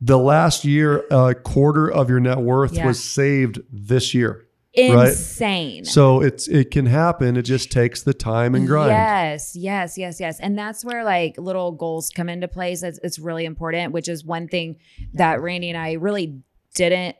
the 0.01 0.17
last 0.17 0.63
year, 0.65 1.03
a 1.09 1.33
quarter 1.33 1.91
of 1.91 2.09
your 2.09 2.19
net 2.19 2.37
worth 2.37 2.73
Yeah. 2.73 2.85
was 2.85 3.03
saved 3.03 3.59
this 3.71 4.13
year. 4.13 4.45
Right. 4.77 5.07
Insane. 5.09 5.85
So 5.85 6.21
it's 6.21 6.47
it 6.47 6.71
can 6.71 6.85
happen. 6.85 7.37
It 7.37 7.43
just 7.43 7.71
takes 7.71 8.03
the 8.03 8.13
time 8.13 8.55
and 8.55 8.67
grind. 8.67 8.89
Yes, 8.89 9.55
yes, 9.55 9.97
yes, 9.97 10.19
yes. 10.19 10.39
And 10.39 10.57
that's 10.57 10.83
where 10.83 11.03
like 11.03 11.37
little 11.37 11.71
goals 11.71 12.09
come 12.09 12.29
into 12.29 12.47
place. 12.47 12.83
It's, 12.83 12.99
it's 13.03 13.19
really 13.19 13.45
important, 13.45 13.93
which 13.93 14.09
is 14.09 14.25
one 14.25 14.47
thing 14.47 14.77
that 15.13 15.41
Randy 15.41 15.69
and 15.69 15.77
I 15.77 15.93
really 15.93 16.41
didn't, 16.73 17.15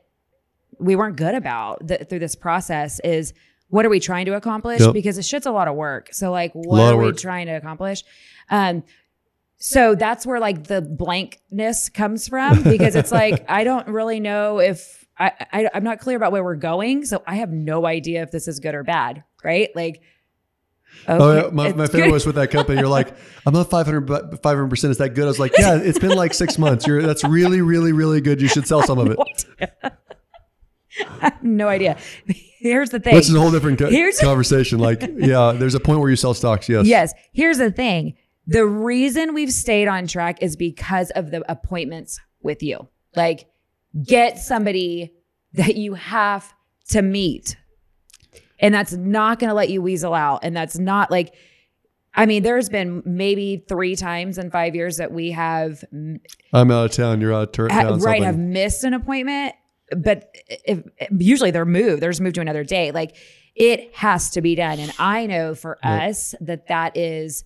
we 0.78 0.96
weren't 0.96 1.16
good 1.16 1.34
about 1.34 1.88
th- 1.88 2.08
through 2.08 2.18
this 2.18 2.34
process 2.34 3.00
is 3.00 3.32
what 3.68 3.84
are 3.84 3.88
we 3.88 4.00
trying 4.00 4.26
to 4.26 4.34
accomplish? 4.34 4.80
Yep. 4.80 4.92
Because 4.92 5.16
this 5.16 5.26
shit's 5.26 5.46
a 5.46 5.50
lot 5.50 5.68
of 5.68 5.74
work. 5.74 6.10
So 6.12 6.30
like, 6.30 6.52
what 6.52 6.94
are 6.94 6.96
we 6.96 7.12
trying 7.12 7.46
to 7.46 7.52
accomplish? 7.52 8.04
Um, 8.50 8.84
so 9.58 9.94
that's 9.94 10.26
where 10.26 10.38
like 10.38 10.64
the 10.64 10.82
blankness 10.82 11.88
comes 11.88 12.28
from 12.28 12.62
because 12.62 12.94
it's 12.94 13.10
like, 13.10 13.44
I 13.48 13.64
don't 13.64 13.88
really 13.88 14.20
know 14.20 14.60
if 14.60 15.05
I, 15.18 15.32
I, 15.52 15.70
I'm 15.74 15.84
not 15.84 15.98
clear 16.00 16.16
about 16.16 16.32
where 16.32 16.44
we're 16.44 16.56
going. 16.56 17.04
So 17.06 17.22
I 17.26 17.36
have 17.36 17.50
no 17.50 17.86
idea 17.86 18.22
if 18.22 18.30
this 18.30 18.48
is 18.48 18.60
good 18.60 18.74
or 18.74 18.82
bad. 18.84 19.24
Right. 19.44 19.70
Like, 19.74 20.02
Oh, 21.08 21.30
okay, 21.30 21.46
yeah. 21.46 21.52
My, 21.52 21.72
my 21.74 21.86
favorite 21.86 22.10
was 22.12 22.24
with 22.24 22.36
that 22.36 22.50
company. 22.50 22.78
You're 22.78 22.88
like, 22.88 23.14
I'm 23.44 23.52
not 23.52 23.68
500, 23.68 24.08
500 24.42 24.68
percent. 24.68 24.92
Is 24.92 24.98
that 24.98 25.10
good? 25.10 25.24
I 25.24 25.26
was 25.26 25.38
like, 25.38 25.52
yeah, 25.58 25.74
it's 25.76 25.98
been 25.98 26.16
like 26.16 26.32
six 26.32 26.56
months. 26.58 26.86
You're 26.86 27.02
that's 27.02 27.22
really, 27.22 27.60
really, 27.60 27.92
really 27.92 28.20
good. 28.22 28.40
You 28.40 28.48
should 28.48 28.66
sell 28.66 28.82
some 28.82 28.98
of 28.98 29.08
it. 29.08 29.18
no 29.18 29.28
idea. 29.60 29.96
I 31.20 31.24
have 31.28 31.42
no 31.42 31.68
idea. 31.68 31.98
Here's 32.60 32.90
the 32.90 32.98
thing. 33.00 33.14
Which 33.14 33.28
is 33.28 33.34
a 33.34 33.38
whole 33.40 33.50
different 33.50 33.78
co- 33.78 33.90
Here's- 33.90 34.18
conversation. 34.20 34.78
Like, 34.78 35.02
yeah, 35.16 35.52
there's 35.52 35.74
a 35.74 35.80
point 35.80 36.00
where 36.00 36.08
you 36.08 36.16
sell 36.16 36.32
stocks. 36.32 36.66
Yes. 36.68 36.86
Yes. 36.86 37.12
Here's 37.32 37.58
the 37.58 37.70
thing. 37.70 38.14
The 38.46 38.64
reason 38.64 39.34
we've 39.34 39.52
stayed 39.52 39.88
on 39.88 40.06
track 40.06 40.40
is 40.42 40.56
because 40.56 41.10
of 41.10 41.30
the 41.30 41.44
appointments 41.50 42.18
with 42.42 42.62
you. 42.62 42.88
Like, 43.14 43.48
get 44.04 44.38
somebody 44.38 45.12
that 45.54 45.76
you 45.76 45.94
have 45.94 46.52
to 46.90 47.02
meet. 47.02 47.56
And 48.58 48.74
that's 48.74 48.92
not 48.92 49.38
going 49.38 49.48
to 49.48 49.54
let 49.54 49.70
you 49.70 49.82
weasel 49.82 50.14
out. 50.14 50.40
And 50.42 50.56
that's 50.56 50.78
not 50.78 51.10
like, 51.10 51.34
I 52.14 52.24
mean, 52.26 52.42
there's 52.42 52.68
been 52.68 53.02
maybe 53.04 53.64
three 53.68 53.96
times 53.96 54.38
in 54.38 54.50
five 54.50 54.74
years 54.74 54.96
that 54.96 55.12
we 55.12 55.30
have 55.32 55.84
I'm 56.52 56.70
out 56.70 56.86
of 56.86 56.92
town. 56.92 57.20
You're 57.20 57.34
out 57.34 57.42
of 57.42 57.52
town. 57.52 57.68
right 58.00 58.00
something. 58.00 58.22
have 58.22 58.38
missed 58.38 58.84
an 58.84 58.94
appointment 58.94 59.54
but 59.96 60.34
if 60.48 60.82
usually 61.16 61.52
they're 61.52 61.64
moved 61.64 62.02
they're 62.02 62.10
just 62.10 62.20
moved 62.20 62.34
to 62.34 62.40
another 62.40 62.64
day 62.64 62.90
like 62.90 63.14
it 63.54 63.94
has 63.94 64.30
to 64.30 64.40
be 64.40 64.56
done 64.56 64.80
and 64.80 64.92
i 64.98 65.26
know 65.26 65.54
for 65.54 65.78
Yep. 65.84 66.10
us 66.10 66.34
that 66.40 66.66
that 66.66 66.96
is 66.96 67.44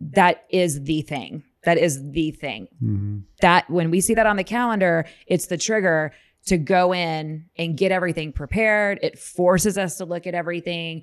that 0.00 0.44
is 0.48 0.82
the 0.84 1.02
thing 1.02 1.42
that 1.64 1.78
is 1.78 2.00
the 2.10 2.30
thing 2.32 2.68
Mhm. 2.82 3.22
that 3.40 3.68
when 3.70 3.90
we 3.90 4.00
see 4.00 4.14
that 4.14 4.26
on 4.26 4.36
the 4.36 4.44
calendar 4.44 5.04
it's 5.26 5.46
the 5.46 5.56
trigger 5.58 6.12
to 6.46 6.58
go 6.58 6.92
in 6.94 7.46
and 7.56 7.76
get 7.76 7.90
everything 7.92 8.32
prepared 8.32 8.98
it 9.02 9.18
forces 9.18 9.76
us 9.78 9.96
to 9.98 10.04
look 10.04 10.26
at 10.26 10.34
everything 10.34 11.02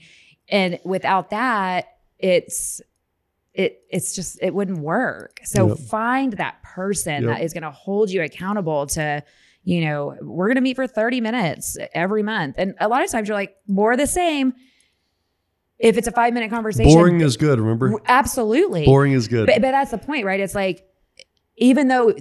and 0.49 0.79
without 0.83 1.29
that 1.31 1.85
it's 2.19 2.81
it 3.53 3.81
it's 3.89 4.15
just 4.15 4.37
it 4.41 4.53
wouldn't 4.53 4.79
work 4.79 5.39
so 5.43 5.69
Yep. 5.69 5.77
find 5.79 6.33
that 6.33 6.61
person 6.63 7.23
Yep. 7.23 7.31
that 7.37 7.43
is 7.43 7.53
going 7.53 7.63
to 7.63 7.71
hold 7.71 8.09
you 8.09 8.21
accountable 8.21 8.87
to 8.87 9.23
you 9.63 9.81
know 9.81 10.15
we're 10.21 10.47
going 10.47 10.55
to 10.55 10.61
meet 10.61 10.75
for 10.75 10.87
30 10.87 11.19
minutes 11.21 11.77
every 11.93 12.23
month 12.23 12.55
and 12.57 12.73
a 12.79 12.87
lot 12.87 13.03
of 13.03 13.11
times 13.11 13.27
you're 13.27 13.35
like 13.37 13.55
more 13.67 13.91
of 13.91 13.97
the 13.97 14.07
same 14.07 14.53
if 15.81 15.97
it's 15.97 16.07
a 16.07 16.11
five 16.11 16.33
minute 16.33 16.49
conversation 16.49 16.93
Boring 16.93 17.21
is 17.21 17.37
good. 17.37 17.59
Remember, 17.59 17.99
absolutely 18.07 18.85
boring 18.85 19.13
is 19.13 19.27
good. 19.27 19.47
but, 19.47 19.55
but 19.61 19.71
that's 19.71 19.91
the 19.91 19.97
point, 19.97 20.25
right? 20.25 20.39
It's 20.39 20.55
like 20.55 20.85
even 21.57 21.87
though 21.87 22.13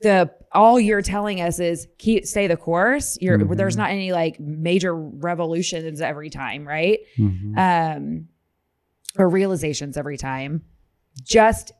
the 0.00 0.30
all 0.52 0.78
you're 0.80 1.02
telling 1.02 1.40
us 1.40 1.58
is 1.60 1.86
keep 1.98 2.26
stay 2.26 2.46
the 2.46 2.56
course, 2.56 3.16
you're 3.20 3.38
Mhm. 3.38 3.56
there's 3.56 3.76
not 3.76 3.90
any 3.90 4.12
like 4.12 4.38
major 4.40 4.94
revolutions 4.94 6.00
every 6.00 6.28
time, 6.30 6.66
right? 6.66 7.00
Mhm. 7.18 7.56
Um 7.58 8.28
or 9.18 9.28
realizations 9.28 9.96
every 9.96 10.16
time. 10.16 10.62
Just 11.22 11.72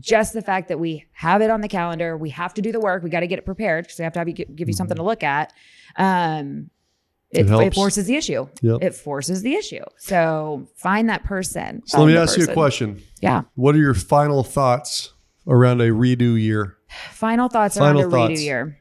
just 0.00 0.32
the 0.32 0.42
fact 0.42 0.68
that 0.68 0.80
we 0.80 1.04
have 1.12 1.42
it 1.42 1.50
on 1.50 1.60
the 1.60 1.68
calendar, 1.68 2.16
we 2.16 2.30
have 2.30 2.54
to 2.54 2.62
do 2.62 2.72
the 2.72 2.80
work, 2.80 3.02
we 3.02 3.10
got 3.10 3.20
to 3.20 3.26
get 3.26 3.38
it 3.38 3.44
prepared 3.44 3.84
because 3.84 3.98
we 3.98 4.04
have 4.04 4.14
to 4.14 4.18
have 4.18 4.28
you, 4.28 4.34
give 4.34 4.66
you 4.68 4.72
something 4.74 4.96
to 4.96 5.02
look 5.02 5.22
at. 5.22 5.52
Um 5.96 6.70
It 7.34 7.50
it, 7.50 7.66
it, 7.66 7.74
forces 7.74 8.06
the 8.06 8.16
issue. 8.16 8.46
Yep. 8.62 8.82
It 8.82 8.94
forces 8.94 9.42
the 9.42 9.54
issue. 9.54 9.84
So 9.98 10.68
find 10.76 11.08
that 11.08 11.24
person. 11.24 11.82
so 11.86 12.00
let 12.00 12.06
me 12.06 12.16
ask 12.16 12.38
you 12.38 12.44
a 12.44 12.52
question. 12.52 13.02
Yeah. 13.20 13.42
What 13.54 13.74
are 13.74 13.78
your 13.78 13.94
final 13.94 14.44
thoughts 14.44 15.12
around 15.46 15.80
a 15.80 15.88
redo 15.88 16.40
year? 16.40 16.76
Final 17.10 17.48
thoughts 17.48 17.76
Final 17.76 18.02
around 18.02 18.32
a 18.32 18.34
redo 18.34 18.42
year. 18.42 18.80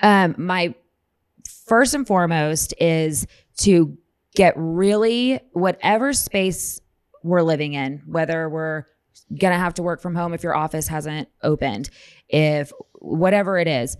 Um, 0.00 0.34
my 0.38 0.74
first 1.66 1.94
and 1.94 2.06
foremost 2.06 2.74
is 2.80 3.26
to 3.58 3.96
get 4.34 4.54
really 4.56 5.40
whatever 5.52 6.12
space 6.12 6.80
we're 7.22 7.42
living 7.42 7.74
in, 7.74 8.02
whether 8.06 8.48
we're 8.48 8.84
gonna 9.38 9.58
have 9.58 9.74
to 9.74 9.82
work 9.82 10.00
from 10.00 10.14
home 10.14 10.34
if 10.34 10.42
your 10.42 10.56
office 10.56 10.88
hasn't 10.88 11.28
opened, 11.42 11.90
if 12.28 12.72
whatever 12.94 13.58
it 13.58 13.68
is, 13.68 13.96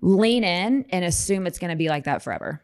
lean 0.00 0.44
in 0.44 0.84
and 0.90 1.04
assume 1.04 1.46
it's 1.46 1.58
gonna 1.58 1.76
be 1.76 1.88
like 1.88 2.04
that 2.04 2.22
forever. 2.22 2.62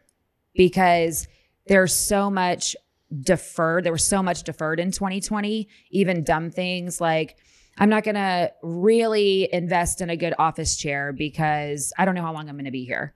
Because 0.57 1.27
there's 1.67 1.95
so 1.95 2.29
much 2.29 2.75
deferred. 3.21 3.83
There 3.83 3.91
was 3.91 4.03
so 4.03 4.21
much 4.21 4.43
deferred 4.43 4.79
in 4.79 4.91
2020, 4.91 5.67
even 5.91 6.23
dumb 6.23 6.51
things 6.51 6.99
like 6.99 7.37
I'm 7.77 7.89
not 7.89 8.03
going 8.03 8.15
to 8.15 8.51
really 8.63 9.47
invest 9.53 10.01
in 10.01 10.09
a 10.09 10.17
good 10.17 10.33
office 10.39 10.75
chair 10.75 11.13
because 11.13 11.93
I 11.97 12.05
don't 12.05 12.15
know 12.15 12.23
how 12.23 12.33
long 12.33 12.49
I'm 12.49 12.55
going 12.55 12.65
to 12.65 12.71
be 12.71 12.85
here. 12.85 13.13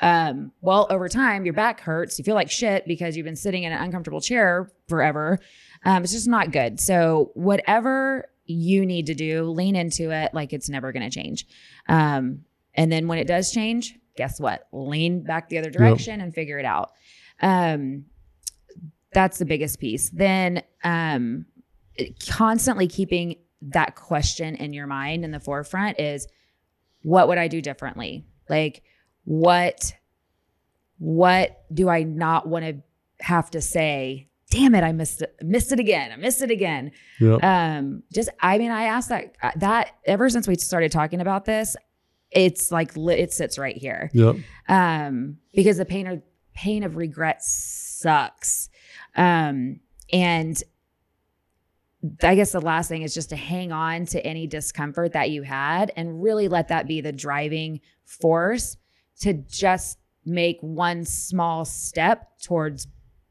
Um, 0.00 0.52
well, 0.60 0.86
over 0.90 1.08
time, 1.08 1.44
your 1.44 1.54
back 1.54 1.80
hurts. 1.80 2.18
You 2.18 2.24
feel 2.24 2.34
like 2.34 2.50
shit 2.50 2.86
because 2.86 3.16
you've 3.16 3.24
been 3.24 3.36
sitting 3.36 3.62
in 3.62 3.72
an 3.72 3.80
uncomfortable 3.80 4.20
chair 4.20 4.70
forever. 4.88 5.38
Um, 5.84 6.02
it's 6.02 6.12
just 6.12 6.28
not 6.28 6.50
good. 6.50 6.80
So, 6.80 7.30
whatever 7.34 8.28
you 8.44 8.84
need 8.84 9.06
to 9.06 9.14
do, 9.14 9.44
lean 9.44 9.76
into 9.76 10.10
it 10.10 10.34
like 10.34 10.52
it's 10.52 10.68
never 10.68 10.92
going 10.92 11.08
to 11.08 11.10
change. 11.10 11.46
Um, 11.88 12.44
and 12.74 12.90
then 12.90 13.06
when 13.06 13.18
it 13.18 13.26
does 13.26 13.52
change, 13.52 13.96
guess 14.16 14.40
what? 14.40 14.66
Lean 14.72 15.24
back 15.24 15.48
the 15.48 15.58
other 15.58 15.70
direction 15.70 16.20
and 16.20 16.34
figure 16.34 16.58
it 16.58 16.64
out. 16.64 16.92
Um, 17.40 18.04
that's 19.12 19.38
the 19.38 19.44
biggest 19.44 19.78
piece. 19.78 20.10
Then, 20.10 20.62
um, 20.84 21.46
constantly 22.26 22.88
keeping 22.88 23.36
that 23.60 23.94
question 23.94 24.56
in 24.56 24.72
your 24.72 24.86
mind 24.86 25.24
in 25.24 25.30
the 25.30 25.40
forefront 25.40 26.00
is 26.00 26.26
what 27.02 27.28
would 27.28 27.38
I 27.38 27.48
do 27.48 27.60
differently? 27.60 28.24
Like 28.48 28.82
what 29.24 29.94
what 30.98 31.64
do 31.72 31.88
I 31.88 32.04
not 32.04 32.48
want 32.48 32.64
to 32.64 33.24
have 33.24 33.50
to 33.50 33.60
say? 33.60 34.28
Damn 34.50 34.74
it, 34.74 34.84
I 34.84 34.92
missed 34.92 35.22
it, 35.22 35.34
missed 35.42 35.72
it 35.72 35.80
again. 35.80 36.12
I 36.12 36.16
missed 36.16 36.42
it 36.42 36.50
again. 36.50 36.92
Yep. 37.20 37.42
Um, 37.42 38.02
just 38.12 38.28
I 38.40 38.58
mean, 38.58 38.70
I 38.70 38.84
asked 38.84 39.08
that 39.08 39.34
that 39.56 39.92
ever 40.04 40.28
since 40.28 40.46
we 40.46 40.56
started 40.56 40.92
talking 40.92 41.20
about 41.20 41.44
this, 41.44 41.76
it's 42.32 42.72
like 42.72 42.96
li- 42.96 43.14
it 43.14 43.32
sits 43.32 43.58
right 43.58 43.76
here 43.76 44.10
yep. 44.12 44.36
um, 44.68 45.38
because 45.54 45.76
the 45.76 45.84
pain 45.84 46.06
of 46.06 46.22
pain 46.54 46.82
of 46.82 46.96
regret 46.96 47.42
sucks. 47.42 48.68
Um, 49.16 49.80
and 50.12 50.62
I 52.22 52.34
guess 52.34 52.52
the 52.52 52.60
last 52.60 52.88
thing 52.88 53.02
is 53.02 53.14
just 53.14 53.30
to 53.30 53.36
hang 53.36 53.72
on 53.72 54.06
to 54.06 54.24
any 54.26 54.46
discomfort 54.46 55.12
that 55.12 55.30
you 55.30 55.42
had 55.42 55.92
and 55.96 56.22
really 56.22 56.48
let 56.48 56.68
that 56.68 56.86
be 56.88 57.00
the 57.00 57.12
driving 57.12 57.80
force 58.04 58.76
to 59.20 59.34
just 59.34 59.98
make 60.24 60.58
one 60.60 61.04
small 61.04 61.64
step 61.64 62.28
towards 62.42 62.88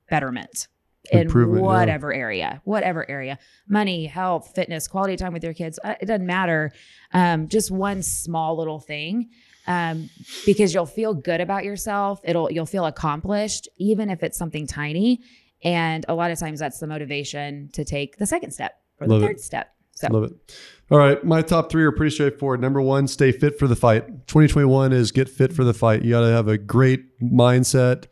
betterment 0.09 0.67
in 1.11 1.21
Improvement, 1.21 1.61
yeah. 1.61 1.67
whatever 1.67 2.13
area, 2.13 2.61
whatever 2.63 3.09
area, 3.09 3.37
money, 3.67 4.05
health, 4.05 4.51
fitness, 4.55 4.87
quality 4.87 5.17
time 5.17 5.33
with 5.33 5.43
your 5.43 5.53
kids. 5.53 5.77
uh, 5.83 5.95
It 5.99 6.05
doesn't 6.05 6.25
matter. 6.25 6.71
Um, 7.13 7.47
just 7.49 7.69
one 7.69 8.01
small 8.01 8.57
little 8.57 8.79
thing 8.79 9.29
um, 9.67 10.09
because 10.45 10.73
you'll 10.73 10.85
feel 10.85 11.13
good 11.13 11.41
about 11.41 11.65
yourself. 11.65 12.21
It'll 12.23 12.49
you'll 12.51 12.65
feel 12.65 12.85
accomplished, 12.85 13.67
even 13.77 14.09
if 14.09 14.23
it's 14.23 14.37
something 14.37 14.65
tiny. 14.65 15.19
And 15.63 16.05
a 16.07 16.15
lot 16.15 16.31
of 16.31 16.39
times 16.39 16.59
that's 16.59 16.79
the 16.79 16.87
motivation 16.87 17.69
to 17.73 17.83
take 17.83 18.17
the 18.17 18.25
second 18.25 18.51
step 18.51 18.73
or 18.99 19.07
the 19.07 19.13
Love 19.13 19.23
it. 19.23 19.27
third 19.27 19.39
step. 19.41 19.75
So 19.93 20.07
Love 20.09 20.23
it. 20.23 20.55
All 20.89 20.97
right. 20.97 21.21
My 21.23 21.41
top 21.41 21.69
three 21.69 21.83
are 21.83 21.91
pretty 21.91 22.15
straightforward. 22.15 22.61
Number 22.61 22.81
one, 22.81 23.07
stay 23.07 23.31
fit 23.33 23.59
for 23.59 23.67
the 23.67 23.75
fight. 23.75 24.07
2021 24.27 24.93
is 24.93 25.11
get 25.11 25.27
fit 25.29 25.51
for 25.53 25.63
the 25.63 25.73
fight. 25.73 26.03
You 26.03 26.11
got 26.11 26.21
to 26.21 26.27
have 26.27 26.47
a 26.47 26.57
great 26.57 27.19
mindset, 27.21 28.05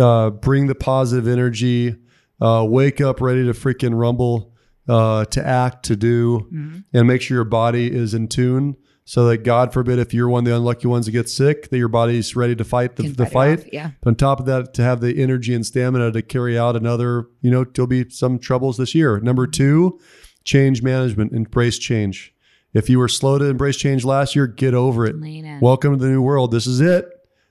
uh, 0.00 0.30
bring 0.30 0.66
the 0.66 0.74
positive 0.74 1.28
energy, 1.28 1.94
uh, 2.40 2.64
wake 2.68 3.00
up 3.00 3.20
ready 3.20 3.44
to 3.46 3.52
freaking 3.52 3.98
rumble. 3.98 4.52
uh, 4.88 5.24
to 5.26 5.46
act, 5.46 5.84
to 5.84 5.94
do, 5.94 6.48
Mhm. 6.52 6.82
and 6.92 7.06
make 7.06 7.20
sure 7.22 7.36
your 7.36 7.44
body 7.44 7.92
is 7.94 8.12
in 8.12 8.26
tune 8.26 8.74
so 9.04 9.28
that 9.28 9.44
God 9.44 9.72
forbid 9.72 10.00
if 10.00 10.12
you're 10.12 10.28
one 10.28 10.40
of 10.44 10.50
the 10.50 10.56
unlucky 10.56 10.88
ones 10.88 11.06
to 11.06 11.12
get 11.12 11.28
sick, 11.28 11.70
that 11.70 11.78
your 11.78 11.86
body's 11.86 12.34
ready 12.34 12.56
to 12.56 12.64
fight 12.64 12.96
the, 12.96 13.04
the 13.08 13.26
fight 13.26 13.60
off. 13.60 13.64
Yeah. 13.72 13.90
On 14.04 14.16
top 14.16 14.40
of 14.40 14.46
that, 14.46 14.74
to 14.74 14.82
have 14.82 15.00
the 15.00 15.16
energy 15.22 15.54
and 15.54 15.64
stamina 15.64 16.10
to 16.10 16.22
carry 16.22 16.58
out 16.58 16.74
another, 16.74 17.26
you 17.40 17.52
know, 17.52 17.62
there'll 17.62 17.86
be 17.86 18.06
some 18.10 18.40
troubles 18.40 18.78
this 18.78 18.92
year. 18.92 19.20
Number 19.20 19.46
two, 19.46 20.00
change 20.42 20.82
management, 20.82 21.32
embrace 21.34 21.78
change. 21.78 22.34
If 22.74 22.90
you 22.90 22.98
were 22.98 23.06
slow 23.08 23.38
to 23.38 23.44
embrace 23.44 23.76
change 23.76 24.04
last 24.04 24.34
year, 24.34 24.48
get 24.48 24.74
over 24.74 25.06
it. 25.06 25.14
Welcome 25.60 25.96
to 25.96 26.04
the 26.04 26.10
new 26.10 26.22
world. 26.22 26.50
This 26.50 26.66
is 26.66 26.80
it. 26.80 27.04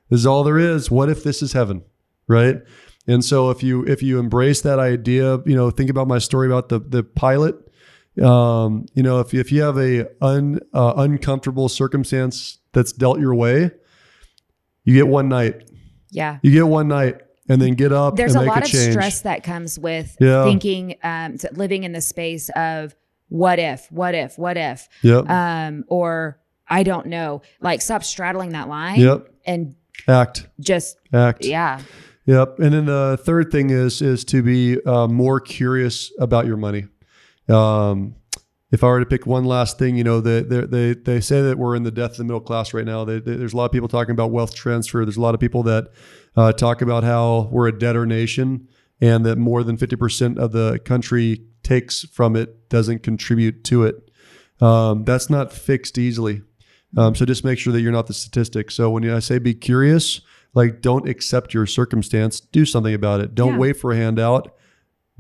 This 0.10 0.20
is 0.22 0.26
all 0.26 0.44
there 0.44 0.60
is. 0.60 0.92
What 0.92 1.08
if 1.10 1.24
this 1.24 1.42
is 1.42 1.54
heaven? 1.54 1.84
Right? 2.28 2.62
And 3.10 3.26
so 3.26 3.50
if 3.50 3.64
you 3.64 3.84
if 3.86 4.02
you 4.04 4.20
embrace 4.20 4.62
that 4.62 4.80
idea, 4.80 5.40
you 5.46 5.56
know, 5.56 5.70
think 5.72 5.90
about 5.90 6.08
my 6.08 6.20
story 6.20 6.48
about 6.48 6.70
the 6.70 6.80
the 6.80 7.04
pilot. 7.04 7.56
Um, 8.22 8.86
you 8.94 9.04
know, 9.04 9.20
if 9.20 9.34
if 9.34 9.52
you 9.52 9.62
have 9.64 9.78
a 9.78 10.08
un 10.22 10.60
uh, 10.74 10.94
uncomfortable 10.98 11.70
circumstance 11.70 12.60
that's 12.74 12.92
dealt 12.92 13.20
your 13.20 13.34
way, 13.34 13.72
you 14.84 14.94
get 14.94 15.08
one 15.08 15.30
night. 15.30 15.70
yeah. 16.12 16.38
You 16.44 16.52
get 16.52 16.68
one 16.68 16.88
night 16.88 17.22
and 17.48 17.62
then 17.62 17.74
get 17.74 17.92
up 17.92 18.16
There's 18.16 18.36
and 18.36 18.44
a 18.46 18.48
lot 18.48 18.62
a 18.62 18.66
of 18.66 18.70
change. 18.72 18.92
stress 18.92 19.22
that 19.22 19.44
comes 19.44 19.80
with 19.80 20.16
Yeah. 20.20 20.44
thinking, 20.44 20.96
um, 21.04 21.38
living 21.54 21.84
in 21.84 21.94
the 21.94 22.02
space 22.02 22.50
of 22.56 22.96
what 23.30 23.58
if, 23.60 23.92
what 23.92 24.14
if, 24.16 24.38
what 24.38 24.58
if, 24.58 24.88
Yep. 25.04 25.30
um, 25.30 25.84
or 25.88 26.40
I 26.68 26.84
don't 26.84 27.08
know. 27.08 27.42
Like, 27.62 27.82
stop 27.82 28.04
straddling 28.04 28.50
that 28.52 28.68
line 28.70 29.00
yep. 29.00 29.28
and 29.46 29.76
Act. 30.08 30.48
just, 30.60 30.98
Act. 31.14 31.44
yeah, 31.46 31.82
Yep. 32.30 32.60
And 32.60 32.76
then 32.76 32.86
the 32.86 33.20
third 33.20 33.52
thing 33.52 33.72
is 33.72 34.04
is 34.04 34.24
to 34.26 34.44
be 34.44 34.80
uh, 34.86 35.08
more 35.08 35.40
curious 35.40 36.12
about 36.20 36.46
your 36.46 36.58
money. 36.58 36.86
Um, 37.48 38.18
if 38.72 38.84
I 38.84 38.88
were 38.88 39.00
to 39.00 39.06
pick 39.08 39.26
one 39.26 39.46
last 39.46 39.80
thing, 39.80 39.98
you 39.98 40.04
know, 40.04 40.22
they, 40.22 40.42
they, 40.44 40.94
they, 40.94 41.22
say 41.22 41.42
that 41.42 41.58
we're 41.58 41.76
in 41.76 41.82
the 41.82 41.90
death 41.90 42.12
of 42.12 42.18
the 42.18 42.24
middle 42.26 42.40
class 42.40 42.72
right 42.72 42.86
now. 42.86 43.04
They, 43.04 43.20
they- 43.20 43.36
there's 43.36 43.54
a 43.54 43.58
lot 43.58 43.66
of 43.66 43.72
people 43.72 43.88
talking 43.88 44.12
about 44.12 44.30
wealth 44.30 44.54
transfer. 44.54 45.04
There's 45.04 45.18
a 45.18 45.22
lot 45.22 45.34
of 45.34 45.40
people 45.40 45.64
that 45.64 45.88
uh, 46.38 46.54
talk 46.54 46.84
about 46.84 47.04
how 47.04 47.50
we're 47.52 47.68
a 47.68 47.76
debtor 47.76 48.06
nation 48.06 48.68
and 49.02 49.26
that 49.26 49.40
more 49.40 49.64
than 49.64 49.76
50% 49.76 50.38
of 50.38 50.52
the 50.52 50.78
country 50.86 51.46
takes 51.64 52.04
from 52.04 52.36
it, 52.36 52.70
doesn't 52.70 53.02
contribute 53.02 53.64
to 53.64 53.86
it. 53.86 54.12
Um, 54.62 55.04
that's 55.04 55.32
not 55.32 55.52
fixed 55.52 55.98
easily. 55.98 56.44
Um, 56.96 57.16
so 57.16 57.26
just 57.26 57.44
make 57.44 57.58
sure 57.58 57.74
that 57.74 57.82
you're 57.82 57.92
not 57.92 58.06
the 58.06 58.14
statistic. 58.14 58.70
So 58.70 58.92
when 58.92 59.10
I 59.10 59.18
say 59.18 59.40
be 59.40 59.56
curious, 59.56 60.22
like 60.54 60.82
don't 60.82 61.08
accept 61.08 61.54
your 61.54 61.66
circumstance, 61.66 62.40
do 62.40 62.66
something 62.66 62.94
about 62.94 63.20
it. 63.22 63.36
Don't 63.36 63.54
Yeah. 63.54 63.60
wait 63.60 63.78
for 63.78 63.92
a 63.92 63.96
handout. 63.96 64.54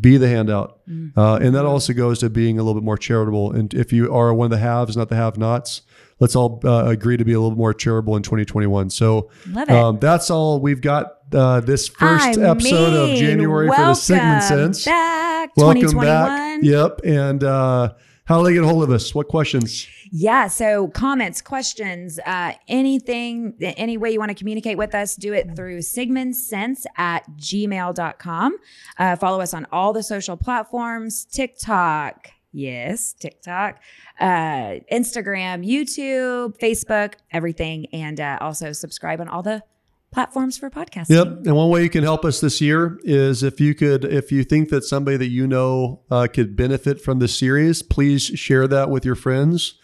Be 0.01 0.15
the 0.15 0.29
handout. 0.29 0.79
Mm. 0.89 1.11
Uh, 1.17 1.35
and 1.41 1.53
that 1.55 1.65
also 1.65 1.91
goes 1.91 2.19
to 2.19 2.29
being 2.29 2.57
a 2.57 2.63
little 2.63 2.79
bit 2.79 2.85
more 2.85 2.97
charitable. 2.97 3.51
And 3.51 3.73
if 3.73 3.91
you 3.91 4.13
are 4.13 4.33
one 4.33 4.45
of 4.45 4.51
the 4.51 4.57
haves, 4.57 4.95
not 4.95 5.09
the 5.09 5.15
have 5.17 5.37
nots, 5.37 5.81
let's 6.19 6.37
all 6.37 6.61
uh, 6.63 6.85
agree 6.85 7.17
to 7.17 7.25
be 7.25 7.33
a 7.33 7.39
little 7.41 7.57
more 7.57 7.73
charitable 7.73 8.15
in 8.15 8.23
2021. 8.23 8.89
So 8.91 9.29
um, 9.67 9.99
that's 9.99 10.31
all 10.31 10.61
we've 10.61 10.79
got 10.79 11.17
uh, 11.33 11.59
this 11.59 11.89
first 11.89 12.37
I 12.39 12.49
episode 12.49 12.93
of 13.11 13.17
January 13.17 13.67
for 13.67 13.75
the 13.75 13.93
Sigmund 13.93 14.39
welcome 14.39 14.73
Sense. 14.73 14.85
Back, 14.85 15.49
Welcome 15.57 15.81
2021. 15.81 16.05
back. 16.05 16.59
Yep. 16.63 17.01
And 17.03 17.43
uh, 17.43 17.93
how 18.29 18.37
do 18.37 18.43
they 18.43 18.53
get 18.53 18.63
a 18.63 18.67
hold 18.67 18.83
of 18.83 18.91
us? 18.91 19.15
What 19.15 19.27
questions? 19.27 19.87
Yeah. 20.11 20.49
So 20.49 20.89
comments, 20.89 21.41
questions, 21.41 22.19
uh, 22.27 22.53
anything, 22.67 23.55
any 23.59 23.97
way 23.97 24.11
you 24.11 24.19
want 24.19 24.29
to 24.29 24.35
communicate 24.35 24.77
with 24.77 24.93
us, 24.93 25.15
do 25.15 25.33
it 25.33 25.55
through 25.55 25.79
sigmundsense 25.79 26.85
at 26.95 27.27
gmail.com. 27.37 28.57
Uh, 28.99 29.15
follow 29.15 29.41
us 29.41 29.55
on 29.55 29.65
all 29.71 29.93
the 29.93 30.03
social 30.03 30.37
platforms, 30.37 31.25
TikTok. 31.25 32.27
Yes, 32.51 33.13
TikTok, 33.13 33.79
uh, 34.19 34.77
Instagram, 34.91 35.67
YouTube, 35.67 36.55
Facebook, 36.59 37.15
everything. 37.31 37.87
And 37.93 38.19
uh, 38.19 38.37
also 38.41 38.73
subscribe 38.73 39.21
on 39.21 39.27
all 39.27 39.41
the 39.41 39.63
platforms 40.11 40.57
for 40.57 40.69
podcasting. 40.69 41.09
Yep. 41.09 41.27
And 41.45 41.55
one 41.55 41.69
way 41.69 41.83
you 41.83 41.89
can 41.89 42.03
help 42.03 42.25
us 42.25 42.41
this 42.41 42.61
year 42.61 42.99
is 43.03 43.43
if 43.43 43.59
you 43.59 43.75
could, 43.75 44.05
if 44.05 44.31
you 44.31 44.43
think 44.43 44.69
that 44.69 44.83
somebody 44.83 45.17
that 45.17 45.29
you 45.29 45.47
know 45.47 46.01
uh, 46.09 46.27
could 46.31 46.55
benefit 46.55 47.01
from 47.01 47.19
this 47.19 47.35
series, 47.37 47.83
please 47.83 48.23
share 48.23 48.67
that 48.67 48.89
with 48.89 49.05
your 49.05 49.15
friends. 49.15 49.75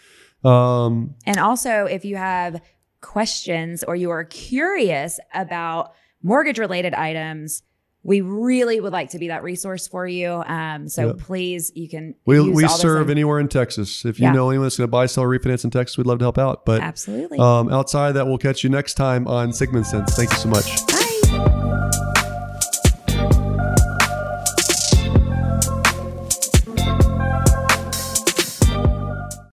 Um, 0.43 1.15
And 1.26 1.38
also, 1.38 1.86
if 1.86 2.05
you 2.05 2.17
have 2.17 2.61
questions 3.01 3.84
or 3.84 3.95
you 3.95 4.09
are 4.09 4.23
curious 4.23 5.19
about 5.34 5.93
mortgage 6.23 6.57
related 6.57 6.93
items, 6.93 7.61
we 8.06 8.22
really 8.22 8.80
would 8.80 8.93
like 8.93 9.10
to 9.10 9.20
be 9.20 9.28
that 9.30 9.41
resource 9.43 9.88
for 9.88 10.08
you. 10.08 10.30
Um, 10.45 10.88
so 10.88 11.08
Yeah. 11.08 11.14
please, 11.18 11.72
you 11.76 11.89
can. 11.89 12.14
we 12.26 12.39
we 12.39 12.68
serve 12.68 13.10
anywhere 13.10 13.39
in 13.39 13.47
Texas. 13.47 14.06
If 14.06 14.20
you 14.20 14.26
Yeah. 14.28 14.32
know 14.34 14.49
anyone 14.51 14.66
that's 14.66 14.78
going 14.78 14.88
to 14.88 14.91
buy, 14.91 15.08
sell, 15.08 15.24
refinance 15.24 15.64
in 15.64 15.72
Texas, 15.72 15.97
we'd 15.97 16.06
love 16.08 16.20
to 16.20 16.26
help 16.26 16.38
out. 16.38 16.66
But 16.66 16.82
Absolutely. 16.82 17.39
um, 17.39 17.70
outside 17.74 18.12
that, 18.14 18.28
we'll 18.28 18.38
catch 18.38 18.64
you 18.64 18.70
next 18.70 18.93
time 18.93 19.28
on 19.28 19.51
Sigmund 19.51 19.88
Sense. 19.88 20.16
Thank 20.16 20.32
you 20.32 20.38
so 20.38 20.49
much. 20.49 20.95